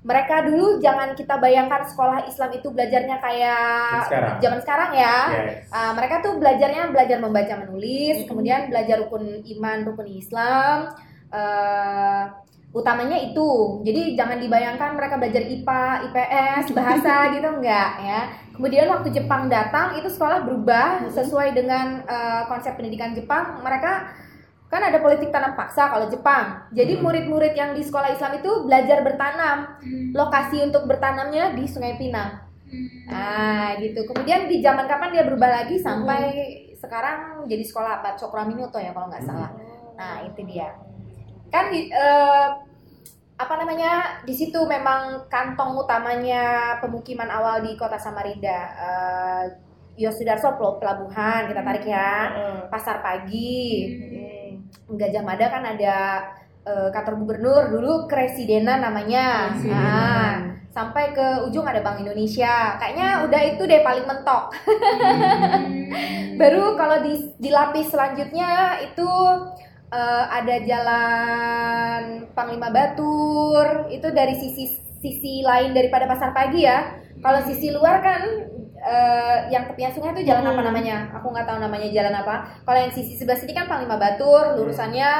mereka 0.06 0.46
dulu 0.46 0.78
jangan 0.78 1.18
kita 1.18 1.34
bayangkan 1.42 1.82
sekolah 1.82 2.30
Islam 2.30 2.54
itu 2.54 2.70
belajarnya 2.70 3.18
kayak 3.18 4.06
Sekarang. 4.06 4.36
zaman 4.38 4.60
sekarang 4.62 4.90
ya. 4.94 5.16
Yes. 5.34 5.66
Ah, 5.74 5.90
mereka 5.98 6.22
tuh 6.22 6.38
belajarnya 6.38 6.94
belajar 6.94 7.18
membaca 7.18 7.54
menulis, 7.66 8.22
kemudian 8.30 8.70
belajar 8.70 9.02
rukun 9.02 9.42
iman, 9.42 9.78
rukun 9.82 10.06
Islam. 10.06 10.94
eh, 11.26 12.22
utamanya 12.76 13.16
itu. 13.16 13.80
Jadi 13.80 14.12
jangan 14.12 14.36
dibayangkan 14.36 14.92
mereka 14.92 15.16
belajar 15.16 15.40
IPA, 15.40 15.84
IPS, 16.12 16.64
bahasa 16.76 17.14
gitu 17.34 17.48
enggak 17.48 17.90
ya. 18.04 18.20
Kemudian 18.52 18.84
waktu 18.92 19.08
Jepang 19.16 19.48
datang 19.48 19.96
itu 19.96 20.08
sekolah 20.12 20.44
berubah 20.44 21.08
sesuai 21.08 21.56
dengan 21.56 22.04
eh, 22.04 22.42
konsep 22.52 22.76
pendidikan 22.76 23.16
Jepang. 23.16 23.64
Mereka 23.64 23.92
kan 24.66 24.82
ada 24.82 24.98
politik 24.98 25.30
tanam 25.32 25.54
paksa 25.56 25.88
kalau 25.88 26.10
Jepang. 26.10 26.68
Jadi 26.74 26.98
Hmm. 26.98 27.06
murid-murid 27.06 27.54
yang 27.56 27.72
di 27.72 27.80
sekolah 27.80 28.12
Islam 28.12 28.36
itu 28.36 28.50
belajar 28.66 29.00
bertanam. 29.00 29.78
Lokasi 30.12 30.60
untuk 30.60 30.84
bertanamnya 30.84 31.54
di 31.54 31.64
Sungai 31.64 31.96
Pinang. 31.96 32.44
Ah, 33.06 33.78
gitu. 33.78 34.02
Kemudian 34.10 34.50
di 34.50 34.58
zaman 34.58 34.90
kapan 34.90 35.14
dia 35.14 35.22
berubah 35.22 35.62
lagi 35.62 35.78
sampai 35.78 36.34
sekarang 36.74 37.46
jadi 37.46 37.62
sekolah 37.62 38.02
apa? 38.02 38.18
Cokraminoto 38.18 38.82
ya 38.82 38.90
kalau 38.90 39.06
nggak 39.06 39.22
salah. 39.22 39.54
Nah, 39.94 40.26
itu 40.26 40.42
dia. 40.44 40.74
Kan 41.46 41.70
di 41.70 41.86
eh, 41.86 42.48
apa 43.36 43.54
namanya? 43.60 44.24
Di 44.24 44.32
situ 44.32 44.64
memang 44.64 45.28
kantong 45.28 45.76
utamanya 45.76 46.76
pemukiman 46.80 47.28
awal 47.28 47.60
di 47.60 47.76
Kota 47.76 48.00
Samarinda. 48.00 48.60
Eh 48.76 49.66
Yosudarso 49.96 50.52
pelabuhan 50.56 51.48
kita 51.48 51.64
tarik 51.64 51.84
ya. 51.88 52.12
Heeh. 52.28 52.58
Pasar 52.68 53.00
pagi. 53.00 53.88
Hmm. 53.88 54.96
Gajah 54.96 55.24
Mada 55.24 55.48
kan 55.48 55.64
ada 55.64 55.96
eh, 56.68 56.88
kantor 56.92 57.24
gubernur 57.24 57.62
dulu 57.72 58.04
kresidenan 58.04 58.84
namanya. 58.84 59.56
Kresidenan. 59.56 59.72
Nah, 59.72 60.32
sampai 60.76 61.16
ke 61.16 61.48
ujung 61.48 61.64
ada 61.64 61.80
Bank 61.80 62.04
Indonesia. 62.04 62.76
Kayaknya 62.76 63.24
udah 63.24 63.40
itu 63.40 63.62
deh 63.64 63.80
paling 63.80 64.04
mentok. 64.04 64.52
Baru 66.40 66.76
kalau 66.76 67.00
di, 67.00 67.32
di 67.40 67.48
lapis 67.48 67.88
selanjutnya 67.88 68.76
itu 68.84 69.08
eh, 69.96 70.24
ada 70.28 70.54
jalan 70.60 72.00
Panglima 72.32 72.68
Batur. 72.68 73.88
Itu 73.88 74.12
dari 74.12 74.36
sisi 74.36 74.64
sisi 74.96 75.40
lain 75.40 75.72
daripada 75.72 76.04
pasar 76.04 76.32
pagi 76.32 76.64
ya. 76.64 76.92
Kalau 77.16 77.40
sisi 77.42 77.72
luar 77.72 78.00
kan 78.00 78.22
eh, 78.78 79.38
yang 79.50 79.66
tepian 79.66 79.90
sungai 79.90 80.14
itu 80.14 80.28
jalan 80.28 80.44
apa 80.46 80.60
Hmm. 80.60 80.68
namanya? 80.68 80.96
Aku 81.16 81.32
nggak 81.32 81.46
tahu 81.48 81.58
namanya 81.58 81.88
jalan 81.90 82.14
apa. 82.14 82.34
Kalau 82.62 82.78
yang 82.78 82.92
sisi 82.92 83.16
sebelah 83.16 83.40
sini 83.40 83.50
kan 83.50 83.66
Panglima 83.66 83.96
Batur, 83.96 84.54
lurusannya 84.54 85.10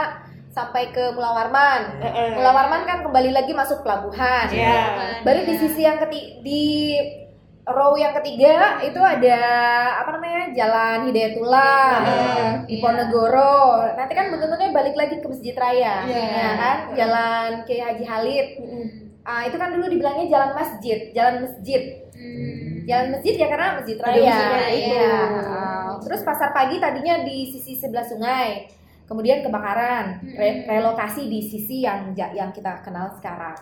sampai 0.52 0.88
ke 0.88 1.12
Mula 1.12 1.36
Warman. 1.36 2.00
Heeh. 2.00 2.30
Mula 2.32 2.48
Warman 2.48 2.82
kan 2.84 2.98
kembali 3.02 3.28
lagi 3.28 3.52
masuk 3.52 3.82
pelabuhan. 3.82 4.48
Iya. 4.48 5.20
Baru 5.20 5.40
di 5.42 5.54
sisi 5.58 5.82
yang 5.82 5.98
ketiga 5.98 6.40
di 6.40 6.64
row 7.66 7.92
yang 7.94 8.14
ketiga 8.14 8.78
itu 8.80 8.96
ada 8.96 9.40
apa 9.98 10.14
namanya 10.14 10.54
Jalan 10.54 11.10
Hidayatullah 11.10 11.86
Heeh. 11.98 12.50
di 12.64 12.74
Iya. 12.78 12.82
Ponegoro. 12.82 13.82
Nanti 13.92 14.12
kan 14.14 14.30
bentuknya 14.30 14.70
balik 14.70 14.94
lagi 14.94 15.18
ke 15.18 15.26
Masjid 15.26 15.50
Raya, 15.52 16.06
Iya. 16.06 16.26
ya 16.30 16.50
kan? 16.54 16.78
Jalan 16.94 17.50
Kiai 17.64 17.82
Haji 17.82 18.04
Halid. 18.04 18.48
Ah, 19.26 19.42
itu 19.42 19.58
kan 19.58 19.74
dulu 19.74 19.90
dibilangnya 19.90 20.30
jalan 20.30 20.54
masjid, 20.54 21.10
jalan 21.10 21.42
masjid. 21.42 21.82
Jalan 22.86 23.06
masjid 23.10 23.34
ya 23.34 23.50
karena 23.50 23.74
Masjid 23.74 23.98
Raya. 23.98 24.38
Iya. 24.70 25.10
Ah, 25.42 25.90
Terus 25.98 26.22
pasar 26.22 26.54
pagi 26.54 26.78
tadinya 26.78 27.18
di 27.20 27.50
sisi 27.50 27.74
sebelah 27.74 28.06
sungai. 28.06 28.70
Kemudian 29.06 29.42
kebakaran, 29.42 30.18
re- 30.34 30.66
relokasi 30.66 31.26
di 31.26 31.38
sisi 31.40 31.82
yang 31.82 32.10
yang 32.14 32.50
kita 32.50 32.82
kenal 32.82 33.10
sekarang. 33.14 33.54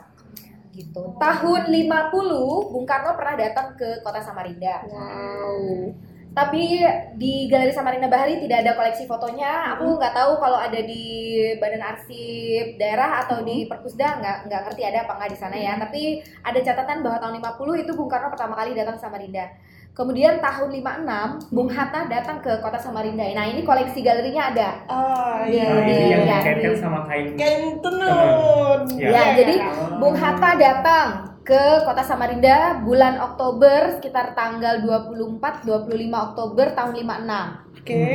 Gitu. 0.75 1.03
Tahun 1.23 1.63
50 1.71 2.75
Bung 2.75 2.87
Karno 2.87 3.15
pernah 3.15 3.39
datang 3.39 3.79
ke 3.79 4.03
Kota 4.03 4.19
Samarinda. 4.19 4.83
Wow. 4.91 5.95
Tapi 6.35 6.83
di 7.15 7.47
Galeri 7.47 7.71
Samarinda 7.71 8.11
Bahari 8.11 8.43
tidak 8.43 8.67
ada 8.67 8.75
koleksi 8.75 9.07
fotonya. 9.07 9.79
Aku 9.79 9.95
nggak 9.95 10.19
tahu 10.19 10.43
kalau 10.43 10.59
ada 10.59 10.83
di 10.83 11.39
Badan 11.63 11.79
Arsip 11.79 12.75
Daerah 12.75 13.23
atau 13.23 13.47
di 13.47 13.71
Perpusda 13.71 14.19
nggak 14.19 14.51
nggak 14.51 14.61
ngerti 14.67 14.83
ada 14.83 15.07
apa 15.07 15.13
nggak 15.15 15.31
di 15.31 15.39
sana 15.39 15.55
ya. 15.55 15.79
Tapi 15.79 16.19
ada 16.43 16.59
catatan 16.59 17.07
bahwa 17.07 17.23
tahun 17.23 17.39
50 17.39 17.83
itu 17.87 17.93
Bung 17.95 18.11
Karno 18.11 18.35
pertama 18.35 18.59
kali 18.59 18.75
datang 18.75 18.99
ke 18.99 19.03
Samarinda. 19.07 19.47
Kemudian 19.95 20.43
tahun 20.43 20.75
56 20.75 21.55
Bung 21.55 21.71
Hatta 21.71 22.11
datang 22.11 22.43
ke 22.43 22.51
kota 22.59 22.75
Samarinda. 22.75 23.23
Nah 23.31 23.47
ini 23.47 23.63
koleksi 23.63 24.03
galerinya 24.03 24.51
ada. 24.51 24.69
Ah, 24.91 25.47
Nah, 25.47 25.47
iya. 25.47 25.71
yang 25.71 25.87
Iya. 25.87 26.39
dikaitkan 26.43 26.75
sama 26.75 27.07
kain 27.07 27.39
Kain 27.39 27.79
tenun. 27.79 28.81
Ya. 28.99 29.09
Ya, 29.09 29.23
jadi 29.39 29.55
Oh. 29.63 30.03
Bung 30.03 30.19
Hatta 30.19 30.59
datang 30.59 31.09
ke 31.47 31.63
kota 31.87 32.03
Samarinda 32.03 32.83
bulan 32.83 33.23
Oktober 33.23 33.95
sekitar 33.95 34.35
tanggal 34.35 34.83
24-25 34.83 35.63
Oktober 36.11 36.67
tahun 36.75 36.93
56. 36.99 37.47
Oke. 37.79 38.07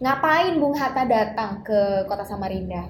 Ngapain 0.00 0.56
Bung 0.56 0.72
Hatta 0.72 1.04
datang 1.04 1.60
ke 1.60 1.80
kota 2.08 2.24
Samarinda? 2.24 2.80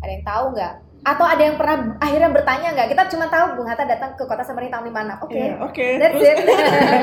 Ada 0.00 0.10
yang 0.10 0.24
tahu 0.24 0.44
nggak? 0.56 0.74
Atau 1.02 1.26
ada 1.26 1.42
yang 1.42 1.56
pernah 1.56 1.98
akhirnya 1.98 2.30
bertanya 2.30 2.68
nggak? 2.72 2.88
Kita 2.88 3.02
cuma 3.10 3.26
tahu 3.26 3.58
Bung 3.58 3.66
Hatta 3.66 3.82
datang 3.82 4.14
ke 4.14 4.22
kota 4.22 4.38
Samarinda 4.40 4.78
tahun 4.78 4.86
56. 4.88 5.18
Oke. 5.20 5.34
Iya, 5.34 5.54
Oke. 5.58 5.86
That's 5.98 6.14
Terus 6.14 6.30
it. 6.30 6.36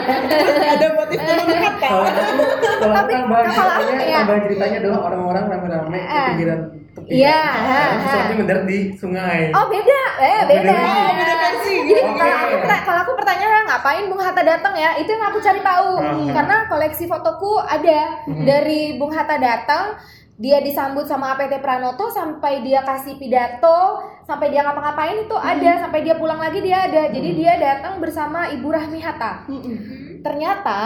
ada 0.73 0.87
motif 0.95 1.17
tenun 1.19 1.47
kata. 1.67 1.89
kalau 1.89 2.05
aku 2.07 2.43
kalau 2.79 2.95
Tapi 2.95 3.11
kalau 3.11 3.67
aku, 3.69 3.81
ceritanya 3.83 4.05
iya. 4.05 4.17
tambahan 4.17 4.41
ceritanya 4.41 4.77
adalah 4.79 4.99
orang-orang 5.03 5.43
rame-rame 5.49 5.99
ke 5.99 6.07
Eh. 6.09 6.27
pinggiran 6.29 6.59
tepi 6.89 7.09
Iya, 7.11 7.39
Nah, 7.43 7.91
ha. 8.01 8.15
nanti 8.17 8.33
mendarat 8.35 8.63
di 8.65 8.79
sungai 8.93 9.41
Oh 9.51 9.65
beda, 9.67 10.01
eh 10.17 10.37
Oh, 10.37 10.43
beda. 10.47 10.73
Oh, 10.73 11.11
beda 11.13 11.33
versi. 11.37 11.75
Jadi 11.85 11.99
kalau 12.01 12.35
aku 12.39 12.55
kalau 12.81 12.99
aku 13.01 13.11
pertanyaan 13.13 13.63
ngapain 13.65 14.03
Bung 14.07 14.21
Hatta 14.21 14.41
datang 14.41 14.73
ya, 14.73 14.95
itu 14.95 15.09
yang 15.09 15.23
aku 15.23 15.37
cari 15.39 15.59
tahu. 15.59 15.91
Hmm. 15.97 16.31
Karena 16.31 16.55
koleksi 16.65 17.03
fotoku 17.05 17.59
ada 17.59 17.99
Hmm. 18.25 18.43
dari 18.43 18.95
Bung 18.95 19.11
Hatta 19.11 19.35
datang, 19.35 19.99
dia 20.39 20.63
disambut 20.63 21.03
sama 21.03 21.35
APT 21.35 21.59
Pranoto 21.59 22.07
sampai 22.07 22.63
dia 22.63 22.79
kasih 22.81 23.19
pidato, 23.19 23.99
sampai 24.23 24.47
dia 24.47 24.63
ngapa-ngapain 24.63 25.27
itu 25.27 25.35
ada, 25.35 25.83
sampai 25.83 25.99
dia 25.99 26.15
pulang 26.15 26.39
lagi 26.39 26.63
dia 26.63 26.87
ada. 26.87 27.11
Jadi 27.11 27.29
Hmm. 27.29 27.37
dia 27.37 27.53
datang 27.59 27.99
bersama 27.99 28.47
Ibu 28.47 28.67
Rahmi 28.71 29.03
Hatta. 29.03 29.43
Mm-mm. 29.45 29.75
Ternyata 30.23 30.79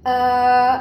eh, 0.00 0.74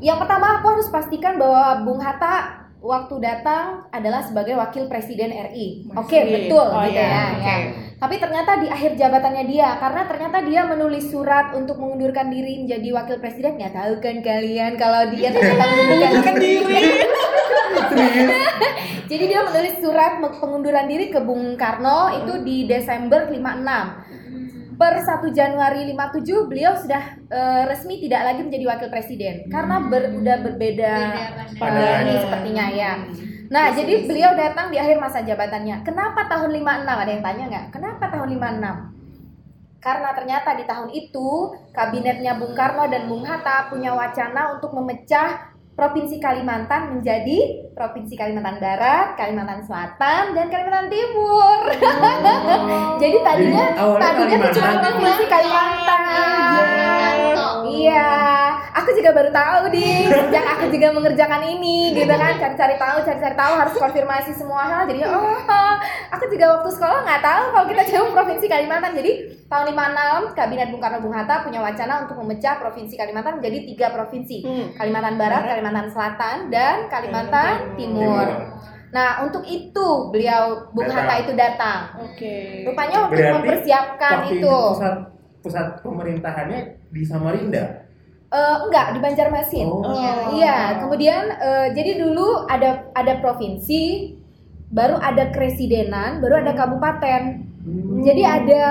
yang 0.00 0.16
pertama 0.16 0.58
aku 0.58 0.66
harus 0.72 0.88
pastikan 0.88 1.36
bahwa 1.36 1.84
Bung 1.84 2.00
Hatta 2.00 2.64
waktu 2.80 3.16
datang 3.16 3.86
adalah 3.88 4.20
sebagai 4.20 4.56
wakil 4.56 4.88
presiden 4.88 5.28
RI. 5.30 5.88
Oke, 5.94 6.18
Masih. 6.18 6.32
betul 6.48 6.66
Oh, 6.66 6.84
gitu 6.84 6.96
iya, 6.96 7.06
ya. 7.06 7.24
oke. 7.32 7.44
ya. 7.44 7.56
Tapi 7.94 8.14
ternyata 8.18 8.60
di 8.60 8.68
akhir 8.68 8.96
jabatannya 8.96 9.44
dia, 9.44 9.76
karena 9.78 10.04
ternyata 10.04 10.38
dia 10.40 10.60
menulis 10.64 11.08
surat 11.08 11.52
untuk 11.52 11.78
mengundurkan 11.78 12.28
diri 12.28 12.60
menjadi 12.60 12.88
wakil 12.92 13.16
presiden. 13.18 13.56
Nggak 13.56 13.72
tahu 13.72 13.92
kan 14.00 14.16
kalian 14.20 14.72
kalau 14.76 15.08
dia 15.08 15.28
ternyata 15.30 15.64
mengundurkan 15.72 16.34
diri. 16.44 16.80
Jadi 19.10 19.24
dia 19.28 19.40
menulis 19.44 19.78
surat 19.78 20.18
pengunduran 20.40 20.86
diri 20.88 21.12
ke 21.12 21.20
Bung 21.20 21.54
Karno 21.54 22.24
itu 22.24 22.40
di 22.42 22.64
Desember 22.64 23.28
56. 23.28 24.74
Per 24.74 24.94
1 25.06 25.30
Januari 25.30 25.86
57 25.94 26.50
beliau 26.50 26.74
sudah 26.74 27.14
eh, 27.30 27.62
resmi 27.70 28.02
tidak 28.02 28.26
lagi 28.26 28.42
menjadi 28.42 28.64
wakil 28.74 28.88
presiden 28.90 29.46
karena 29.46 29.86
ber, 29.86 30.18
udah 30.18 30.36
berbeda 30.42 30.92
Beda 30.98 31.14
eh, 31.14 31.30
ini 31.46 31.54
pandangan. 31.62 32.22
sepertinya 32.26 32.64
ya. 32.74 32.92
Nah, 33.54 33.70
jadi 33.70 34.02
beliau 34.02 34.34
datang 34.34 34.74
di 34.74 34.82
akhir 34.82 34.98
masa 34.98 35.22
jabatannya. 35.22 35.86
Kenapa 35.86 36.26
tahun 36.26 36.50
56? 36.58 36.90
Ada 36.90 37.10
yang 37.14 37.22
tanya 37.22 37.44
nggak? 37.54 37.66
Kenapa 37.70 38.04
tahun 38.10 38.28
56? 38.34 38.94
Karena 39.84 40.10
ternyata 40.16 40.50
di 40.56 40.64
tahun 40.64 40.90
itu 40.96 41.28
kabinetnya 41.76 42.40
Bung 42.40 42.56
Karno 42.56 42.88
dan 42.88 43.04
Bung 43.04 43.22
Hatta 43.22 43.68
punya 43.68 43.92
wacana 43.92 44.56
untuk 44.56 44.72
memecah 44.72 45.54
Provinsi 45.74 46.22
Kalimantan 46.22 46.96
menjadi 46.98 47.68
Provinsi 47.74 48.14
Kalimantan 48.14 48.62
Barat, 48.62 49.18
Kalimantan 49.18 49.66
Selatan, 49.66 50.30
dan 50.30 50.46
Kalimantan 50.46 50.86
Timur. 50.86 51.66
Jadi 53.02 53.18
tadinya 53.18 53.64
Jadi 53.74 53.98
tadinya 53.98 54.36
tuh 54.38 54.50
cuma. 54.54 54.72
Provinsi 54.78 55.24
Kalimantan. 55.26 56.00
Kalimantan. 56.06 57.14
Iya, 57.74 58.14
aku 58.78 58.90
juga 58.94 59.10
baru 59.10 59.30
tahu 59.34 59.62
di 59.74 60.06
sejak 60.06 60.44
aku 60.56 60.64
juga 60.70 60.88
mengerjakan 60.94 61.42
ini 61.42 61.92
gitu 61.98 62.14
kan 62.14 62.38
cari-cari 62.38 62.78
tahu, 62.78 62.96
cari-cari 63.02 63.34
tahu 63.34 63.52
harus 63.58 63.74
konfirmasi 63.74 64.30
semua 64.38 64.62
hal. 64.70 64.82
Jadi 64.86 65.04
oh, 65.04 65.42
aku 66.14 66.24
juga 66.30 66.58
waktu 66.58 66.70
sekolah 66.70 66.98
nggak 67.04 67.22
tahu 67.26 67.42
kalau 67.52 67.66
kita 67.66 67.82
jauh 67.90 68.08
provinsi 68.14 68.46
Kalimantan. 68.46 68.94
Jadi 68.94 69.12
tahun 69.50 69.76
56 69.76 70.38
kabinet 70.38 70.68
Bung 70.72 70.82
Karno 70.82 70.98
Bung 71.04 71.14
Hatta 71.14 71.44
punya 71.44 71.60
wacana 71.60 72.06
untuk 72.06 72.16
memecah 72.22 72.54
provinsi 72.58 72.94
Kalimantan 72.96 73.42
menjadi 73.42 73.58
tiga 73.68 73.86
provinsi. 73.92 74.38
Hmm. 74.44 74.66
Kalimantan 74.78 75.14
Barat, 75.20 75.42
Kalimantan 75.44 75.86
Selatan, 75.92 76.36
dan 76.48 76.88
Kalimantan 76.88 77.63
Timur. 77.72 78.26
Nah, 78.94 79.26
untuk 79.26 79.42
itu 79.42 79.86
beliau 80.14 80.70
Bung 80.70 80.86
Datang. 80.86 81.02
Hatta 81.02 81.14
itu 81.18 81.32
datang. 81.34 81.80
Oke. 81.98 82.62
Rupanya 82.62 82.96
untuk 83.10 83.18
Berarti 83.18 83.34
mempersiapkan 83.42 84.12
waktu 84.22 84.38
itu. 84.38 84.56
pusat 84.70 84.96
pusat 85.42 85.66
pemerintahannya 85.82 86.60
di 86.94 87.02
Samarinda. 87.02 87.84
Eh, 88.34 88.56
enggak 88.66 88.94
di 88.94 88.98
Banjarmasin. 88.98 89.66
Oh. 89.70 89.82
Iya, 90.34 90.82
kemudian 90.82 91.26
eh, 91.38 91.66
jadi 91.74 92.02
dulu 92.02 92.46
ada 92.50 92.90
ada 92.94 93.22
provinsi, 93.22 94.14
baru 94.74 94.98
ada 94.98 95.30
kresidenan, 95.30 96.18
baru 96.18 96.42
ada 96.42 96.54
kabupaten. 96.54 97.53
Hmm. 97.64 98.04
Jadi 98.04 98.20
ada 98.20 98.64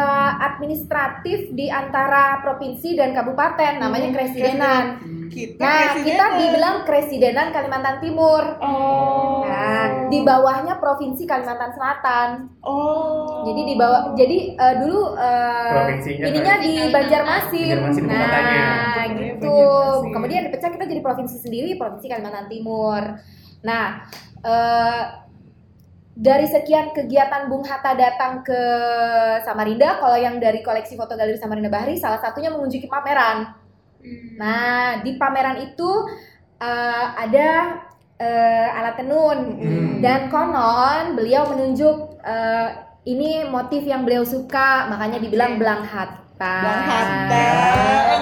administratif 0.44 1.50
di 1.50 1.66
antara 1.66 2.38
provinsi 2.40 2.94
dan 2.94 3.10
kabupaten, 3.12 3.82
namanya 3.82 4.08
Hmm, 4.08 4.16
kresidenan. 4.16 4.84
Kita 5.28 5.58
Nah, 5.58 5.74
presiden. 5.90 6.06
kita 6.06 6.26
dibilang 6.38 6.76
kresidenan 6.86 7.48
Kalimantan 7.50 7.98
Timur. 7.98 8.44
Oh. 8.62 9.42
Nah, 9.44 10.06
di 10.08 10.22
bawahnya 10.22 10.78
provinsi 10.78 11.26
Kalimantan 11.26 11.74
Selatan. 11.74 12.30
Oh. 12.62 13.42
Jadi 13.44 13.62
di 13.66 13.76
bawah, 13.76 14.14
jadi 14.14 14.38
eh, 14.54 14.76
dulu 14.78 15.18
Provinsinya 15.66 16.26
ininya 16.30 16.56
di 16.60 16.74
Banjarmasin. 16.88 17.66
Banjarmasin 17.74 18.04
Nah, 18.06 18.20
kotanya. 18.20 18.64
gitu. 19.10 19.42
Banjarmasin. 19.50 20.14
Kemudian 20.14 20.42
dipecah 20.46 20.70
kita 20.70 20.86
jadi 20.86 21.02
provinsi 21.02 21.36
sendiri, 21.42 21.74
provinsi 21.76 22.06
Kalimantan 22.06 22.46
Timur. 22.46 23.02
Nah, 23.64 24.06
eh, 24.40 25.04
dari 26.14 26.46
sekian 26.46 26.94
kegiatan 26.94 27.50
Bung 27.50 27.66
Hatta 27.66 27.98
datang 27.98 28.46
ke 28.46 28.62
Samarinda, 29.42 29.98
kalau 29.98 30.14
yang 30.14 30.38
dari 30.38 30.62
koleksi 30.62 30.94
foto 30.94 31.18
galeri 31.18 31.42
Samarinda 31.42 31.74
Bahari, 31.74 31.98
salah 31.98 32.22
satunya 32.22 32.54
mengunjungi 32.54 32.86
pameran. 32.86 33.50
Hmm. 33.98 34.38
Nah, 34.38 35.02
di 35.02 35.18
pameran 35.18 35.58
itu 35.66 35.90
eh, 36.62 37.06
ada 37.18 37.50
eh, 38.22 38.78
alat 38.78 38.96
tenun 39.02 39.40
Hmm. 39.58 40.06
dan 40.06 40.30
konon 40.30 41.18
beliau 41.18 41.50
menunjuk 41.50 42.22
eh, 42.22 42.70
ini 43.10 43.50
motif 43.50 43.84
yang 43.84 44.06
beliau 44.06 44.24
suka, 44.24 44.88
makanya 44.88 45.20
dibilang 45.20 45.58
belang 45.60 45.84
hatta. 45.84 46.24
Bang 46.40 46.82
Hatta. 46.88 47.48
Ah, 48.04 48.20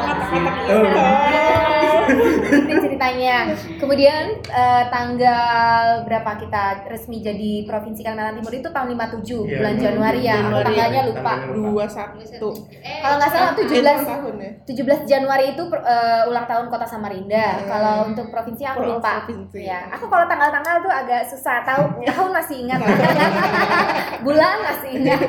Kata-kata 2.07 2.40
Itu 2.51 2.75
ceritanya. 2.83 3.35
Kemudian 3.79 4.23
eh, 4.43 4.83
tanggal 4.91 6.03
berapa 6.03 6.31
kita 6.37 6.63
resmi 6.85 7.19
jadi 7.19 7.63
provinsi 7.63 8.01
Kalimantan 8.01 8.39
Timur 8.39 8.53
itu 8.53 8.67
tahun 8.67 8.87
57 8.91 9.23
Iya, 9.31 9.57
bulan 9.57 9.73
iya. 9.73 9.81
Januari 9.81 10.21
ya. 10.21 10.35
Januari. 10.37 10.65
Tanggalnya 10.67 11.01
lupa. 11.07 11.33
Tanggalnya 11.33 11.69
Dua 11.71 11.85
satu. 11.87 12.49
Eh, 12.81 12.99
Kalau 13.01 13.15
nggak 13.17 13.31
salah 13.31 13.51
Dia 13.51 13.63
17 13.63 13.79
ulang 13.81 14.01
tahun 14.03 14.33
ya. 14.35 14.51
17 14.65 15.09
Januari 15.09 15.45
itu 15.51 15.63
eh, 15.71 16.21
ulang 16.27 16.45
tahun 16.45 16.65
Kota 16.67 16.85
Samarinda. 16.85 17.47
Hmm. 17.51 17.67
Kalau 17.67 17.95
untuk 18.07 18.25
provinsi 18.29 18.63
aku 18.63 18.79
lupa. 18.85 19.23
provinsi. 19.23 19.59
Ya, 19.61 19.87
aku 19.89 20.05
kalau 20.07 20.25
tanggal-tanggal 20.25 20.75
tuh 20.81 20.91
agak 20.91 21.21
susah 21.25 21.63
tahu. 21.63 21.83
Tahun 22.11 22.29
masih 22.29 22.67
ingat, 22.67 22.79
bulan 24.25 24.57
masih 24.61 24.89
ingat. 24.99 25.21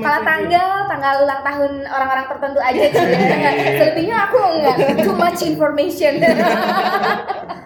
kalau 0.00 0.20
tanggal, 0.20 0.68
tanggal 0.84 1.14
ulang 1.22 1.40
tahun 1.40 1.72
orang-orang 1.86 2.26
tertentu 2.26 2.60
aja. 2.60 2.82
sih. 2.90 3.06
Selebihnya 3.78 4.16
aku 4.26 4.36
enggak. 4.40 4.76
Too 5.00 5.14
much 5.14 5.40
information. 5.42 6.18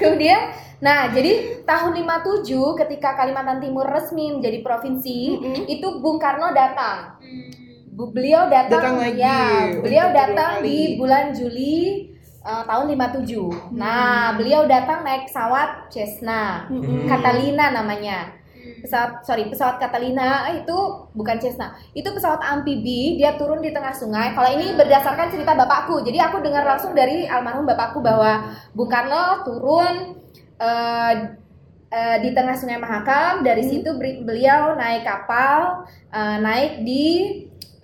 Kemudian, 0.00 0.40
nah 0.78 1.08
jadi 1.08 1.62
tahun 1.64 1.92
57 1.96 2.44
ketika 2.78 3.14
Kalimantan 3.14 3.60
Timur 3.60 3.84
resmi 3.84 4.32
menjadi 4.32 4.60
provinsi, 4.60 5.18
Mm-mm. 5.34 5.64
itu 5.66 5.86
Bung 6.00 6.18
Karno 6.18 6.52
datang. 6.52 7.18
Hmm. 7.20 7.50
Bu- 7.94 8.10
beliau 8.10 8.50
datang, 8.50 8.82
Datang 8.82 8.96
lagi 8.98 9.22
ya 9.22 9.70
beliau 9.78 10.10
datang 10.10 10.66
di 10.66 10.98
bulan 10.98 11.30
Juli 11.30 12.10
eh, 12.42 12.62
tahun 12.66 12.90
57 12.90 13.70
nah 13.70 14.34
beliau 14.34 14.66
datang 14.66 15.06
naik 15.06 15.30
pesawat 15.30 15.94
Cessna 15.94 16.66
Mm-mm. 16.74 17.06
Catalina 17.06 17.70
namanya 17.70 18.34
Hmm. 18.34 18.42
Pesawat 18.82 19.24
sorry 19.26 19.48
pesawat 19.48 19.76
Catalina 19.80 20.48
eh, 20.52 20.64
itu 20.64 20.78
bukan 21.16 21.36
Cessna. 21.40 21.76
Itu 21.92 22.12
pesawat 22.12 22.40
amfibi 22.42 23.16
dia 23.20 23.36
turun 23.36 23.60
di 23.64 23.70
tengah 23.70 23.92
sungai. 23.94 24.32
Kalau 24.36 24.50
ini 24.52 24.74
berdasarkan 24.74 25.30
cerita 25.32 25.52
bapakku. 25.56 26.02
Jadi 26.04 26.18
aku 26.20 26.40
dengar 26.44 26.64
langsung 26.64 26.92
dari 26.92 27.28
almarhum 27.28 27.64
bapakku 27.64 28.00
bahwa 28.00 28.54
Bung 28.76 28.90
Karno 28.90 29.44
turun 29.46 30.18
eh, 30.60 31.14
eh, 31.90 32.16
di 32.22 32.30
tengah 32.34 32.56
sungai 32.58 32.78
Mahakam. 32.80 33.44
Dari 33.46 33.62
Hmm. 33.64 33.70
situ 33.70 33.90
beliau 33.98 34.74
naik 34.74 35.04
kapal 35.06 35.86
eh, 36.12 36.36
naik 36.40 36.72
di 36.82 37.04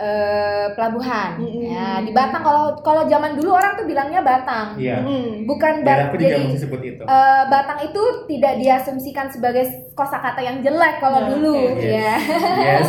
eh, 0.01 0.67
pelabuhan. 0.73 1.37
Mm-mm. 1.37 1.61
ya 1.63 2.01
di 2.01 2.11
Batang. 2.11 2.41
Kalau 2.41 2.65
kalau 2.81 3.03
zaman 3.05 3.37
dulu 3.37 3.53
orang 3.53 3.77
tuh 3.77 3.85
bilangnya 3.85 4.21
Batang. 4.21 4.75
Iya. 4.75 4.99
Mm-mm. 4.99 5.45
bukan 5.45 5.85
Daerahku 5.85 6.17
Bat 6.17 6.21
juga 6.21 6.31
jadi 6.35 6.57
sebut 6.57 6.81
itu. 6.83 7.03
eh, 7.03 7.43
Batang 7.47 7.79
itu 7.83 8.03
tidak 8.27 8.55
diasumsikan 8.57 9.27
sebagai 9.29 9.65
kosakata 9.93 10.41
yang 10.41 10.59
jelek 10.61 10.97
kalau 10.99 11.21
Ya, 11.21 11.29
dulu 11.29 11.55
ya. 11.85 12.15
Yes. 12.59 12.89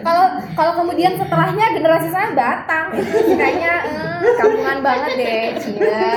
kalau 0.00 0.24
kalau 0.54 0.72
kemudian 0.76 1.12
setelahnya 1.14 1.66
generasi 1.72 2.08
saya 2.08 2.32
Batang. 2.32 2.86
Itu 2.94 3.34
kayaknya 3.34 3.72
eh, 3.84 4.34
kampungan 4.34 4.78
banget 4.80 5.10
deh 5.14 5.42
Cia 5.58 6.08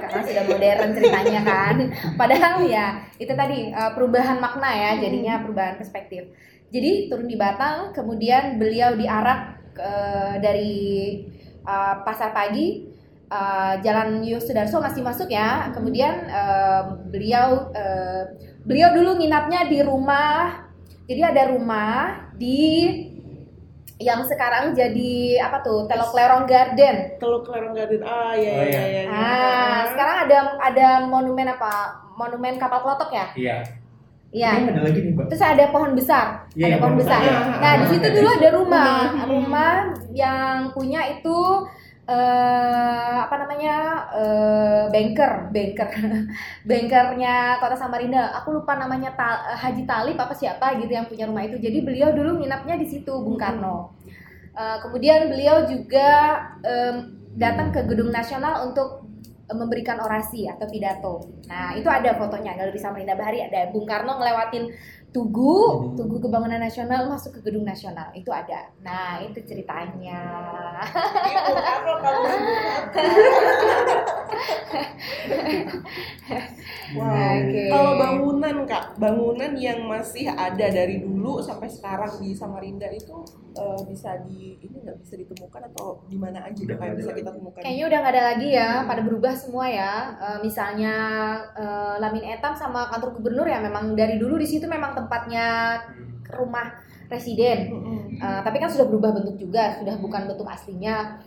karena 0.00 0.20
sudah 0.22 0.44
modern 0.46 0.90
ceritanya 0.92 1.40
kan. 1.42 1.74
Padahal 2.14 2.54
ya 2.64 2.86
itu 3.16 3.32
tadi 3.32 3.58
eh, 3.68 3.90
perubahan 3.92 4.38
makna 4.38 4.70
ya 4.70 4.90
jadinya 4.96 5.40
perubahan 5.40 5.76
perspektif 5.76 6.24
jadi 6.70 7.06
turun 7.10 7.28
di 7.30 7.36
Batang 7.38 7.94
kemudian 7.94 8.58
beliau 8.58 8.94
diarak 8.98 9.40
eh, 9.78 10.34
dari 10.42 10.74
eh, 11.62 11.94
pasar 12.02 12.30
pagi 12.34 12.88
eh, 13.26 13.74
Jalan 13.82 14.22
Yosudarso 14.22 14.82
masih 14.82 15.02
masuk 15.02 15.28
ya 15.30 15.70
kemudian 15.70 16.26
eh, 16.26 16.82
beliau 17.10 17.70
eh, 17.74 18.22
beliau 18.66 18.90
dulu 18.94 19.18
nginapnya 19.22 19.70
di 19.70 19.78
rumah 19.82 20.66
jadi 21.06 21.22
ada 21.30 21.54
rumah 21.54 22.34
di 22.34 22.90
yang 23.96 24.20
sekarang 24.28 24.76
jadi 24.76 25.40
apa 25.40 25.64
tuh 25.64 25.88
Telok 25.88 26.12
Lerong 26.12 26.44
Garden. 26.44 27.16
Teluk 27.16 27.48
Lerong 27.48 27.72
Garden. 27.72 28.04
Ah, 28.04 28.36
iya 28.36 28.50
Oh, 28.52 28.64
iya 28.68 28.68
iya. 28.68 28.82
iya. 28.84 29.02
iya. 29.08 29.08
Ah, 29.08 29.78
sekarang 29.88 30.16
ada 30.28 30.38
ada 30.60 30.88
monumen 31.08 31.48
apa? 31.48 32.04
Monumen 32.12 32.60
kapal 32.60 32.84
klotok 32.84 33.08
ya? 33.12 33.26
Iya. 33.32 33.56
Iya. 34.30 34.50
Ini 34.58 34.68
ada 34.70 34.82
lagi 34.82 34.98
nih, 35.00 35.12
Mbak. 35.14 35.26
Terus 35.30 35.42
ada 35.42 35.64
pohon 35.70 35.92
besar, 35.94 36.26
Iya, 36.52 36.64
ada 36.66 36.70
yang 36.76 36.82
pohon 36.82 36.96
besar. 36.98 37.18
besar, 37.22 37.32
ya. 37.32 37.58
Nah, 37.62 37.72
di 37.78 37.86
situ 37.88 38.06
dulu 38.10 38.28
ada 38.28 38.48
rumah, 38.52 38.86
Rumah. 38.90 39.24
rumah 39.26 39.74
yang 40.12 40.56
punya 40.72 41.00
itu 41.08 41.38
eh 42.06 42.14
apa 43.18 43.34
namanya 43.36 43.74
eh 44.14 44.84
banker, 44.90 45.50
banker, 45.50 45.88
bankernya 46.68 47.58
Kota 47.58 47.74
Samarinda. 47.74 48.30
Aku 48.38 48.52
lupa 48.52 48.74
namanya 48.74 49.10
Ta- 49.12 49.54
Haji 49.56 49.82
Talib 49.84 50.14
apa 50.14 50.30
siapa 50.32 50.74
gitu 50.76 50.90
yang 50.90 51.06
punya 51.06 51.26
rumah 51.26 51.42
itu. 51.42 51.56
Jadi 51.56 51.82
beliau 51.82 52.10
dulu 52.10 52.38
nginapnya 52.38 52.76
di 52.76 52.86
situ, 52.86 53.10
Bung 53.10 53.34
Karno. 53.34 53.94
Eh, 54.56 54.76
kemudian 54.80 55.28
beliau 55.28 55.66
juga 55.66 56.10
em, 56.62 56.96
datang 57.36 57.68
ke 57.70 57.84
Gedung 57.84 58.08
Nasional 58.08 58.64
untuk 58.64 58.88
eh, 58.96 59.05
memberikan 59.54 60.02
orasi 60.02 60.50
atau 60.50 60.66
pidato. 60.66 61.22
Nah 61.46 61.78
itu 61.78 61.86
ada 61.86 62.18
fotonya 62.18 62.58
Galeri 62.58 62.80
Samarinda 62.82 63.14
Bahari 63.14 63.46
ada 63.46 63.70
Bung 63.70 63.86
Karno 63.86 64.18
ngelewatin 64.18 64.74
Tugu, 65.16 65.56
Hmm. 65.56 65.96
Tugu 65.96 66.20
Kebangunan 66.20 66.60
Nasional 66.60 67.08
masuk 67.08 67.40
ke 67.40 67.48
Gedung 67.48 67.64
Nasional 67.64 68.12
itu 68.12 68.28
ada. 68.28 68.68
Nah 68.84 69.16
itu 69.24 69.40
ceritanya. 69.48 70.20
Wow. 76.94 77.10
Oke. 77.10 77.66
Kalau 77.66 77.92
bangunan 77.98 78.56
kak, 78.62 78.94
bangunan 78.94 79.58
yang 79.58 79.90
masih 79.90 80.30
ada 80.30 80.70
dari 80.70 81.02
dulu 81.02 81.42
sampai 81.42 81.66
sekarang 81.66 82.14
di 82.22 82.30
Samarinda 82.30 82.86
itu 82.94 83.26
eh, 83.58 83.80
bisa 83.90 84.22
di 84.22 84.54
ini 84.62 84.86
nggak 84.86 85.02
bisa 85.02 85.18
ditemukan 85.18 85.66
atau 85.74 86.06
di 86.06 86.14
mana 86.14 86.46
aja 86.46 86.62
Udah 86.62 86.78
kayak 86.78 86.94
bisa 86.94 87.10
kita 87.10 87.34
temukan? 87.34 87.58
Kayaknya 87.58 87.84
udah 87.90 87.98
nggak 87.98 88.14
ada 88.14 88.24
lagi 88.30 88.48
ya, 88.54 88.70
pada 88.86 89.02
berubah 89.02 89.34
semua 89.34 89.66
ya. 89.66 90.14
Eh, 90.14 90.38
misalnya 90.46 90.94
eh, 91.58 91.94
Lamin 91.98 92.22
Etam 92.22 92.54
sama 92.54 92.86
kantor 92.94 93.18
gubernur 93.18 93.50
ya 93.50 93.58
memang 93.58 93.98
dari 93.98 94.22
dulu 94.22 94.38
di 94.38 94.46
situ 94.46 94.70
memang 94.70 94.94
tempatnya 95.06 95.46
rumah 96.34 96.82
residen. 97.06 97.70
Mm-mm. 97.70 98.18
Uh, 98.18 98.40
tapi 98.42 98.58
kan 98.58 98.66
sudah 98.66 98.90
berubah 98.90 99.14
bentuk 99.14 99.38
juga, 99.38 99.78
sudah 99.78 99.94
bukan 100.02 100.26
bentuk 100.26 100.48
aslinya. 100.50 101.22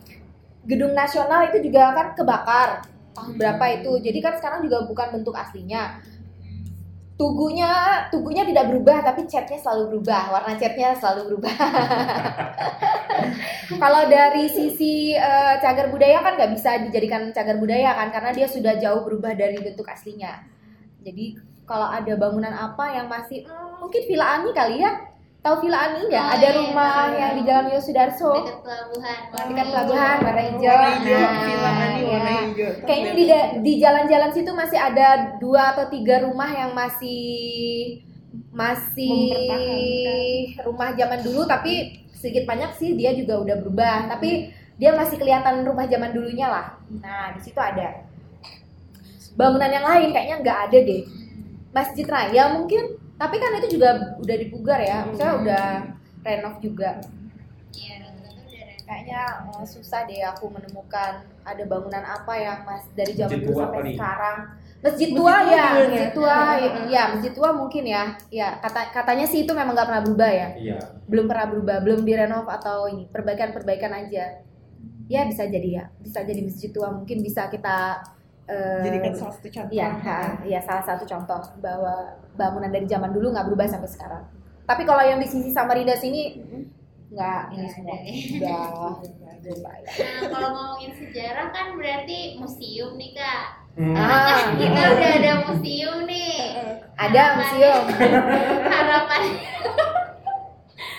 Gedung 0.68 0.92
Nasional 0.92 1.48
itu 1.48 1.64
juga 1.64 1.96
kan 1.96 2.12
kebakar 2.12 2.84
tahun 3.16 3.40
berapa 3.40 3.64
itu. 3.80 3.92
Jadi 4.04 4.18
kan 4.20 4.36
sekarang 4.36 4.68
juga 4.68 4.84
bukan 4.84 5.08
bentuk 5.20 5.32
aslinya. 5.32 6.04
Tugunya, 7.16 7.68
tugunya 8.08 8.48
tidak 8.48 8.72
berubah, 8.72 9.04
tapi 9.04 9.28
catnya 9.28 9.60
selalu 9.60 9.92
berubah, 9.92 10.32
warna 10.32 10.56
catnya 10.56 10.96
selalu 10.96 11.20
berubah. 11.28 11.52
Kalau 13.82 14.08
dari 14.08 14.48
sisi 14.48 15.12
uh, 15.12 15.60
cagar 15.60 15.92
budaya 15.92 16.24
kan 16.24 16.40
nggak 16.40 16.52
bisa 16.56 16.80
dijadikan 16.80 17.28
cagar 17.28 17.60
budaya 17.60 17.92
kan, 17.92 18.08
karena 18.08 18.32
dia 18.32 18.48
sudah 18.48 18.80
jauh 18.80 19.04
berubah 19.04 19.36
dari 19.36 19.60
bentuk 19.60 19.84
aslinya. 19.84 20.48
Jadi 21.04 21.36
kalau 21.70 21.86
ada 21.86 22.12
bangunan 22.18 22.50
apa 22.50 22.84
yang 22.90 23.06
masih 23.06 23.46
hmm, 23.46 23.78
mungkin 23.78 24.02
Villa 24.10 24.26
Ani 24.34 24.50
kali 24.50 24.82
ya, 24.82 24.90
tahu 25.38 25.62
Villa 25.62 25.78
Ani 25.86 26.02
nggak? 26.10 26.26
Oh, 26.26 26.34
ada 26.34 26.48
iya, 26.50 26.58
rumah 26.58 26.90
tahu. 26.90 27.14
yang 27.14 27.32
di 27.38 27.42
Jalan 27.46 27.66
Yosudarso. 27.70 28.30
dekat 28.34 28.58
pelabuhan 28.66 29.18
Dekat 29.46 29.66
pelabuhan, 29.70 30.16
warna 30.26 30.42
hijau. 30.50 30.66
Warna 30.66 30.90
hijau, 30.98 31.20
Nah, 31.22 31.42
Villa 31.46 31.70
Ani 31.70 32.00
warna 32.10 32.30
iya. 32.34 32.42
hijau. 32.50 32.70
Kayaknya 32.82 33.12
di 33.14 33.24
di 33.62 33.72
jalan-jalan 33.78 34.30
situ 34.34 34.50
masih 34.50 34.78
ada 34.82 35.08
dua 35.38 35.62
atau 35.78 35.86
tiga 35.86 36.26
rumah 36.26 36.50
yang 36.50 36.74
masih 36.74 37.22
masih 38.50 39.30
Mempertahankan. 39.30 40.66
rumah 40.66 40.90
zaman 40.98 41.20
dulu 41.22 41.46
tapi 41.46 42.02
sedikit 42.10 42.50
banyak 42.50 42.70
sih 42.76 42.98
dia 42.98 43.14
juga 43.14 43.38
udah 43.38 43.56
berubah 43.62 44.10
tapi 44.10 44.50
dia 44.74 44.90
masih 44.94 45.16
kelihatan 45.18 45.62
rumah 45.62 45.86
zaman 45.86 46.10
dulunya 46.10 46.46
lah 46.50 46.66
nah 47.00 47.30
di 47.34 47.40
situ 47.42 47.56
ada 47.58 48.06
bangunan 49.38 49.70
yang 49.70 49.86
lain 49.86 50.10
kayaknya 50.12 50.36
nggak 50.42 50.58
ada 50.68 50.78
deh 50.82 51.02
masjid 51.70 52.06
raya 52.06 52.54
mungkin 52.54 52.98
tapi 53.20 53.36
kan 53.36 53.52
itu 53.60 53.76
juga 53.78 54.16
udah 54.16 54.36
dipugar 54.40 54.80
ya 54.80 55.04
maksudnya 55.04 55.34
udah 55.44 55.66
renov 56.24 56.56
juga. 56.60 57.00
Iya, 57.70 58.10
kayaknya 58.88 59.22
eh, 59.54 59.66
susah 59.68 60.08
deh 60.08 60.24
aku 60.26 60.50
menemukan 60.50 61.22
ada 61.46 61.64
bangunan 61.68 62.02
apa 62.02 62.34
yang 62.34 62.58
mas 62.66 62.84
dari 62.98 63.14
zaman 63.14 63.38
dulu 63.38 63.54
sampai 63.54 63.78
apa 63.78 63.86
nih? 63.86 63.94
sekarang. 63.96 64.38
Masjid 64.80 64.90
Masjid 64.90 65.10
tua 65.12 65.36
tua 65.36 65.52
ya 65.52 65.64
juga 65.68 65.84
masjid 65.92 66.08
ya? 66.08 66.16
tua 66.16 66.38
ya, 66.56 66.70
ya 66.88 67.02
masjid 67.12 67.32
tua 67.36 67.50
mungkin 67.52 67.84
ya. 67.84 68.02
Ya 68.32 68.48
kata 68.58 68.80
katanya 68.90 69.26
sih 69.28 69.44
itu 69.44 69.52
memang 69.52 69.76
nggak 69.76 69.88
pernah 69.92 70.02
berubah 70.02 70.30
ya. 70.32 70.48
Iya. 70.56 70.78
belum 71.04 71.26
pernah 71.26 71.46
berubah 71.52 71.76
belum 71.84 72.00
direnov 72.06 72.46
atau 72.48 72.88
ini 72.88 73.04
perbaikan 73.06 73.52
perbaikan 73.52 73.92
aja. 73.92 74.40
Ya 75.10 75.26
bisa 75.26 75.44
jadi 75.44 75.68
ya 75.68 75.84
bisa 76.00 76.24
jadi 76.24 76.40
masjid 76.40 76.72
tua 76.72 76.88
mungkin 76.90 77.20
bisa 77.20 77.46
kita 77.52 78.00
eh, 78.48 78.80
Jadikan 78.86 79.12
salah 79.16 79.34
satu 79.36 79.48
contoh. 79.50 79.74
Iya, 79.74 79.88
ha, 80.00 80.18
iya 80.46 80.60
salah 80.62 80.84
satu 80.84 81.04
contoh 81.04 81.40
bahwa 81.60 81.94
bangunan 82.38 82.70
dari 82.72 82.86
zaman 82.88 83.12
dulu 83.12 83.32
nggak 83.34 83.46
berubah 83.50 83.66
sampai 83.68 83.90
sekarang. 83.90 84.22
Tapi 84.64 84.82
kalau 84.86 85.02
yang 85.02 85.18
di 85.18 85.26
sisi 85.26 85.50
Samarinda 85.50 85.98
sini 85.98 86.38
nggak 87.10 87.40
ini 87.50 87.66
Nggak 88.38 88.66
semua 89.02 89.32
udah 89.40 89.74
ya. 89.82 89.90
Nah, 89.98 90.22
kalau 90.30 90.48
ngomongin 90.54 90.92
sejarah 90.94 91.50
kan 91.50 91.74
berarti 91.74 92.38
museum 92.38 92.94
nih 92.94 93.10
kak. 93.18 93.44
Hmm. 93.74 93.94
Ah, 93.96 94.52
Kita 94.54 94.80
udah 94.94 95.10
ada 95.18 95.32
museum 95.48 95.98
nih. 96.06 96.38
ada 97.08 97.22
museum. 97.40 97.82
Harapan 98.68 99.22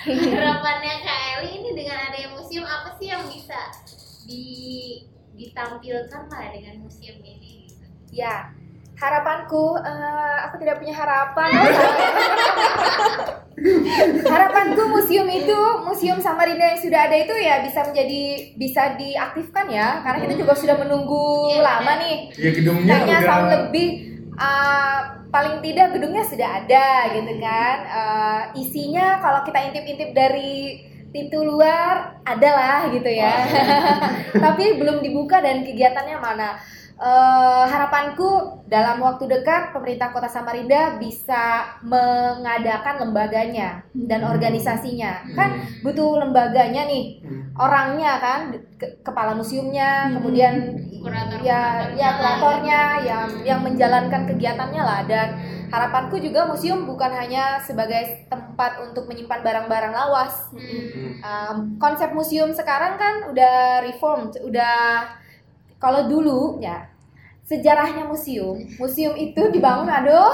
harapannya 0.34 0.94
Kak 1.06 1.20
Eli 1.38 1.62
ini 1.62 1.70
dengan 1.78 2.10
adanya 2.10 2.34
museum 2.34 2.66
apa 2.66 2.90
sih 2.98 3.14
yang 3.14 3.22
bisa 3.30 3.70
di 4.26 4.46
ditampilkan 5.42 6.24
lah 6.30 6.42
dengan 6.54 6.86
museum 6.86 7.18
ini? 7.20 7.66
gitu? 7.66 7.86
Ya, 8.14 8.54
harapanku 8.96 9.82
eh, 9.82 10.38
aku 10.46 10.62
tidak 10.62 10.78
punya 10.78 10.94
harapan. 10.94 11.50
harapanku 14.26 14.82
museum 14.90 15.28
itu, 15.30 15.60
museum 15.86 16.18
Samarinda 16.18 16.74
yang 16.74 16.82
sudah 16.82 17.00
ada 17.10 17.18
itu 17.18 17.34
ya 17.38 17.62
bisa 17.62 17.86
menjadi 17.86 18.22
bisa 18.58 18.82
diaktifkan 18.98 19.66
ya, 19.70 20.02
karena 20.02 20.18
kita 20.26 20.34
juga 20.38 20.54
sudah 20.58 20.76
menunggu 20.78 21.52
Iya, 21.54 21.62
lama 21.62 21.82
benar. 21.86 22.02
nih. 22.02 22.18
Ya 22.38 22.50
gedungnya 22.54 22.90
kayaknya 22.90 23.18
udah 23.18 23.28
tahun 23.30 23.48
lebih 23.54 23.88
uh, 24.34 25.00
paling 25.32 25.58
tidak 25.64 25.88
gedungnya 25.96 26.24
sudah 26.28 26.50
ada 26.64 26.88
gitu 27.14 27.34
kan 27.40 27.78
Uh, 27.92 28.42
isinya 28.56 29.20
kalau 29.20 29.44
kita 29.44 29.60
intip-intip 29.68 30.10
dari 30.12 30.84
pintu 31.12 31.44
luar 31.44 32.24
adalah 32.24 32.88
gitu 32.90 33.12
ya. 33.12 33.36
Tapi 34.44 34.80
belum 34.80 35.04
dibuka 35.04 35.44
dan 35.44 35.68
kegiatannya 35.68 36.18
mana 36.18 36.58
Uh, 37.02 37.66
harapanku 37.66 38.30
dalam 38.70 39.02
waktu 39.02 39.26
dekat 39.26 39.74
pemerintah 39.74 40.14
kota 40.14 40.30
Samarinda 40.30 41.02
bisa 41.02 41.66
mengadakan 41.82 43.02
lembaganya 43.02 43.82
dan 43.90 44.22
organisasinya 44.22 45.26
kan 45.34 45.50
butuh 45.82 46.22
lembaganya 46.22 46.86
nih 46.86 47.26
Hmm. 47.26 47.58
orangnya 47.58 48.22
kan 48.22 48.40
ke- 48.78 49.02
kepala 49.02 49.34
museumnya 49.34 50.14
Hmm. 50.14 50.22
kemudian 50.22 50.54
Kurator- 51.02 51.42
ya 51.42 51.90
kuratornya 51.90 51.98
ya 51.98 52.10
kuratornya 52.22 52.80
yang 53.02 53.28
yang 53.42 53.60
menjalankan 53.66 54.22
kegiatannya 54.30 54.84
lah 54.86 55.02
dan 55.10 55.28
harapanku 55.74 56.22
juga 56.22 56.46
museum 56.46 56.86
bukan 56.86 57.10
hanya 57.12 57.58
sebagai 57.58 58.30
tempat 58.30 58.78
untuk 58.78 59.10
menyimpan 59.10 59.42
barang-barang 59.42 59.90
lawas 59.90 60.54
Hmm. 60.54 60.62
Hmm. 60.62 61.14
Um, 61.26 61.58
konsep 61.82 62.14
museum 62.14 62.54
sekarang 62.54 63.02
kan 63.02 63.34
udah 63.34 63.82
reformed 63.82 64.38
udah 64.38 65.18
kalau 65.82 66.06
dulu 66.06 66.62
ya 66.62 66.86
sejarahnya 67.44 68.06
museum 68.06 68.56
museum 68.78 69.18
itu 69.18 69.42
dibangun 69.50 69.90
aduh. 69.90 70.32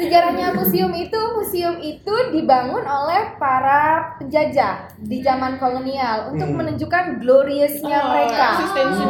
Sejarahnya 0.00 0.56
museum 0.56 0.88
itu, 0.96 1.20
museum 1.36 1.76
itu 1.76 2.14
dibangun 2.32 2.80
oleh 2.88 3.36
para 3.36 4.16
penjajah 4.16 4.88
di 4.96 5.20
zaman 5.20 5.60
kolonial 5.60 6.32
untuk 6.32 6.48
Hmm. 6.48 6.56
menunjukkan 6.56 7.20
gloriousnya 7.20 8.00
Oh, 8.00 8.08
mereka. 8.08 8.46
eksistensi 8.56 9.04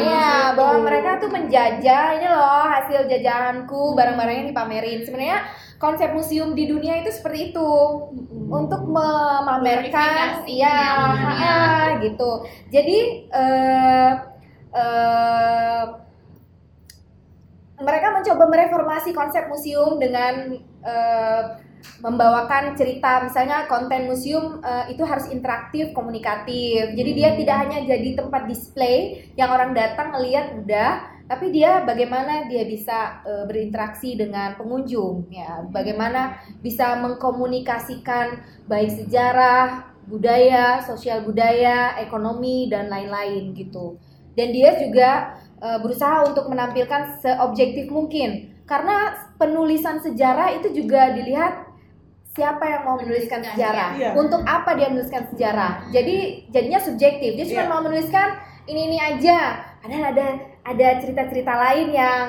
Iya, 0.00 0.56
bahwa 0.56 0.76
mereka 0.80 1.20
tuh 1.20 1.28
menjajah 1.28 2.04
ini 2.16 2.24
loh 2.24 2.64
hasil 2.72 3.04
jajahanku, 3.04 3.92
barang-barang 3.92 4.36
yang 4.40 4.48
dipamerin. 4.48 5.04
Sebenarnya 5.04 5.44
konsep 5.80 6.12
museum 6.12 6.52
di 6.52 6.68
dunia 6.68 7.00
itu 7.00 7.10
seperti 7.10 7.56
itu. 7.56 7.70
Untuk 8.50 8.84
memamerkan, 8.84 10.44
ya, 10.44 10.78
ha, 11.16 11.96
gitu. 12.04 12.44
Jadi 12.68 13.26
eh 13.32 14.12
eh, 14.76 15.84
mereka 17.80 18.12
mencoba 18.12 18.44
mereformasi 18.44 19.10
konsep 19.16 19.48
museum 19.48 19.96
dengan 19.96 20.60
eh, 20.84 21.42
membawakan 22.04 22.76
cerita. 22.76 23.24
Misalnya 23.24 23.64
konten 23.64 24.04
museum 24.04 24.60
eh, 24.60 24.92
itu 24.92 25.00
harus 25.08 25.32
interaktif 25.32 25.96
komunikatif. 25.96 26.92
Jadi 26.92 27.10
dia 27.16 27.30
tidak 27.40 27.56
hanya 27.66 27.78
jadi 27.88 28.20
tempat 28.20 28.44
display 28.44 29.30
yang 29.40 29.48
orang 29.48 29.72
datang 29.72 30.12
melihat 30.12 30.52
udah 30.60 31.19
tapi 31.30 31.54
dia 31.54 31.86
bagaimana 31.86 32.50
dia 32.50 32.66
bisa 32.66 33.22
eh, 33.22 33.46
berinteraksi 33.46 34.18
dengan 34.18 34.58
pengunjung 34.58 35.30
ya. 35.30 35.62
Bagaimana 35.70 36.42
bisa 36.58 36.98
mengkomunikasikan 36.98 38.42
baik 38.66 38.90
sejarah 38.90 39.86
budaya 40.10 40.82
sosial 40.82 41.22
budaya 41.22 41.94
ekonomi 42.02 42.66
dan 42.66 42.90
lain-lain 42.90 43.54
gitu. 43.54 43.94
Dan 44.34 44.50
dia 44.50 44.74
juga 44.82 45.38
eh, 45.62 45.78
berusaha 45.78 46.26
untuk 46.26 46.50
menampilkan 46.50 47.22
seobjektif 47.22 47.86
mungkin. 47.94 48.50
Karena 48.66 49.14
penulisan 49.38 50.02
sejarah 50.02 50.50
itu 50.58 50.74
juga 50.82 51.14
dilihat 51.14 51.70
siapa 52.34 52.62
yang 52.66 52.82
mau 52.90 52.98
menuliskan 52.98 53.38
sejarah. 53.42 53.94
Iya. 53.94 54.10
untuk 54.18 54.42
apa 54.42 54.74
dia 54.74 54.90
menuliskan 54.90 55.30
sejarah? 55.30 55.86
Jadi 55.94 56.50
jadinya 56.50 56.82
subjektif. 56.82 57.38
Dia 57.38 57.46
cuma 57.46 57.62
Iya. 57.62 57.70
mau 57.70 57.80
menuliskan 57.86 58.28
ini 58.66 58.90
ini 58.90 58.98
aja. 58.98 59.62
Padahal 59.78 60.10
ada 60.10 60.49
ada 60.64 60.88
cerita-cerita 61.00 61.52
lain 61.56 61.88
yang 61.92 62.26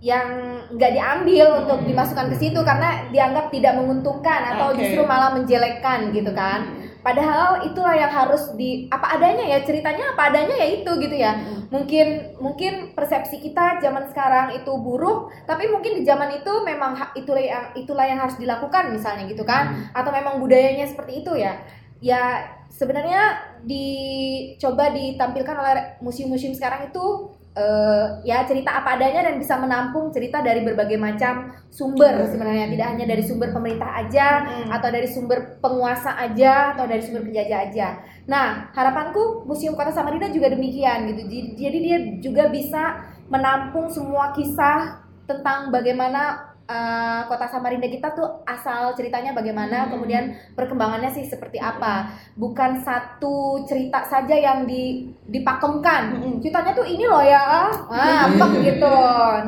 yang 0.00 0.28
nggak 0.72 0.92
diambil 0.96 1.60
untuk 1.60 1.84
dimasukkan 1.84 2.32
ke 2.32 2.36
situ 2.40 2.56
karena 2.64 3.12
dianggap 3.12 3.52
tidak 3.52 3.76
menguntungkan 3.76 4.56
atau 4.56 4.72
Oke. 4.72 4.80
justru 4.80 5.04
malah 5.04 5.36
menjelekkan 5.36 6.08
gitu 6.08 6.32
kan. 6.32 6.72
Padahal 7.00 7.64
itulah 7.64 7.96
yang 7.96 8.12
harus 8.12 8.52
di 8.56 8.88
apa 8.92 9.16
adanya 9.16 9.44
ya 9.44 9.64
ceritanya 9.64 10.16
apa 10.16 10.32
adanya 10.32 10.56
ya 10.56 10.68
itu 10.80 10.90
gitu 11.00 11.16
ya. 11.16 11.36
Mungkin 11.68 12.36
mungkin 12.40 12.72
persepsi 12.96 13.44
kita 13.44 13.80
zaman 13.80 14.08
sekarang 14.08 14.56
itu 14.56 14.72
buruk 14.80 15.32
tapi 15.44 15.68
mungkin 15.68 16.00
di 16.00 16.02
zaman 16.04 16.32
itu 16.32 16.52
memang 16.64 16.96
itulah 17.16 17.40
yang 17.40 17.64
itulah 17.76 18.04
yang 18.08 18.20
harus 18.20 18.40
dilakukan 18.40 18.92
misalnya 18.92 19.28
gitu 19.28 19.44
kan. 19.44 19.92
Atau 19.92 20.12
memang 20.12 20.40
budayanya 20.40 20.88
seperti 20.88 21.24
itu 21.24 21.36
ya. 21.36 21.60
Ya 22.00 22.56
sebenarnya 22.72 23.36
dicoba 23.68 24.88
ditampilkan 24.96 25.56
oleh 25.60 26.00
museum-museum 26.00 26.56
sekarang 26.56 26.88
itu 26.88 27.36
eh, 27.50 28.06
ya 28.22 28.46
cerita 28.46 28.78
apa 28.78 28.94
adanya 28.94 29.26
dan 29.26 29.38
bisa 29.38 29.58
menampung 29.58 30.14
cerita 30.14 30.38
dari 30.38 30.62
berbagai 30.62 30.98
macam 30.98 31.50
sumber 31.66 32.26
sebenarnya 32.30 32.70
tidak 32.70 32.86
hanya 32.94 33.06
dari 33.10 33.22
sumber 33.26 33.50
pemerintah 33.50 33.90
aja 33.90 34.28
Hmm. 34.46 34.68
atau 34.70 34.88
dari 34.90 35.08
sumber 35.10 35.58
penguasa 35.58 36.14
aja 36.14 36.74
atau 36.74 36.86
dari 36.86 37.02
sumber 37.02 37.26
penjajah 37.26 37.58
aja. 37.70 37.88
Nah, 38.26 38.70
harapanku 38.74 39.46
Museum 39.46 39.74
Kota 39.74 39.90
Samarinda 39.90 40.30
juga 40.30 40.50
demikian 40.50 41.10
gitu. 41.10 41.22
Jadi 41.58 41.78
dia 41.82 41.98
juga 42.22 42.46
bisa 42.50 43.02
menampung 43.30 43.90
semua 43.90 44.30
kisah 44.34 45.02
tentang 45.26 45.70
bagaimana 45.70 46.49
eh, 46.70 47.20
Kota 47.26 47.50
Samarinda 47.50 47.90
kita 47.90 48.14
tuh 48.14 48.46
asal 48.46 48.94
ceritanya 48.94 49.34
bagaimana, 49.34 49.84
Hmm. 49.84 49.90
kemudian 49.90 50.24
perkembangannya 50.54 51.10
sih 51.10 51.26
seperti 51.26 51.58
apa. 51.58 52.06
Bukan 52.38 52.78
satu 52.78 53.66
cerita 53.66 54.06
saja 54.06 54.32
yang 54.32 54.62
di, 54.64 55.10
dipakemkan. 55.26 56.14
Mm-mm. 56.14 56.34
Ceritanya 56.38 56.70
tuh 56.70 56.86
ini 56.86 57.04
loh 57.04 57.20
ya, 57.20 57.42
ah, 57.42 57.66
Hmm. 57.90 58.38
empek 58.38 58.52
gitu. 58.62 58.96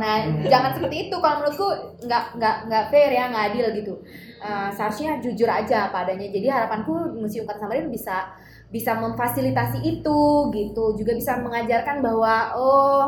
Nah, 0.03 0.17
jangan 0.43 0.75
seperti 0.75 1.07
itu. 1.07 1.17
Kalau 1.17 1.39
menurutku 1.39 1.69
nggak 2.03 2.25
nggak 2.37 2.57
nggak 2.67 2.85
fair 2.91 3.11
ya, 3.11 3.31
nggak 3.31 3.45
adil 3.55 3.67
gitu. 3.79 3.95
Eh, 4.43 4.71
seharusnya 4.75 5.23
jujur 5.23 5.47
aja 5.47 5.87
apa 5.87 6.03
adanya. 6.03 6.27
Jadi 6.27 6.51
harapanku 6.51 7.15
Museum 7.15 7.47
Kota 7.47 7.63
Samarinda 7.63 7.95
bisa 7.95 8.17
bisa 8.75 8.99
memfasilitasi 8.99 9.79
itu 9.87 10.21
gitu. 10.51 10.85
Juga 10.99 11.13
bisa 11.15 11.39
mengajarkan 11.39 12.03
bahwa 12.03 12.35
oh 12.59 13.03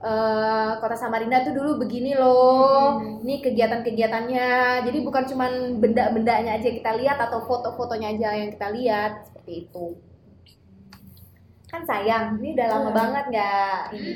eh, 0.00 0.72
Kota 0.80 0.96
Samarinda 0.96 1.44
tuh 1.44 1.52
dulu 1.52 1.84
begini 1.84 2.16
loh. 2.16 3.04
Ini 3.20 3.44
kegiatan-kegiatannya. 3.44 4.48
Jadi 4.88 4.98
bukan 5.04 5.28
cuman 5.28 5.76
benda-bendanya 5.76 6.56
aja 6.56 6.72
yang 6.72 6.78
kita 6.80 6.92
lihat 6.96 7.18
atau 7.20 7.44
foto-fotonya 7.44 8.16
aja 8.16 8.28
yang 8.40 8.50
kita 8.56 8.68
lihat 8.72 9.12
seperti 9.28 9.68
itu. 9.68 10.07
Kan 11.68 11.84
sayang 11.84 12.24
ini 12.36 12.56
udah 12.56 12.66
lama 12.66 12.80
Iya. 12.82 12.96
banget 12.96 13.24
nggak 13.28 13.78
ini 13.92 14.10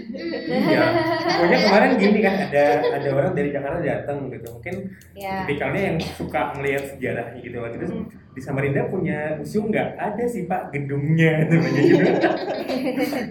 Iya. 0.48 0.80
Pokoknya 1.22 1.58
kemarin 1.68 1.90
gini 1.94 2.18
kan 2.20 2.34
ada 2.42 2.64
ada 2.90 3.08
orang 3.12 3.32
dari 3.32 3.50
Jakarta 3.50 3.78
datang 3.78 4.18
gitu. 4.28 4.46
Mungkin 4.50 4.74
ya 5.12 5.44
tipikalnya 5.44 5.80
yang 5.86 5.96
suka 6.00 6.56
ngelihat 6.56 6.84
sejarahnya 6.90 7.38
gitu 7.38 7.56
kan. 7.58 7.70
Terus 7.76 7.90
Hmm. 7.92 8.08
Di 8.32 8.40
Samarinda 8.40 8.88
punya 8.88 9.36
museum 9.36 9.68
nggak? 9.68 9.92
Ada 9.94 10.24
sih 10.24 10.44
Pak 10.44 10.72
gedungnya 10.72 11.44
namanya 11.44 11.80
gitu. 11.80 12.04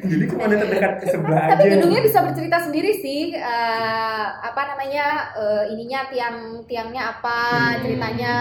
Jadi 0.11 0.23
cuma 0.27 0.45
ada 0.45 0.57
terdekat 0.59 0.93
ke 0.95 1.05
sebelah 1.07 1.41
aja. 1.43 1.51
tapi 1.51 1.65
gedungnya 1.71 2.01
bisa 2.01 2.19
bercerita 2.21 2.57
sendiri 2.61 2.91
sih 2.95 3.33
eh, 3.33 4.25
apa 4.31 4.61
namanya 4.67 5.05
eh, 5.33 5.63
ininya 5.69 6.05
tiang 6.07 6.37
tiangnya 6.63 7.03
apa 7.11 7.37
Hmm. 7.41 7.81
ceritanya 7.81 8.33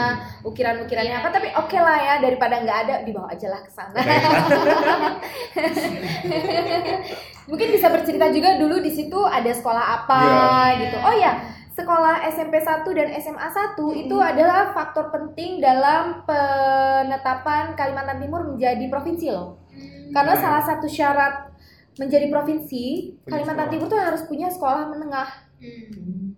ukiran 0.42 0.76
ukirannya 0.80 1.16
apa 1.16 1.28
tapi 1.30 1.48
oke 1.50 1.72
lah 1.74 1.96
ya 1.96 2.14
daripada 2.18 2.58
nggak 2.58 2.78
ada 2.84 2.94
dibawa 3.02 3.30
aja 3.30 3.48
lah 3.48 3.61
ke 3.61 3.70
sana 3.70 3.96
mungkin 7.46 7.68
bisa 7.70 7.88
bercerita 7.88 8.30
juga 8.30 8.54
dulu 8.56 8.78
di 8.78 8.90
situ 8.90 9.18
ada 9.18 9.50
sekolah 9.50 9.84
apa 9.96 10.20
Iya. 10.20 10.78
gitu 10.78 10.96
oh 11.00 11.14
ya 11.16 11.32
sekolah 11.81 12.14
SMP 12.26 12.55
1 12.57 12.85
dan 12.91 13.09
SMA 13.16 13.49
1 13.49 13.74
itu 13.97 14.16
adalah 14.16 14.70
faktor 14.70 15.09
penting 15.09 15.59
dalam 15.59 16.20
penetapan 16.22 17.72
Kalimantan 17.72 18.18
Timur 18.18 18.45
menjadi 18.47 18.85
provinsi 18.87 19.26
loh 19.28 19.57
Hmm. 19.70 20.11
karena 20.11 20.35
Nah. 20.35 20.43
salah 20.43 20.62
satu 20.62 20.85
syarat 20.85 21.49
menjadi 21.97 22.26
provinsi 22.28 22.85
Punya 23.18 23.31
Kalimantan 23.31 23.66
sekolah. 23.66 23.72
Timur 23.72 23.87
tuh 23.89 24.01
harus 24.01 24.22
punya 24.24 24.49
sekolah 24.49 24.85
menengah 24.87 25.28
Hmm. 25.57 26.33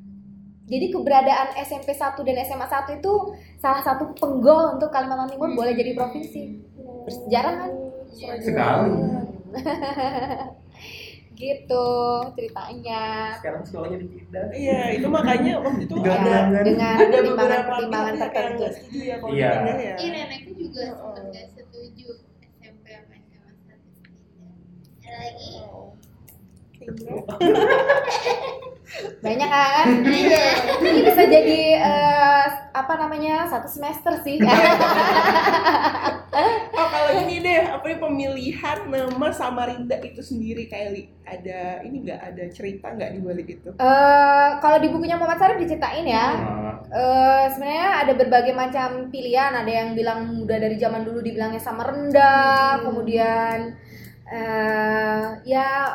jadi 0.65 0.87
keberadaan 0.89 1.49
SMP 1.59 1.91
1 1.91 2.23
dan 2.23 2.37
SMA 2.41 2.65
1 2.65 2.93
itu 2.95 3.13
salah 3.57 3.81
satu 3.81 4.15
penggol 4.15 4.75
untuk 4.75 4.89
Kalimantan 4.89 5.29
Timur 5.29 5.53
boleh 5.53 5.73
jadi 5.73 5.93
provinsi 5.93 6.43
bersejarah 7.03 7.55
kan 7.59 7.71
Sekali. 8.39 8.93
gitu 11.35 11.87
ceritanya 12.33 13.03
Sekarang 13.41 13.63
sekolahnya 13.63 13.99
dipindah. 14.01 14.47
Iya, 14.53 14.81
itu 14.95 15.07
makanya 15.09 15.53
waktu 15.59 15.83
itu 15.85 15.95
Tidak 15.97 16.15
ada. 16.15 16.37
Ya, 16.53 16.61
dengan 16.63 16.97
ada 16.99 17.19
pihak 18.15 18.33
yang 18.33 18.55
tertentu 18.55 18.99
ya 19.01 19.17
kalau 19.19 19.33
Iya. 19.35 19.51
ya. 19.53 19.95
Iya 19.97 20.11
nenekku 20.13 20.51
juga 20.55 20.83
Oh. 20.83 21.13
sempat 21.13 21.23
nggak 21.33 21.47
setuju 21.53 22.09
SMP 22.61 22.87
sama 22.93 23.15
SMA 23.19 23.53
satu 23.65 23.89
lagi 25.09 25.51
banyak 29.19 29.49
kan 29.49 29.87
Iya. 30.05 30.45
ini 30.85 31.01
bisa 31.03 31.23
jadi 31.25 31.61
eh, 31.81 32.45
apa 32.73 32.93
namanya 32.97 33.47
satu 33.47 33.65
semester 33.67 34.21
sih 34.21 34.37
Oh 36.73 36.89
kalau 36.89 37.13
ini 37.21 37.45
deh, 37.45 37.61
apa 37.69 37.85
ya 37.87 37.97
pemilihan 38.01 38.79
nama 38.85 39.29
Samarinda 39.31 40.01
itu 40.01 40.25
sendiri 40.25 40.65
Kylie 40.65 41.13
ada 41.23 41.85
ini 41.85 42.01
nggak 42.03 42.21
ada 42.23 42.45
cerita 42.49 42.89
nggak 42.89 43.11
di 43.13 43.21
balik 43.21 43.49
itu? 43.51 43.69
Eh, 43.71 44.49
kalau 44.59 44.81
di 44.81 44.89
bukunya 44.89 45.15
Muhammad 45.15 45.39
Sarif 45.39 45.61
diceritain 45.61 46.05
ya 46.05 46.27
Nah, 46.33 46.61
Eh, 46.93 47.45
sebenarnya 47.49 48.05
ada 48.05 48.13
berbagai 48.13 48.53
macam 48.53 49.09
pilihan. 49.09 49.55
Ada 49.55 49.73
yang 49.73 49.89
bilang 49.93 50.45
udah 50.45 50.59
dari 50.59 50.77
zaman 50.77 51.01
dulu 51.03 51.21
dibilangnya 51.21 51.57
sama 51.57 51.89
rendah, 51.89 52.77
Hmm. 52.77 52.85
kemudian 52.85 53.59
eh 54.27 55.25
ya 55.43 55.89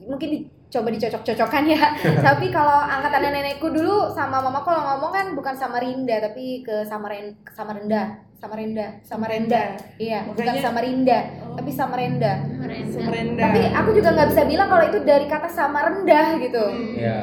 mungkin 0.00 0.48
dicoba 0.70 0.94
dicocok-cocokkan 0.94 1.66
ya. 1.66 1.82
tapi 2.30 2.46
kalau 2.48 2.78
angkatan 2.78 3.26
nenekku 3.26 3.68
dulu 3.68 4.06
sama 4.08 4.38
mama 4.38 4.62
kalau 4.62 4.78
ngomong 4.86 5.10
kan 5.10 5.26
bukan 5.34 5.50
Samarinda 5.52 6.22
tapi 6.22 6.62
ke 6.62 6.86
Samaren 6.86 7.34
Samarinda, 7.50 8.22
Samarinda, 8.38 8.86
Samarinda. 9.02 9.74
Iya, 9.98 10.30
bukan 10.30 10.46
Makanya- 10.46 10.62
Samarinda, 10.62 11.18
Oh. 11.42 11.58
tapi 11.58 11.70
Samarinda. 11.74 12.32
mereka. 12.54 12.86
Semerenda. 12.86 13.42
Tapi 13.44 13.60
aku 13.68 13.90
juga 13.92 14.08
nggak 14.14 14.28
bisa 14.30 14.42
bilang 14.46 14.68
kalau 14.70 14.84
itu 14.86 14.98
dari 15.02 15.26
kata 15.26 15.48
sama 15.50 15.78
rendah 15.82 16.38
gitu. 16.38 16.64
Iya. 16.96 17.18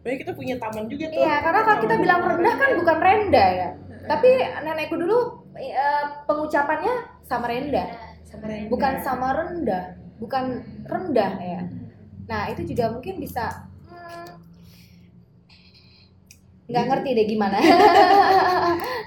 Makanya 0.00 0.18
kita 0.18 0.32
punya 0.34 0.54
taman 0.58 0.84
juga 0.86 1.04
tuh. 1.06 1.14
Iya, 1.16 1.34
karena 1.40 1.60
kalau 1.62 1.78
kita 1.78 1.94
bilang 1.94 2.20
rendah 2.26 2.54
kan 2.56 2.70
bukan 2.74 2.98
rendah 2.98 3.48
ya. 3.54 3.68
Tapi 4.02 4.30
nenekku 4.60 4.96
dulu 4.98 5.18
eh, 5.54 6.04
pengucapannya 6.26 6.94
sama 7.22 7.46
rendah, 7.46 7.86
Semerenda. 8.24 8.66
bukan 8.66 8.92
sama 8.98 9.28
rendah, 9.32 9.84
bukan 10.18 10.44
rendah 10.84 11.32
ya. 11.38 11.62
Nah 12.30 12.46
itu 12.46 12.62
juga 12.62 12.94
mungkin 12.94 13.18
bisa 13.18 13.66
hmm, 13.90 14.30
nggak 16.70 16.86
ngerti 16.86 17.10
deh 17.18 17.26
gimana. 17.26 17.58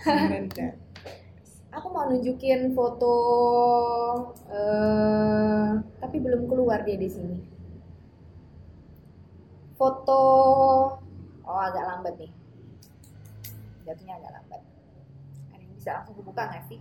Aku 1.74 1.88
mau 1.90 2.06
nunjukin 2.06 2.76
foto, 2.78 3.16
eh, 4.46 5.70
tapi 5.98 6.22
belum 6.22 6.46
keluar 6.46 6.86
dia 6.86 7.00
di 7.02 7.10
sini. 7.10 7.34
Foto, 9.74 10.22
oh 11.42 11.60
agak 11.64 11.82
lambat 11.82 12.14
nih. 12.22 12.30
Jatuhnya 13.90 14.22
agak 14.22 14.32
lambat. 14.38 14.62
Ada 15.50 15.64
yang 15.66 15.74
bisa 15.74 15.90
langsung 15.98 16.14
kebuka 16.22 16.46
nggak 16.46 16.66
sih? 16.70 16.78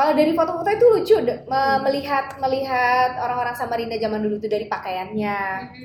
Kalau 0.00 0.16
dari 0.16 0.32
foto-foto 0.32 0.64
itu 0.72 0.86
lucu, 0.88 1.16
me- 1.44 1.80
melihat 1.84 2.40
melihat 2.40 3.20
orang-orang 3.20 3.52
Samarinda 3.52 4.00
zaman 4.00 4.24
dulu 4.24 4.40
itu 4.40 4.48
dari 4.48 4.64
pakaiannya, 4.64 5.40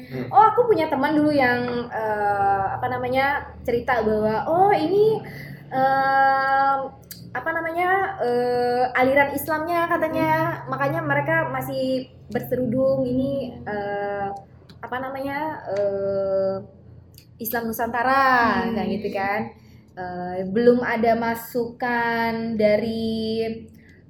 Hmm. 0.07 0.32
Oh 0.32 0.39
aku 0.39 0.72
punya 0.72 0.88
teman 0.88 1.20
dulu 1.20 1.36
yang 1.36 1.59
eh, 1.91 2.66
apa 2.80 2.88
namanya 2.88 3.43
cerita 3.68 3.99
bahwa 4.07 4.47
oh 4.47 4.72
ini 4.72 5.20
em, 5.68 6.78
apa 7.36 7.49
namanya 7.51 7.89
eh, 8.24 8.84
aliran 9.03 9.36
Islamnya 9.36 9.84
katanya. 9.91 10.63
Makanya 10.72 11.03
mereka 11.03 11.51
masih 11.51 12.07
berserudung 12.32 13.03
ini 13.03 13.51
eh, 13.68 14.32
apa 14.80 14.97
namanya 15.03 15.59
eh, 15.76 16.55
Islam 17.43 17.68
Nusantara 17.68 18.63
Hmm. 18.63 18.80
kayak 18.80 18.89
gitu 18.95 19.09
kan. 19.11 19.41
Eh, 19.99 20.39
belum 20.55 20.80
ada 20.88 21.20
masukan 21.20 22.55
dari 22.55 23.51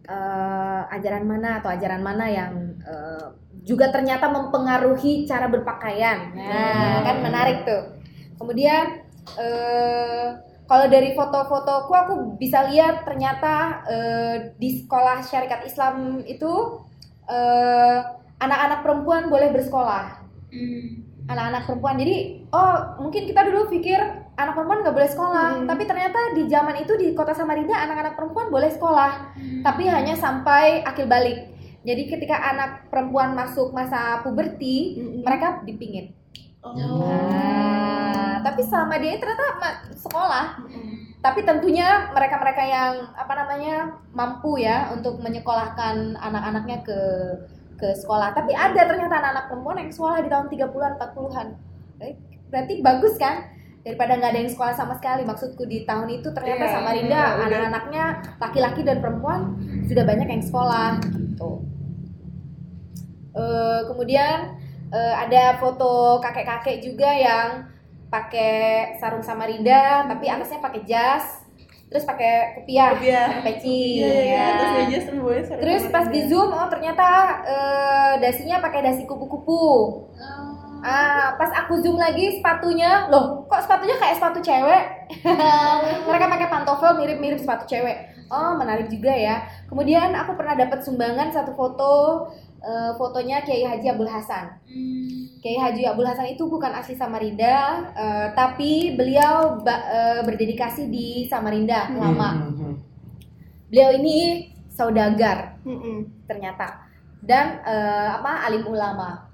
eh, 0.05 0.81
ajaran 0.95 1.25
mana 1.25 1.59
atau 1.59 1.69
ajaran 1.73 2.01
mana 2.01 2.25
yang 2.29 2.53
eh, 2.85 3.27
juga 3.65 3.89
ternyata 3.89 4.29
mempengaruhi 4.29 5.25
cara 5.25 5.49
berpakaian. 5.49 6.37
Nah, 6.37 7.01
Hmm. 7.01 7.03
kan 7.03 7.15
menarik 7.25 7.65
tuh. 7.65 7.97
Kemudian 8.37 9.01
eh, 9.37 10.27
kalau 10.65 10.85
dari 10.89 11.13
foto-fotoku 11.17 11.93
aku 11.93 12.13
bisa 12.37 12.69
lihat 12.69 13.05
ternyata 13.05 13.85
eh, 13.89 14.35
di 14.57 14.85
sekolah 14.85 15.25
syarikat 15.25 15.65
Islam 15.65 16.21
itu 16.25 16.81
eh, 17.25 17.99
anak-anak 18.37 18.79
perempuan 18.85 19.29
boleh 19.33 19.49
bersekolah. 19.49 20.21
Hmm. 20.53 21.01
Anak-anak 21.25 21.65
perempuan. 21.65 21.97
Jadi, 21.97 22.45
oh 22.53 23.01
mungkin 23.01 23.25
kita 23.25 23.41
dulu 23.49 23.65
pikir 23.73 23.97
anak 24.36 24.53
perempuan 24.53 24.83
nggak 24.83 24.95
boleh 24.95 25.11
sekolah, 25.11 25.49
Hmm. 25.55 25.67
tapi 25.67 25.83
ternyata 25.88 26.19
di 26.36 26.43
zaman 26.45 26.75
itu 26.77 26.93
di 26.99 27.15
kota 27.15 27.31
Samarinda 27.31 27.75
anak-anak 27.75 28.13
perempuan 28.19 28.51
boleh 28.51 28.67
sekolah 28.67 29.11
Hmm. 29.36 29.63
tapi 29.63 29.88
hanya 29.88 30.15
sampai 30.15 30.83
akil 30.83 31.07
balik. 31.07 31.55
Jadi 31.86 32.09
ketika 32.09 32.41
anak 32.41 32.89
perempuan 32.89 33.38
masuk 33.38 33.69
masa 33.69 34.25
puberti, 34.25 34.97
Mm-mm. 34.97 35.21
mereka 35.21 35.61
dipingit. 35.61 36.17
Oh. 36.65 36.73
Nah, 36.73 38.41
tapi 38.41 38.65
selama 38.65 38.97
dia 38.97 39.21
ternyata 39.21 39.86
sekolah, 39.93 40.65
Mm-mm. 40.65 41.21
tapi 41.21 41.45
tentunya 41.45 42.09
mereka-mereka 42.09 42.63
yang 42.65 42.93
apa 43.13 43.33
namanya 43.38 44.01
mampu 44.17 44.57
ya 44.57 44.89
untuk 44.97 45.21
menyekolahkan 45.21 46.17
anak-anaknya 46.17 46.81
ke 46.81 46.99
ke 47.77 47.93
sekolah. 48.01 48.33
Tapi 48.33 48.57
ada 48.57 48.81
ternyata 48.81 49.21
anak-anak 49.21 49.45
perempuan 49.53 49.77
yang 49.77 49.91
sekolah 49.93 50.25
di 50.25 50.29
tahun 50.33 50.47
30-an, 50.49 50.93
40-an. 50.97 51.47
Baik, 52.01 52.17
Berarti 52.49 52.73
bagus 52.81 53.13
kan? 53.21 53.45
Daripada 53.86 54.17
nggak 54.17 54.31
ada 54.33 54.39
yang 54.41 54.49
sekolah 54.49 54.73
sama 54.73 54.97
sekali. 54.97 55.21
Maksudku 55.21 55.63
di 55.63 55.86
tahun 55.86 56.09
itu 56.09 56.33
ternyata 56.33 56.65
Iya, 56.65 56.73
Samarinda 56.73 57.13
iya, 57.13 57.25
udah. 57.31 57.45
anak-anaknya 57.45 58.05
laki-laki 58.41 58.81
dan 58.81 58.97
perempuan 58.97 59.39
sudah 59.86 60.03
banyak 60.03 60.25
yang 60.27 60.41
sekolah 60.41 60.97
gitu. 61.05 61.51
Eh, 63.36 63.81
kemudian 63.86 64.57
eh, 64.89 65.13
ada 65.13 65.59
foto 65.59 66.17
kakek-kakek 66.17 66.81
juga 66.81 67.11
yang 67.11 67.67
pakai 68.07 68.95
sarung 68.95 69.21
Samarinda 69.21 70.07
tapi 70.07 70.25
atasnya 70.25 70.63
pakai 70.63 70.81
jas 70.81 71.43
terus 71.86 72.01
pakai 72.01 72.55
kopiah 72.55 72.95
peci 73.43 73.99
Iya, 73.99 74.07
iya, 74.07 74.23
iya. 74.23 74.45
ya. 74.88 75.59
Terus 75.59 75.83
pas 75.89 76.07
di 76.07 76.25
zoom 76.25 76.49
oh 76.49 76.67
ternyata 76.67 77.07
eh, 77.43 78.13
dasinya 78.17 78.57
pakai 78.59 78.81
dasi 78.81 79.03
kupu-kupu 79.03 79.61
Oh. 80.15 80.34
Ah 80.86 81.33
pas 81.33 81.49
aku 81.65 81.81
zoom 81.81 81.97
lagi 81.97 82.38
sepatunya 82.38 83.09
loh 83.09 83.41
kok 83.49 83.65
sepatunya 83.65 83.97
kayak 83.97 84.21
sepatu 84.21 84.38
cewek 84.39 84.83
mereka 86.07 86.25
pakai 86.29 86.47
pantofel 86.47 86.93
mirip-mirip 86.95 87.41
sepatu 87.41 87.65
cewek 87.65 88.13
oh 88.29 88.53
menarik 88.53 88.86
juga 88.88 89.09
ya 89.09 89.36
kemudian 89.65 90.13
aku 90.13 90.38
pernah 90.38 90.53
dapat 90.53 90.86
sumbangan 90.86 91.33
satu 91.33 91.57
foto 91.57 91.93
eh, 92.61 92.91
fotonya 92.95 93.41
Kiai 93.41 93.65
Haji 93.65 93.88
Abdul 93.91 94.09
Hasan 94.09 94.61
Hmm. 94.65 95.39
Kiai 95.39 95.61
Haji 95.61 95.86
Abdul 95.86 96.03
Hasan 96.03 96.25
itu 96.27 96.49
bukan 96.49 96.73
asli 96.73 96.97
Samarinda, 96.97 97.57
eh, 97.93 98.27
tapi 98.33 98.97
beliau 98.97 99.61
ba- 99.61 99.86
eh, 99.88 100.21
berdedikasi 100.25 100.89
di 100.89 101.29
Samarinda 101.29 101.86
Hmm, 101.86 102.01
lama. 102.01 102.29
hmm, 102.33 102.53
hmm. 102.57 102.73
Beliau 103.69 103.89
ini 103.93 104.17
saudagar 104.67 105.55
Mm-mm. 105.63 106.25
ternyata 106.25 106.81
dan 107.21 107.61
eh, 107.61 108.09
apa 108.17 108.45
alim 108.45 108.65
ulama. 108.65 109.24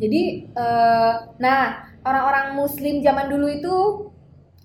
Jadi 0.00 0.22
eh, 0.50 1.14
nah 1.42 1.60
orang-orang 2.06 2.56
muslim 2.56 3.04
zaman 3.04 3.26
dulu 3.28 3.46
itu 3.50 3.76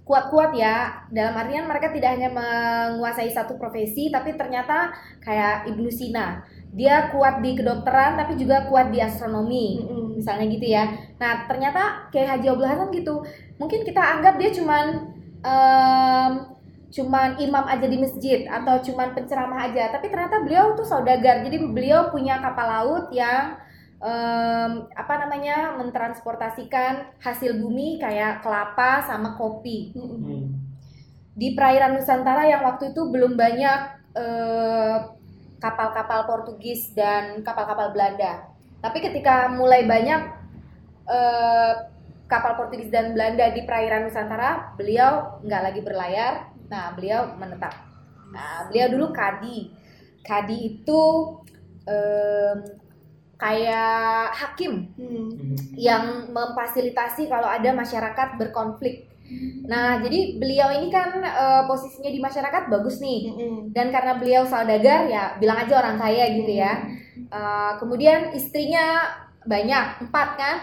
kuat-kuat 0.06 0.54
ya. 0.54 1.06
Dalam 1.10 1.34
artian 1.34 1.66
mereka 1.66 1.90
tidak 1.90 2.14
hanya 2.16 2.30
menguasai 2.30 3.34
satu 3.34 3.58
profesi 3.58 4.14
tapi 4.14 4.38
ternyata 4.38 4.94
kayak 5.26 5.66
Ibnu 5.74 5.90
Sina. 5.90 6.46
Dia 6.76 7.10
kuat 7.10 7.42
di 7.42 7.58
kedokteran 7.58 8.20
tapi 8.20 8.38
juga 8.38 8.70
kuat 8.70 8.94
di 8.94 9.02
astronomi. 9.02 9.82
Mm-mm. 9.82 10.04
misalnya 10.16 10.46
gitu 10.48 10.68
ya. 10.70 10.84
Nah 11.20 11.44
ternyata 11.50 12.08
kayak 12.14 12.40
Haji 12.40 12.48
Abdul 12.54 12.70
Hasan 12.70 12.90
gitu 12.96 13.16
mungkin 13.60 13.84
kita 13.84 14.00
anggap 14.00 14.40
dia 14.40 14.52
cuman 14.56 14.86
em, 15.44 16.32
cuman 16.96 17.36
imam 17.36 17.66
aja 17.68 17.88
di 17.92 17.98
masjid 18.00 18.48
atau 18.48 18.80
cuman 18.80 19.12
penceramah 19.12 19.68
aja. 19.68 19.92
Tapi 19.92 20.08
ternyata 20.08 20.40
beliau 20.46 20.78
tuh 20.78 20.88
saudagar. 20.88 21.44
Jadi 21.44 21.60
beliau 21.66 22.14
punya 22.14 22.40
kapal 22.40 22.68
laut 22.70 23.06
yang 23.12 23.60
em, 24.02 24.72
apa 24.92 25.14
namanya 25.26 25.80
mentransportasikan 25.80 27.20
hasil 27.20 27.58
bumi 27.60 28.00
kayak 28.00 28.44
kelapa 28.44 29.04
sama 29.08 29.36
kopi. 29.40 29.92
Hmm. 29.96 30.66
di 31.36 31.52
perairan 31.52 32.00
Nusantara 32.00 32.48
yang 32.48 32.64
waktu 32.64 32.96
itu 32.96 33.12
belum 33.12 33.36
banyak 33.36 33.80
eh, 34.16 34.98
kapal-kapal 35.60 36.24
Portugis 36.24 36.96
dan 36.96 37.44
kapal-kapal 37.44 37.92
Belanda. 37.92 38.48
Tapi 38.80 39.04
ketika 39.04 39.52
mulai 39.52 39.84
banyak 39.84 40.22
eh, 41.12 41.74
kapal 42.32 42.56
Portugis 42.58 42.88
dan 42.88 43.14
Belanda 43.14 43.52
di 43.52 43.68
perairan 43.68 44.08
Nusantara, 44.08 44.74
beliau 44.80 45.44
nggak 45.44 45.62
lagi 45.62 45.82
berlayar. 45.84 46.34
Nah, 46.72 46.96
beliau 46.98 47.36
menetap. 47.38 47.74
Nah, 48.34 48.72
beliau 48.72 48.88
dulu 48.96 49.12
kadi. 49.14 49.70
Kadi 50.26 50.58
itu 50.72 51.02
em, 51.86 52.58
kayak 53.36 54.32
hakim 54.32 54.96
Mm. 54.96 55.28
Hmm. 55.36 55.56
yang 55.76 56.04
memfasilitasi 56.32 57.28
kalau 57.28 57.48
ada 57.52 57.76
masyarakat 57.76 58.40
berkonflik. 58.40 59.12
Nah, 59.66 59.98
jadi 60.00 60.38
beliau 60.38 60.70
ini 60.70 60.94
kan 60.94 61.18
eh, 61.18 61.64
posisinya 61.66 62.14
di 62.14 62.22
masyarakat 62.22 62.70
bagus 62.70 63.02
nih. 63.02 63.34
Mm-mm. 63.34 63.56
Dan 63.74 63.90
karena 63.90 64.16
beliau 64.22 64.46
saudagar 64.46 65.10
ya 65.10 65.34
bilang 65.42 65.58
aja 65.66 65.82
orang 65.82 65.98
kaya 65.98 66.30
gitu 66.38 66.52
ya. 66.54 66.86
Eh, 67.18 67.72
kemudian 67.82 68.32
istrinya 68.38 69.10
banyak 69.44 70.06
empat 70.06 70.30
kan. 70.38 70.58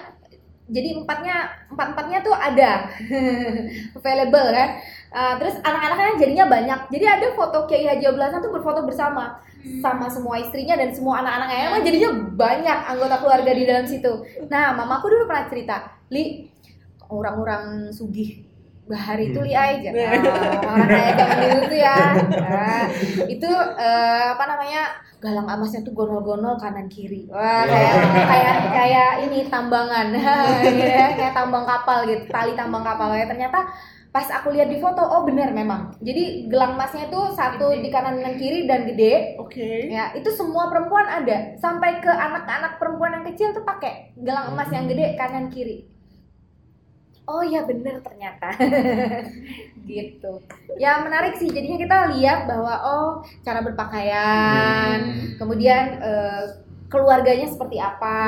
Jadi 0.70 0.94
empatnya 0.94 1.66
empat 1.74 1.86
empatnya 1.92 2.18
tuh 2.22 2.32
ada 2.32 2.86
available 3.98 4.48
kan. 4.54 4.68
Eh, 5.12 5.34
terus 5.36 5.60
anak-anaknya 5.60 6.16
jadinya 6.16 6.44
banyak. 6.48 6.80
Jadi 6.88 7.04
ada 7.04 7.26
foto 7.36 7.68
Kiai 7.68 7.84
Haji 7.84 8.04
Abdul 8.08 8.24
Hasan 8.24 8.40
tuh 8.40 8.52
berfoto 8.52 8.80
bersama. 8.88 9.36
Sama 9.84 10.08
semua 10.08 10.40
istrinya 10.40 10.74
dan 10.74 10.90
semua 10.90 11.20
anak-anaknya. 11.20 11.60
Emang 11.68 11.82
jadinya 11.84 12.10
banyak 12.32 12.78
anggota 12.88 13.16
keluarga 13.20 13.52
di 13.52 13.64
dalam 13.68 13.84
situ. 13.84 14.12
Nah, 14.48 14.72
mamaku 14.72 15.12
dulu 15.12 15.28
pernah 15.28 15.46
cerita, 15.46 15.76
Li 16.08 16.48
orang-orang 17.12 17.92
sugih 17.92 18.48
bahari 18.88 19.30
itu 19.30 19.40
li 19.44 19.54
aja. 19.54 19.90
Orang 20.64 20.88
kaya 20.90 21.10
zaman 21.14 21.38
dulu 21.44 21.60
tuh 21.70 21.78
ya. 21.78 21.96
Nah, 22.32 22.84
itu 23.28 23.50
eh, 23.78 24.24
apa 24.32 24.44
namanya 24.48 24.82
galang 25.22 25.46
emasnya 25.46 25.86
tuh 25.86 25.94
gonol-gonol 25.94 26.58
kanan 26.58 26.90
kiri. 26.90 27.30
Wah 27.30 27.62
kayak 27.68 27.94
kayak 28.26 28.56
kayak 28.74 29.10
ini 29.28 29.46
tambangan. 29.46 30.10
Gitu 30.66 30.88
ya, 30.98 31.14
kayak 31.14 31.36
tambang 31.36 31.62
kapal 31.62 32.02
gitu 32.08 32.26
tali 32.26 32.58
tambang 32.58 32.82
kapal. 32.82 33.14
Ya 33.14 33.28
ternyata 33.30 33.70
pas 34.12 34.28
aku 34.28 34.52
lihat 34.52 34.68
di 34.68 34.76
foto 34.76 35.00
oh 35.00 35.24
benar 35.24 35.56
memang. 35.56 35.96
Jadi 36.04 36.46
gelang 36.52 36.76
emasnya 36.76 37.08
itu 37.08 37.20
satu 37.32 37.72
di 37.72 37.88
kanan 37.88 38.20
dan 38.20 38.36
kiri 38.36 38.68
dan 38.68 38.84
gede. 38.84 39.40
Oke. 39.40 39.88
ya 39.88 40.12
itu 40.12 40.28
semua 40.28 40.68
perempuan 40.68 41.08
ada. 41.08 41.56
Sampai 41.56 42.04
ke 42.04 42.12
anak-anak 42.12 42.76
perempuan 42.76 43.16
yang 43.16 43.24
kecil 43.32 43.56
tuh 43.56 43.64
pakai 43.64 44.12
gelang 44.20 44.52
emas 44.52 44.68
yang 44.68 44.84
gede 44.84 45.16
kanan 45.16 45.48
kiri. 45.48 45.88
Oh 47.24 47.40
ya 47.40 47.64
bener 47.64 48.04
ternyata. 48.04 48.52
Gitu. 49.88 50.32
Ya 50.76 51.00
menarik 51.00 51.40
sih. 51.40 51.48
Jadinya 51.48 51.80
kita 51.80 51.96
lihat 52.12 52.44
bahwa 52.44 52.74
oh 52.84 53.08
cara 53.40 53.64
berpakaian 53.64 55.08
kemudian 55.40 55.98
eh, 56.04 56.44
keluarganya 56.92 57.48
seperti 57.48 57.80
apa. 57.80 58.20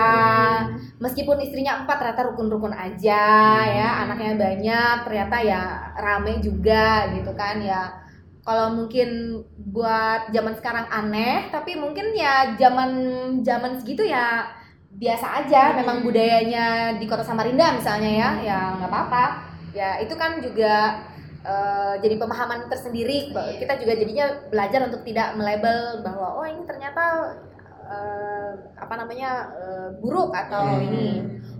Meskipun 0.98 1.36
istrinya 1.44 1.84
empat 1.84 1.96
ternyata 2.00 2.32
rukun-rukun 2.32 2.72
aja 2.72 3.24
ya. 3.68 3.88
Anaknya 4.08 4.32
banyak 4.40 4.96
ternyata 5.04 5.36
ya 5.44 5.62
rame 6.00 6.40
juga 6.40 7.12
gitu 7.12 7.30
kan 7.36 7.60
ya. 7.60 8.00
Kalau 8.44 8.76
mungkin 8.76 9.40
buat 9.72 10.28
zaman 10.32 10.52
sekarang 10.56 10.84
aneh 10.92 11.48
tapi 11.48 11.76
mungkin 11.80 12.12
ya 12.16 12.56
zaman 12.60 12.90
zaman 13.44 13.80
segitu 13.80 14.04
ya 14.08 14.48
biasa 14.96 15.44
aja. 15.44 15.76
Memang 15.76 16.00
budayanya 16.04 16.96
di 16.96 17.04
kota 17.04 17.24
Samarinda 17.24 17.76
misalnya 17.76 18.10
ya 18.10 18.30
ya 18.40 18.58
nggak 18.80 18.90
apa-apa. 18.90 19.24
Ya 19.76 20.00
itu 20.00 20.14
kan 20.16 20.40
juga 20.44 21.02
eh, 21.44 21.94
jadi 22.04 22.16
pemahaman 22.20 22.68
tersendiri. 22.68 23.32
Ba- 23.32 23.56
kita 23.56 23.80
juga 23.80 23.92
jadinya 23.96 24.26
belajar 24.52 24.80
untuk 24.88 25.02
tidak 25.08 25.36
melabel 25.36 26.04
bahwa 26.04 26.40
oh 26.40 26.46
ini 26.48 26.62
ternyata 26.68 27.04
eh, 27.86 28.50
apa 28.74 28.94
namanya 28.96 29.30
eh, 29.52 29.88
buruk 29.98 30.30
atau 30.30 30.64
Hmm. 30.74 30.84
ini 30.84 31.06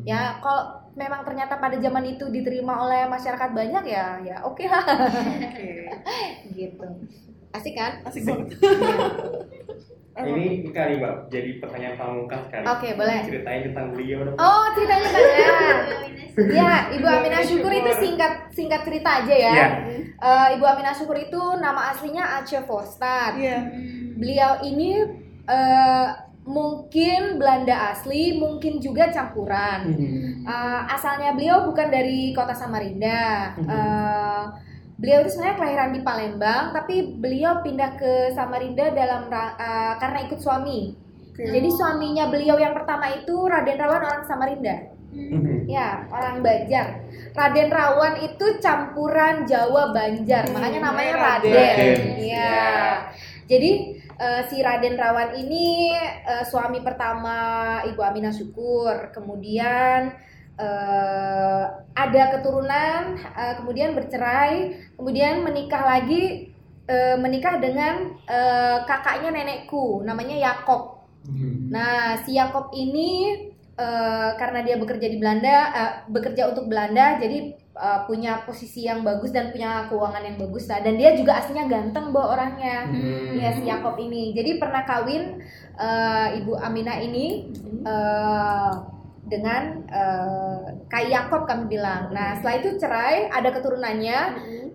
ya 0.02 0.36
kalau 0.38 0.64
memang 0.94 1.22
ternyata 1.22 1.56
pada 1.56 1.74
zaman 1.76 2.04
itu 2.06 2.28
diterima 2.28 2.78
oleh 2.80 3.04
masyarakat 3.04 3.50
banyak 3.50 3.84
ya 3.84 4.06
ya 4.20 4.36
oke 4.40 4.62
lah 4.64 4.84
Oke. 4.84 5.90
gitu 6.56 6.86
asik 7.50 7.74
kan 7.74 8.02
Asik 8.02 8.22
banget. 8.24 8.48
Ini 10.14 10.70
kali 10.70 11.02
mbak, 11.02 11.26
jadi 11.26 11.58
pertanyaan 11.58 11.98
pamungkas 11.98 12.46
kali. 12.46 12.62
Oke, 12.62 12.94
boleh. 12.94 13.26
Ceritain 13.26 13.66
tentang 13.66 13.90
beliau 13.90 14.22
dong. 14.22 14.38
oh 14.38 14.64
ceritanya 14.70 15.10
banyak 15.10 15.48
ya 16.54 16.70
ibu 16.94 17.02
Aminah 17.02 17.42
Syukur 17.42 17.70
itu 17.70 17.90
singkat 17.98 18.46
singkat 18.50 18.86
cerita 18.86 19.22
aja 19.22 19.34
ya 19.34 19.50
Iya. 19.50 19.66
Eh, 20.14 20.48
ibu 20.54 20.62
Aminah 20.62 20.94
Syukur 20.94 21.18
itu 21.18 21.58
nama 21.58 21.90
aslinya 21.90 22.38
Aceh 22.38 22.62
Vostad 22.62 23.34
Iya. 23.34 23.58
beliau 24.14 24.62
ini 24.62 25.02
eh, 25.48 26.08
mungkin 26.44 27.40
Belanda 27.40 27.96
asli 27.96 28.36
mungkin 28.36 28.76
juga 28.76 29.08
campuran 29.08 29.96
Hmm. 29.96 30.44
Eh, 30.44 30.80
asalnya 30.92 31.32
beliau 31.32 31.64
bukan 31.64 31.88
dari 31.88 32.36
kota 32.36 32.52
Samarinda. 32.52 33.56
Eh, 33.56 34.42
beliau 35.00 35.24
itu 35.24 35.34
sebenarnya 35.34 35.56
kelahiran 35.56 35.90
di 35.96 36.00
Palembang, 36.04 36.64
tapi 36.76 37.16
beliau 37.16 37.64
pindah 37.64 37.96
ke 37.96 38.12
Samarinda 38.36 38.92
dalam 38.92 39.32
eh, 39.32 39.94
karena 39.96 40.18
ikut 40.28 40.36
suami. 40.36 40.92
Oke. 41.32 41.50
Jadi 41.50 41.68
suaminya 41.72 42.30
beliau 42.30 42.60
yang 42.60 42.76
pertama 42.76 43.10
itu 43.10 43.34
Raden 43.34 43.80
Rawan 43.80 44.02
orang 44.04 44.24
Samarinda. 44.28 44.76
Hmm. 45.14 45.64
Ya, 45.66 46.04
orang 46.10 46.42
Banjar. 46.42 47.02
Raden 47.34 47.70
Rawan 47.70 48.14
itu 48.22 48.46
campuran 48.58 49.46
Jawa 49.46 49.94
Banjar, 49.94 50.46
Hmm, 50.46 50.54
makanya 50.58 50.80
namanya 50.92 51.14
Raden. 51.18 51.54
Raden. 51.54 51.74
Raden. 51.74 51.98
Iya. 52.20 52.62
Jadi 53.50 53.70
eh, 54.18 54.42
si 54.50 54.62
Raden 54.62 54.98
Rawan 54.98 55.34
ini 55.38 55.94
eh, 56.00 56.44
suami 56.46 56.80
pertama 56.80 57.80
Ibu 57.86 58.00
Aminah 58.00 58.34
Syukur, 58.34 59.10
kemudian 59.14 60.14
eh, 60.58 61.64
ada 61.94 62.22
keturunan, 62.38 63.18
eh, 63.18 63.54
kemudian 63.58 63.94
bercerai, 63.96 64.76
kemudian 64.98 65.42
menikah 65.42 65.82
lagi, 65.82 66.54
eh, 66.86 67.16
menikah 67.18 67.58
dengan 67.58 68.14
eh, 68.26 68.78
kakaknya 68.86 69.30
nenekku, 69.34 70.02
namanya 70.06 70.36
Yakob. 70.38 71.02
Hmm. 71.24 71.72
Nah, 71.72 72.20
si 72.22 72.36
Yakob 72.36 72.70
ini 72.76 73.34
eh, 73.74 74.30
karena 74.38 74.60
dia 74.62 74.76
bekerja 74.78 75.06
di 75.10 75.18
Belanda, 75.18 75.56
eh, 75.74 75.92
bekerja 76.12 76.54
untuk 76.54 76.70
Belanda, 76.70 77.18
jadi 77.18 77.63
eh, 77.74 78.00
punya 78.06 78.46
posisi 78.46 78.86
yang 78.86 79.02
bagus 79.02 79.34
dan 79.34 79.50
punya 79.50 79.90
keuangan 79.90 80.22
yang 80.22 80.38
bagus 80.38 80.70
lah. 80.70 80.80
Dan 80.80 80.96
dia 80.96 81.12
juga 81.18 81.42
aslinya 81.42 81.66
ganteng 81.66 82.14
bawa 82.14 82.38
orangnya. 82.38 82.86
Hmm. 82.88 83.36
Ya 83.36 83.50
si 83.54 83.66
Yakob 83.66 83.98
ini. 83.98 84.32
Jadi 84.32 84.56
pernah 84.62 84.86
kawin 84.86 85.42
eh, 85.76 86.38
Ibu 86.40 86.54
Aminah 86.58 86.98
ini 87.02 87.50
eh, 87.84 88.72
dengan 89.24 89.62
eh, 89.88 90.64
Kai 90.88 91.10
Yakob 91.10 91.44
kami 91.44 91.66
bilang. 91.66 92.14
Nah, 92.14 92.38
setelah 92.38 92.56
itu 92.62 92.70
cerai, 92.78 93.26
ada 93.28 93.50
keturunannya. 93.50 94.20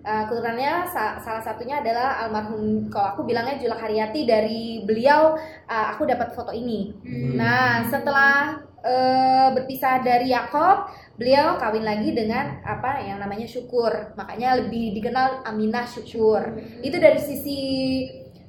Uh, 0.00 0.24
keturunannya 0.24 0.88
sa- 0.88 1.20
salah 1.20 1.44
satunya 1.44 1.84
adalah 1.84 2.24
almarhum 2.24 2.88
kalau 2.88 3.12
aku 3.12 3.28
bilangnya 3.28 3.60
Julak 3.60 3.84
Haryati 3.84 4.24
dari 4.24 4.80
beliau 4.88 5.36
uh, 5.68 5.86
aku 5.92 6.08
dapat 6.08 6.32
foto 6.32 6.56
ini. 6.56 6.88
Hmm. 7.04 7.36
Nah 7.36 7.84
setelah 7.84 8.64
uh, 8.84 9.48
berpisah 9.56 10.00
dari 10.04 10.32
Yakob 10.32 10.90
beliau 11.20 11.60
kawin 11.60 11.84
lagi 11.84 12.16
dengan 12.16 12.64
apa 12.64 13.04
yang 13.04 13.20
namanya 13.20 13.44
Syukur. 13.44 14.16
Makanya 14.16 14.64
lebih 14.64 14.96
dikenal 14.96 15.44
Aminah 15.44 15.84
Syukur. 15.84 16.56
Itu 16.80 16.96
dari 16.96 17.20
sisi 17.20 17.58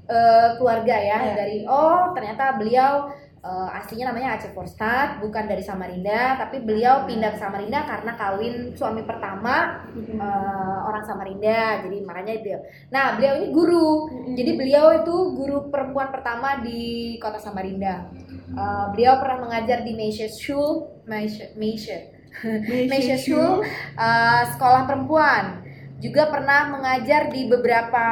uh, 0.07 0.55
keluarga 0.59 0.95
ya 0.95 1.19
Iya. 1.21 1.34
dari 1.36 1.57
oh 1.67 2.15
ternyata 2.15 2.55
beliau 2.59 3.11
Eh, 3.41 3.69
aslinya 3.73 4.13
namanya 4.13 4.37
Aceh 4.37 4.53
Forstad, 4.53 5.17
bukan 5.17 5.49
dari 5.49 5.65
Samarinda, 5.65 6.37
tapi 6.37 6.61
beliau 6.61 7.09
pindah 7.09 7.33
ke 7.33 7.41
Samarinda 7.41 7.89
karena 7.89 8.13
kawin 8.13 8.69
suami 8.77 9.01
pertama 9.01 9.81
eh, 9.97 10.77
orang 10.85 11.01
Samarinda, 11.01 11.81
jadi 11.81 12.05
makanya 12.05 12.37
beliau. 12.37 12.61
Nah, 12.93 13.17
beliau 13.17 13.33
ini 13.41 13.47
guru, 13.49 13.89
jadi 14.37 14.51
beliau 14.53 14.85
itu 14.93 15.15
guru 15.33 15.73
perempuan 15.73 16.13
pertama 16.13 16.61
di 16.61 17.17
kota 17.17 17.41
Samarinda. 17.41 18.13
Eh, 18.53 18.85
beliau 18.93 19.17
pernah 19.17 19.49
mengajar 19.49 19.81
di 19.89 19.97
Meisha 19.97 20.29
School, 20.29 21.01
Meisha, 21.09 21.49
Meisha, 21.57 22.13
Meisha 22.93 23.17
School, 23.17 23.65
eh, 23.97 24.43
sekolah 24.53 24.85
perempuan. 24.85 25.61
Juga 26.01 26.33
pernah 26.33 26.65
mengajar 26.73 27.29
di 27.29 27.45
beberapa 27.45 28.05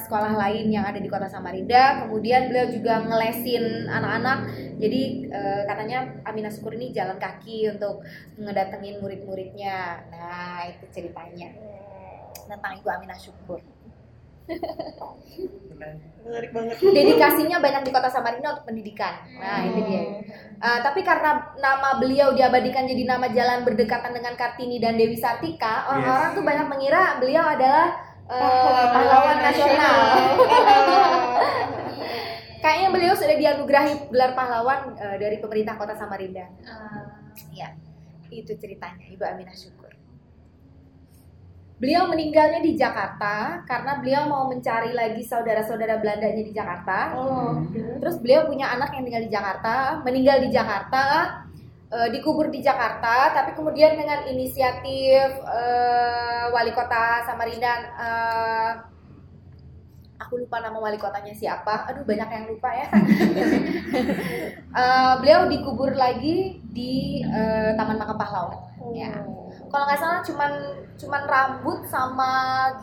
sekolah 0.00 0.32
lain 0.32 0.72
yang 0.72 0.88
ada 0.88 0.96
di 0.96 1.12
kota 1.12 1.28
Samarinda. 1.28 2.08
Kemudian 2.08 2.48
beliau 2.48 2.72
juga 2.72 3.04
ngelesin 3.04 3.84
anak-anak. 3.84 4.38
Jadi 4.80 5.28
eh, 5.28 5.62
katanya 5.68 6.08
Amina 6.24 6.48
Syukur 6.48 6.72
ini 6.72 6.88
jalan 6.96 7.20
kaki 7.20 7.68
untuk 7.68 8.00
ngedatengin 8.40 9.04
murid-muridnya. 9.04 10.08
Nah 10.08 10.64
itu 10.72 10.88
ceritanya 10.88 11.52
tentang 12.48 12.80
Ibu 12.80 12.88
Aminah 12.88 13.20
Syukur. 13.20 13.60
Menarik 16.22 16.54
banget 16.54 16.78
Dedikasinya 16.78 17.58
banyak 17.58 17.82
di 17.82 17.90
kota 17.90 18.06
Samarinda 18.06 18.54
untuk 18.54 18.70
pendidikan. 18.70 19.26
Nah 19.36 19.66
itu 19.66 19.80
dia. 19.90 20.02
Uh, 20.62 20.78
tapi 20.78 21.02
karena 21.02 21.50
nama 21.58 21.98
beliau 21.98 22.30
diabadikan 22.30 22.86
jadi 22.86 23.02
nama 23.02 23.26
jalan 23.34 23.66
berdekatan 23.66 24.14
dengan 24.14 24.38
Kartini 24.38 24.78
dan 24.78 24.94
Dewi 24.94 25.18
Sartika, 25.18 25.90
orang-orang 25.90 26.30
Yes. 26.30 26.36
tuh 26.38 26.44
banyak 26.46 26.66
mengira 26.70 27.02
beliau 27.18 27.42
adalah 27.42 27.98
uh, 28.30 28.86
pahlawan 28.94 29.38
nasional. 29.42 29.98
Kayaknya 32.62 32.88
beliau 32.94 33.14
sudah 33.18 33.34
dianugerahi 33.34 34.06
gelar 34.14 34.38
pahlawan 34.38 34.94
uh, 34.94 35.18
dari 35.18 35.42
pemerintah 35.42 35.74
kota 35.74 35.98
Samarinda. 35.98 36.46
Ah, 36.62 37.18
Ya, 37.50 37.74
itu 38.30 38.54
ceritanya 38.54 39.08
Ibu 39.08 39.24
Aminah 39.24 39.56
Syukur. 39.56 39.88
Beliau 41.82 42.06
meninggalnya 42.06 42.62
di 42.62 42.78
Jakarta 42.78 43.66
karena 43.66 43.98
beliau 43.98 44.30
mau 44.30 44.46
mencari 44.46 44.94
lagi 44.94 45.26
saudara-saudara 45.26 45.98
Belandanya 45.98 46.46
di 46.46 46.54
Jakarta. 46.54 47.10
oh 47.18 47.58
Terus 47.98 48.22
beliau 48.22 48.46
punya 48.46 48.70
anak 48.70 48.94
yang 48.94 49.02
tinggal 49.02 49.26
di 49.26 49.32
Jakarta, 49.34 49.98
meninggal 50.06 50.46
di 50.46 50.54
Jakarta, 50.54 51.04
eh, 51.90 52.08
dikubur 52.14 52.54
di 52.54 52.62
Jakarta, 52.62 53.34
tapi 53.34 53.58
kemudian 53.58 53.98
dengan 53.98 54.22
inisiatif 54.30 55.42
eh, 55.42 56.44
wali 56.54 56.70
kota 56.70 57.26
Samarinda, 57.26 57.74
eh, 57.98 58.70
aku 60.22 60.38
lupa 60.38 60.62
nama 60.62 60.78
wali 60.78 61.02
kotanya 61.02 61.34
siapa, 61.34 61.90
aduh 61.90 62.06
banyak 62.06 62.28
yang 62.30 62.46
lupa 62.46 62.70
ya. 62.78 62.88
Eh, 64.72 65.14
beliau 65.20 65.52
dikubur 65.52 65.92
lagi 65.92 66.56
di 66.72 67.20
eh, 67.20 67.76
Taman 67.76 68.00
Makam 68.00 68.16
Pahlawan. 68.16 68.56
Ya. 68.96 69.41
Kalau 69.72 69.84
nggak 69.88 70.00
salah 70.04 70.20
cuman 70.20 70.52
cuman 71.00 71.22
rambut 71.24 71.78
sama 71.88 72.32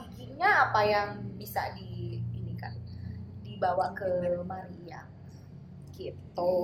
giginya 0.01 0.65
apa 0.65 0.81
yang 0.81 1.07
bisa 1.37 1.61
di 1.77 2.17
ini 2.33 2.57
kan 2.57 2.73
dibawa 3.45 3.93
ke 3.93 4.41
Maria 4.41 5.05
gitu. 5.93 6.55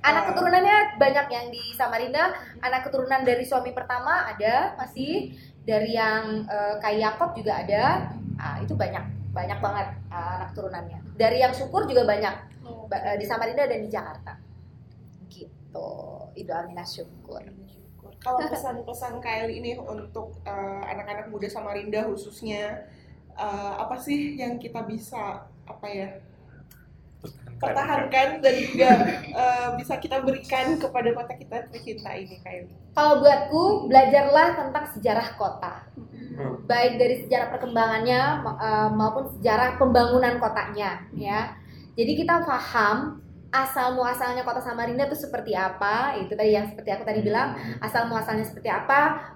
Anak 0.00 0.32
keturunannya 0.32 0.96
banyak 0.96 1.26
yang 1.28 1.46
di 1.52 1.74
Samarinda. 1.76 2.32
Anak 2.64 2.88
keturunan 2.88 3.26
dari 3.26 3.44
suami 3.44 3.76
pertama 3.76 4.24
ada 4.24 4.72
masih 4.80 5.36
dari 5.66 5.92
yang 5.98 6.46
eh, 6.48 6.80
kayak 6.80 6.98
Yakob 7.12 7.36
juga 7.36 7.60
ada. 7.60 8.08
Ah, 8.40 8.56
itu 8.62 8.72
banyak 8.72 9.04
banyak 9.36 9.58
banget 9.60 9.88
ah, 10.08 10.40
anak 10.40 10.56
turunannya. 10.56 11.02
Dari 11.18 11.44
yang 11.44 11.52
syukur 11.52 11.84
juga 11.84 12.08
banyak 12.08 12.34
Ba- 12.88 13.02
eh, 13.02 13.16
di 13.20 13.26
Samarinda 13.28 13.68
dan 13.68 13.84
di 13.84 13.90
Jakarta. 13.92 14.32
Gitu. 15.28 15.90
Itu 16.38 16.50
Aminah 16.54 16.86
syukur. 16.86 17.42
Kalau 18.26 18.50
pesan-pesan 18.50 19.22
Kylie 19.22 19.62
ini 19.62 19.70
untuk 19.78 20.34
eh, 20.42 20.82
anak-anak 20.90 21.30
muda 21.30 21.46
Samarinda 21.46 22.10
khususnya 22.10 22.90
eh, 23.38 23.72
apa 23.78 23.94
sih 24.02 24.34
yang 24.34 24.58
kita 24.58 24.82
bisa 24.82 25.46
apa 25.66 25.86
ya 25.86 26.08
pertahankan 27.56 28.44
dan 28.44 28.54
juga 28.58 28.90
eh, 29.30 29.68
bisa 29.78 29.94
kita 30.02 30.20
berikan 30.26 30.76
kepada 30.76 31.08
kota 31.14 31.32
kita 31.38 31.56
tercinta 31.70 32.10
ini 32.18 32.36
Kylie 32.42 32.74
Kalau 32.96 33.20
buatku, 33.20 33.92
belajarlah 33.92 34.56
tentang 34.56 34.84
sejarah 34.96 35.28
kota. 35.36 35.84
Hmm. 35.96 36.64
Baik 36.64 36.96
dari 36.96 37.16
sejarah 37.24 37.52
perkembangannya 37.52 38.20
ma- 38.40 38.58
eh, 38.60 38.88
maupun 38.92 39.24
sejarah 39.36 39.76
pembangunan 39.76 40.40
kotanya, 40.40 41.04
ya. 41.12 41.56
Jadi 41.96 42.12
kita 42.24 42.44
paham 42.44 43.20
asal 43.50 43.94
muasalnya 43.94 44.42
kota 44.42 44.60
Samarinda 44.62 45.06
itu 45.06 45.16
seperti 45.16 45.54
apa, 45.54 46.18
itu 46.18 46.32
tadi 46.34 46.54
yang 46.54 46.66
seperti 46.68 46.90
aku 46.92 47.02
tadi 47.06 47.20
bilang, 47.22 47.54
asal 47.78 48.10
muasalnya 48.10 48.44
seperti 48.46 48.68
apa, 48.68 49.32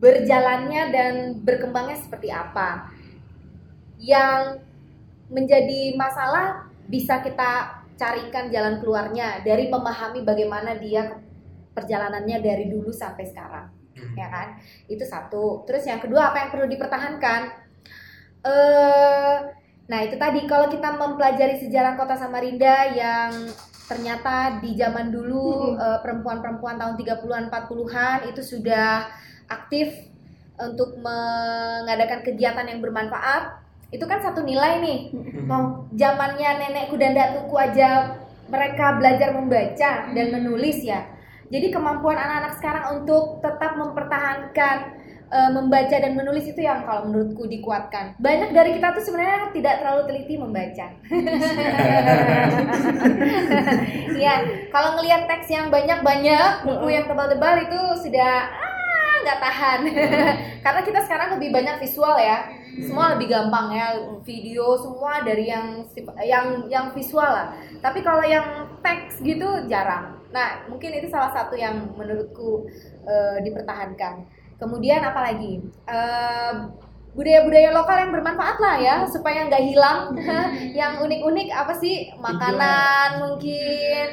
berjalannya 0.00 0.82
dan 0.92 1.12
berkembangnya 1.44 1.98
seperti 2.00 2.32
apa. 2.32 2.88
Yang 4.00 4.64
menjadi 5.28 5.94
masalah 5.94 6.68
bisa 6.88 7.20
kita 7.22 7.84
carikan 8.00 8.48
jalan 8.48 8.80
keluarnya 8.80 9.44
dari 9.44 9.68
memahami 9.68 10.24
bagaimana 10.24 10.72
dia 10.80 11.20
perjalanannya 11.76 12.40
dari 12.40 12.66
dulu 12.72 12.90
sampai 12.90 13.28
sekarang 13.28 13.80
ya 14.16 14.28
kan? 14.32 14.56
Itu 14.88 15.04
satu. 15.04 15.64
Terus 15.68 15.84
yang 15.84 16.00
kedua 16.00 16.32
apa 16.32 16.46
yang 16.46 16.50
perlu 16.54 16.66
dipertahankan? 16.70 17.40
Eh 18.40 19.36
nah 19.90 20.06
itu 20.06 20.14
tadi 20.14 20.46
kalau 20.46 20.70
kita 20.70 20.94
mempelajari 20.94 21.58
sejarah 21.58 21.98
kota 21.98 22.14
Samarinda 22.14 22.94
yang 22.94 23.50
ternyata 23.90 24.62
di 24.62 24.78
zaman 24.78 25.10
dulu 25.10 25.74
eh, 25.74 25.98
perempuan-perempuan 25.98 26.78
tahun 26.78 26.94
30-an 26.94 27.50
40-an 27.50 28.18
itu 28.30 28.38
sudah 28.46 29.10
aktif 29.50 29.90
untuk 30.62 30.94
mengadakan 31.02 32.22
kegiatan 32.22 32.70
yang 32.70 32.78
bermanfaat 32.78 33.60
itu 33.90 34.06
kan 34.06 34.22
satu 34.22 34.46
nilai 34.46 34.78
nih. 34.78 34.98
Mau 35.50 35.90
zamannya 35.98 36.62
nenekku 36.62 36.94
dan 36.94 37.18
datuku 37.18 37.58
aja 37.58 38.22
mereka 38.46 38.98
belajar 38.98 39.34
membaca 39.34 39.90
dan 40.14 40.26
menulis 40.30 40.78
ya. 40.86 41.10
Jadi 41.50 41.74
kemampuan 41.74 42.14
anak-anak 42.14 42.52
sekarang 42.62 42.84
untuk 43.02 43.42
tetap 43.42 43.74
mempertahankan 43.74 44.99
eh, 45.30 45.50
membaca 45.54 45.96
dan 45.96 46.12
menulis 46.18 46.44
itu 46.50 46.60
yang 46.60 46.82
kalau 46.82 47.06
menurutku 47.06 47.46
dikuatkan. 47.46 48.18
Banyak 48.18 48.50
dari 48.50 48.76
kita 48.76 48.92
tuh 48.98 49.04
sebenarnya 49.06 49.54
tidak 49.54 49.74
terlalu 49.80 50.02
teliti 50.10 50.34
membaca. 50.36 50.86
Ya 54.20 54.44
kalau 54.68 55.00
ngelihat 55.00 55.24
teks 55.24 55.48
yang 55.48 55.72
banyak-banyak 55.72 56.68
buku 56.68 56.92
yang 56.92 57.08
tebal-tebal 57.08 57.56
itu 57.64 57.80
sudah 58.04 58.52
ah 58.52 59.16
nggak 59.24 59.40
tahan. 59.40 59.80
Karena 60.64 60.80
kita 60.84 61.00
sekarang 61.08 61.40
lebih 61.40 61.48
banyak 61.56 61.80
visual 61.80 62.20
ya. 62.20 62.44
Semua 62.84 63.16
lebih 63.16 63.32
gampang 63.32 63.72
ya 63.72 63.96
video 64.20 64.76
semua 64.76 65.24
dari 65.24 65.48
yang 65.48 65.88
yang 66.20 66.68
yang 66.68 66.86
visual 66.92 67.24
lah. 67.24 67.56
Tapi 67.80 68.04
kalau 68.04 68.20
yang 68.20 68.76
teks 68.84 69.24
gitu 69.24 69.64
jarang. 69.72 70.20
Nah 70.36 70.68
mungkin 70.68 70.92
itu 70.92 71.08
salah 71.08 71.32
satu 71.32 71.56
yang 71.56 71.96
menurutku 71.96 72.68
eh, 73.08 73.40
dipertahankan 73.40 74.39
kemudian 74.60 75.00
apalagi 75.00 75.64
Eh, 75.90 76.54
budaya-budaya 77.10 77.74
lokal 77.74 78.06
yang 78.06 78.12
bermanfaat 78.14 78.56
lah 78.62 78.76
ya 78.78 78.96
supaya 79.10 79.50
nggak 79.50 79.64
hilang. 79.66 80.14
Yang 80.78 80.92
unik-unik 81.02 81.48
apa 81.50 81.74
sih? 81.74 82.14
Makanan 82.14 83.08
mungkin 83.18 84.06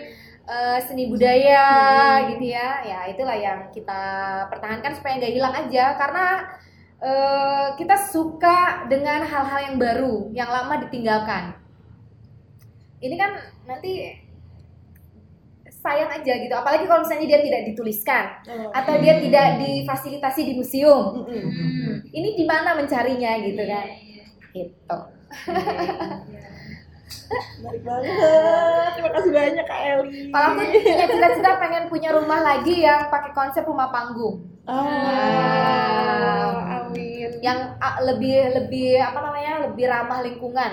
eh, 0.49 0.79
seni 0.81 1.05
budaya 1.05 1.65
gitu 2.33 2.45
ya. 2.49 2.81
Ya 2.81 2.99
itulah 3.13 3.37
yang 3.37 3.69
kita 3.69 4.01
pertahankan 4.49 4.97
supaya 4.97 5.21
nggak 5.21 5.35
hilang 5.37 5.53
aja. 5.53 5.85
Karena 5.93 6.25
eh, 6.97 7.67
kita 7.77 7.95
suka 8.09 8.89
dengan 8.89 9.21
hal-hal 9.21 9.59
yang 9.71 9.77
baru 9.77 10.33
yang 10.33 10.49
lama 10.49 10.81
ditinggalkan. 10.89 11.53
Ini 12.97 13.13
kan 13.13 13.37
nanti 13.69 14.09
sayang 15.87 16.11
aja 16.11 16.33
gitu. 16.35 16.51
Apalagi 16.51 16.83
kalau 16.83 17.07
misalnya 17.07 17.31
dia 17.31 17.39
tidak 17.39 17.61
dituliskan 17.71 18.25
atau 18.75 18.93
dia 18.99 19.15
tidak 19.23 19.63
difasilitasi 19.63 20.41
di 20.43 20.53
museum. 20.59 21.23
Mm-mm. 21.23 22.03
ini 22.11 22.35
di 22.35 22.43
mana 22.43 22.75
mencarinya 22.75 23.39
gitu 23.39 23.63
kan? 23.63 23.87
gitu. 24.57 24.97
Menarik 27.59 27.83
banget. 27.83 28.07
Terima 28.95 29.09
kasih 29.19 29.31
banyak 29.35 29.65
Kak 29.67 29.81
Eli. 29.83 30.31
Kalau 30.31 30.47
aku 30.47 30.63
punya 30.63 31.05
cita-cita 31.11 31.59
pengen 31.59 31.83
punya 31.91 32.09
rumah 32.15 32.39
lagi 32.39 32.87
yang 32.87 33.11
pakai 33.11 33.35
konsep 33.35 33.67
rumah 33.67 33.91
panggung. 33.91 34.47
Ah. 34.67 36.87
Amin. 36.87 37.31
Yang 37.43 37.59
ah, 37.83 37.99
lebih 38.03 38.35
lebih 38.55 38.99
apa 39.03 39.19
namanya 39.19 39.67
lebih 39.67 39.85
ramah 39.91 40.23
lingkungan 40.23 40.71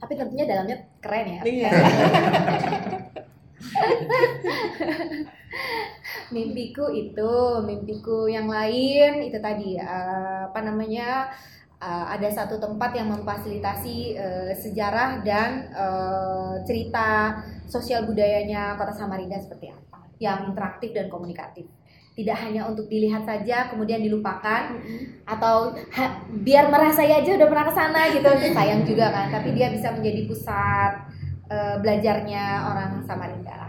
tapi 0.00 0.12
tentunya 0.14 0.44
dalamnya 0.44 0.76
keren 1.00 1.26
ya 1.26 1.40
Iya. 1.44 1.70
mimpiku 6.34 6.90
itu 6.90 7.62
mimpiku 7.62 8.26
yang 8.26 8.50
lain 8.50 9.24
itu 9.24 9.38
tadi 9.38 9.78
eh, 9.78 10.40
apa 10.50 10.60
namanya 10.60 11.30
uh, 11.80 12.06
ada 12.12 12.28
satu 12.32 12.56
tempat 12.56 12.96
yang 12.96 13.08
memfasilitasi 13.12 14.16
uh, 14.16 14.52
sejarah 14.56 15.20
dan 15.20 15.68
uh, 15.76 16.60
cerita 16.64 17.40
sosial 17.68 18.08
budayanya 18.08 18.76
Kota 18.80 18.96
Samarinda 18.96 19.36
seperti 19.40 19.72
apa, 19.72 19.98
yang 20.16 20.48
interaktif 20.52 20.96
dan 20.96 21.12
komunikatif. 21.12 21.68
Tidak 22.16 22.32
hanya 22.32 22.64
untuk 22.64 22.88
dilihat 22.88 23.28
saja 23.28 23.68
kemudian 23.68 24.00
dilupakan 24.00 24.72
atau 25.28 25.76
ha, 25.92 26.04
biar 26.32 26.72
merasa 26.72 27.04
ya 27.04 27.20
aja 27.20 27.36
udah 27.36 27.44
pernah 27.44 27.66
ke 27.68 27.74
sana 27.76 28.00
gitu 28.08 28.28
sayang 28.56 28.88
juga 28.88 29.12
kan, 29.12 29.28
tapi 29.28 29.52
dia 29.52 29.68
bisa 29.68 29.92
menjadi 29.92 30.24
pusat 30.24 30.92
uh, 31.52 31.76
belajarnya 31.84 32.72
orang 32.72 33.04
Samarinda. 33.04 33.68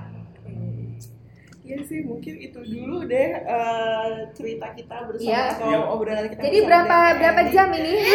Iya 1.68 1.84
sih, 1.84 2.00
mungkin 2.08 2.40
itu 2.40 2.64
dulu 2.64 3.04
deh 3.04 3.44
uh, 3.44 4.32
cerita 4.32 4.72
kita 4.72 5.04
bersama 5.04 5.28
Iya. 5.28 5.44
atau 5.52 5.68
Iya. 5.68 5.80
obrolan 5.92 6.26
kita. 6.32 6.40
Jadi 6.48 6.58
berapa 6.64 6.88
dengan 6.96 7.20
berapa 7.20 7.42
jam 7.52 7.68
ini? 7.76 7.94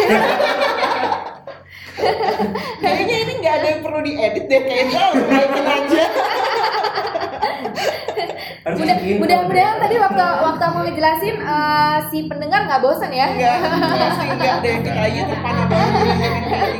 Kayaknya 2.81 3.15
ini 3.21 3.33
nggak 3.37 3.53
ada 3.53 3.67
yang 3.69 3.81
perlu 3.85 3.99
diedit 4.01 4.45
deh, 4.49 4.61
kayaknya 4.65 4.97
langsung 4.97 5.29
bikin 9.03 9.19
mudah-mudahan 9.19 9.77
tadi 9.83 9.95
waktu 9.99 10.23
waktu 10.23 10.63
mau 10.71 10.81
ngejelasin 10.87 11.35
eh, 11.43 11.97
si 12.07 12.17
pendengar 12.31 12.63
nggak 12.63 12.81
bosan 12.81 13.11
ya? 13.11 13.27
Enggak, 13.35 13.57
sih, 14.15 14.27
enggak 14.31 14.55
deh. 14.63 14.75
Kita 14.87 15.01
aja 15.03 15.21
terpana 15.27 15.63
banget 15.67 15.91
dengerin 15.91 16.33
Kelly. 16.47 16.79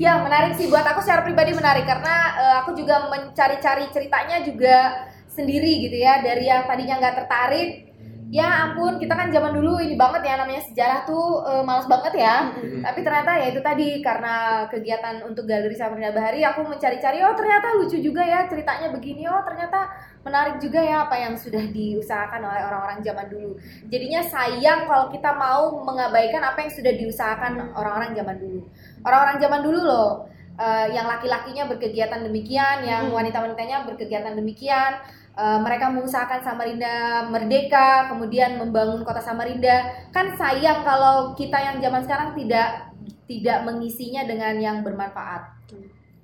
Ya 0.00 0.16
menarik 0.24 0.56
sih 0.56 0.70
buat 0.72 0.86
aku 0.86 1.04
secara 1.04 1.26
pribadi 1.26 1.52
menarik 1.52 1.84
karena 1.84 2.14
eh, 2.38 2.54
aku 2.62 2.78
juga 2.78 3.10
mencari-cari 3.10 3.90
ceritanya 3.90 4.46
juga 4.46 5.10
sendiri 5.30 5.90
gitu 5.90 5.96
ya 5.98 6.22
dari 6.22 6.46
yang 6.46 6.64
tadinya 6.70 7.02
nggak 7.02 7.16
tertarik. 7.26 7.89
Ya 8.30 8.70
ampun 8.70 9.02
kita 9.02 9.10
kan 9.18 9.26
zaman 9.34 9.50
dulu 9.58 9.82
ini 9.82 9.98
banget 9.98 10.22
ya 10.22 10.38
namanya 10.38 10.62
sejarah 10.62 11.02
tuh 11.02 11.42
eh, 11.50 11.62
males 11.66 11.90
banget 11.90 12.14
ya. 12.14 12.54
Tapi 12.78 13.02
ternyata 13.02 13.30
ya 13.42 13.46
itu 13.50 13.58
tadi 13.58 13.98
karena 13.98 14.64
kegiatan 14.70 15.26
untuk 15.26 15.50
galeri 15.50 15.74
Samarinda 15.74 16.14
Bahari 16.14 16.46
aku 16.46 16.62
mencari-cari 16.62 17.18
oh 17.26 17.34
ternyata 17.34 17.74
lucu 17.74 17.98
juga 17.98 18.22
ya 18.22 18.46
ceritanya 18.46 18.94
begini 18.94 19.26
oh 19.26 19.42
ternyata 19.42 19.90
menarik 20.22 20.62
juga 20.62 20.78
ya 20.78 21.10
apa 21.10 21.16
yang 21.18 21.34
sudah 21.34 21.64
diusahakan 21.74 22.40
oleh 22.46 22.62
orang-orang 22.70 23.02
zaman 23.02 23.26
dulu. 23.26 23.50
Jadinya 23.90 24.22
sayang 24.22 24.86
kalau 24.86 25.10
kita 25.10 25.30
mau 25.34 25.82
mengabaikan 25.82 26.46
apa 26.46 26.62
yang 26.62 26.70
sudah 26.70 26.92
diusahakan 26.94 27.74
orang-orang 27.74 28.14
zaman 28.14 28.36
dulu. 28.38 28.60
Orang-orang 29.02 29.36
zaman 29.42 29.60
dulu 29.66 29.80
loh 29.82 30.10
eh, 30.54 30.86
yang 30.94 31.08
laki-lakinya 31.08 31.66
berkegiatan 31.66 32.20
demikian, 32.22 32.84
yang 32.86 33.10
Hmm. 33.10 33.16
wanita-wanitanya 33.18 33.90
berkegiatan 33.90 34.38
demikian. 34.38 35.02
Eh, 35.30 35.58
mereka 35.62 35.88
mengusahakan 35.94 36.42
Samarinda 36.42 37.24
merdeka, 37.30 38.10
kemudian 38.10 38.58
membangun 38.58 39.06
kota 39.06 39.22
Samarinda. 39.22 40.10
Kan 40.10 40.34
sayang 40.34 40.82
kalau 40.82 41.38
kita 41.38 41.54
yang 41.54 41.78
zaman 41.78 42.02
sekarang 42.02 42.34
tidak 42.34 42.90
tidak 43.30 43.62
mengisinya 43.62 44.26
dengan 44.26 44.58
yang 44.58 44.82
bermanfaat. 44.82 45.70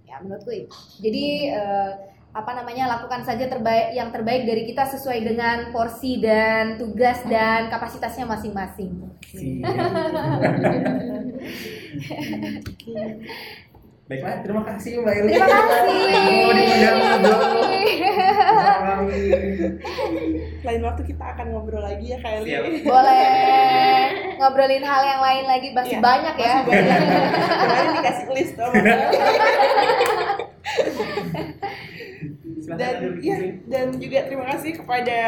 Ya 0.04 0.18
menurutku 0.18 0.50
itu. 0.50 0.74
Jadi 0.98 1.54
eh, 1.54 1.92
apa 2.36 2.52
namanya 2.52 2.98
lakukan 2.98 3.24
saja 3.24 3.48
terbaik 3.48 3.96
yang 3.96 4.12
terbaik 4.12 4.44
dari 4.44 4.68
kita 4.68 4.84
sesuai 4.84 5.24
dengan 5.24 5.72
porsi 5.72 6.20
dan 6.20 6.76
tugas 6.76 7.22
dan 7.24 7.72
kapasitasnya 7.72 8.28
masing-masing. 8.28 9.06
Baiklah, 14.06 14.38
terima 14.44 14.62
kasih 14.62 15.02
Mbak 15.02 15.14
Ili. 15.18 15.32
Terima 15.34 15.66
kasih. 17.24 18.22
Lain 20.66 20.82
waktu 20.82 21.02
kita 21.06 21.24
akan 21.36 21.46
ngobrol 21.54 21.82
lagi 21.82 22.06
ya 22.12 22.18
Kelly. 22.20 22.50
Siap. 22.50 22.64
Boleh 22.86 23.26
ngobrolin 24.36 24.84
hal 24.84 25.02
yang 25.06 25.20
lain 25.22 25.44
lagi 25.46 25.68
masih 25.72 25.98
Iya, 25.98 26.04
banyak 26.04 26.36
ya. 26.36 26.54
Masih 26.60 26.68
banyak. 26.68 27.00
Kemarin 27.56 27.90
dikasih 27.96 28.26
list 28.34 28.54
Silakan 32.66 32.82
dan 32.82 33.22
ya, 33.22 33.36
dan 33.70 33.86
juga 33.94 34.26
terima 34.26 34.44
kasih 34.50 34.82
kepada 34.82 35.18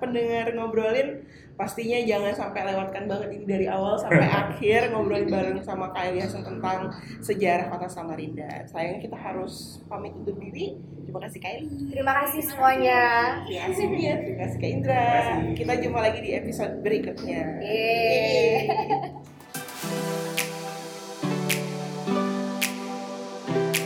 pendengar 0.00 0.48
ngobrolin 0.56 1.28
pastinya 1.56 1.96
jangan 2.04 2.36
sampai 2.36 2.68
lewatkan 2.68 3.08
banget 3.08 3.28
ini 3.32 3.44
dari 3.48 3.66
awal 3.66 3.96
sampai 3.96 4.28
akhir 4.44 4.92
ngobrol 4.92 5.24
bareng 5.24 5.64
sama 5.64 5.88
Kak 5.90 6.12
Eliason 6.12 6.44
tentang 6.44 6.92
sejarah 7.24 7.72
kota 7.72 7.88
Samarinda. 7.88 8.68
Sayangnya 8.68 9.00
kita 9.00 9.16
harus 9.16 9.80
pamit 9.88 10.12
untuk 10.12 10.36
diri. 10.36 10.76
Terima 11.08 11.20
kasih 11.24 11.38
Kak 11.40 11.52
Terima 11.90 12.12
kasih 12.22 12.40
semuanya. 12.44 13.02
Terima 13.48 13.64
kasih 13.72 13.86
iya. 13.96 14.14
Terima 14.20 14.38
kasih 14.44 14.56
Kak 14.60 14.70
Indra. 14.70 15.08
Kita 15.56 15.72
jumpa 15.80 15.98
lagi 16.04 16.20
di 16.20 16.30
episode 16.36 16.72
berikutnya. 16.84 17.42
Yeay. 17.64 18.68
Yeay. 18.68 19.44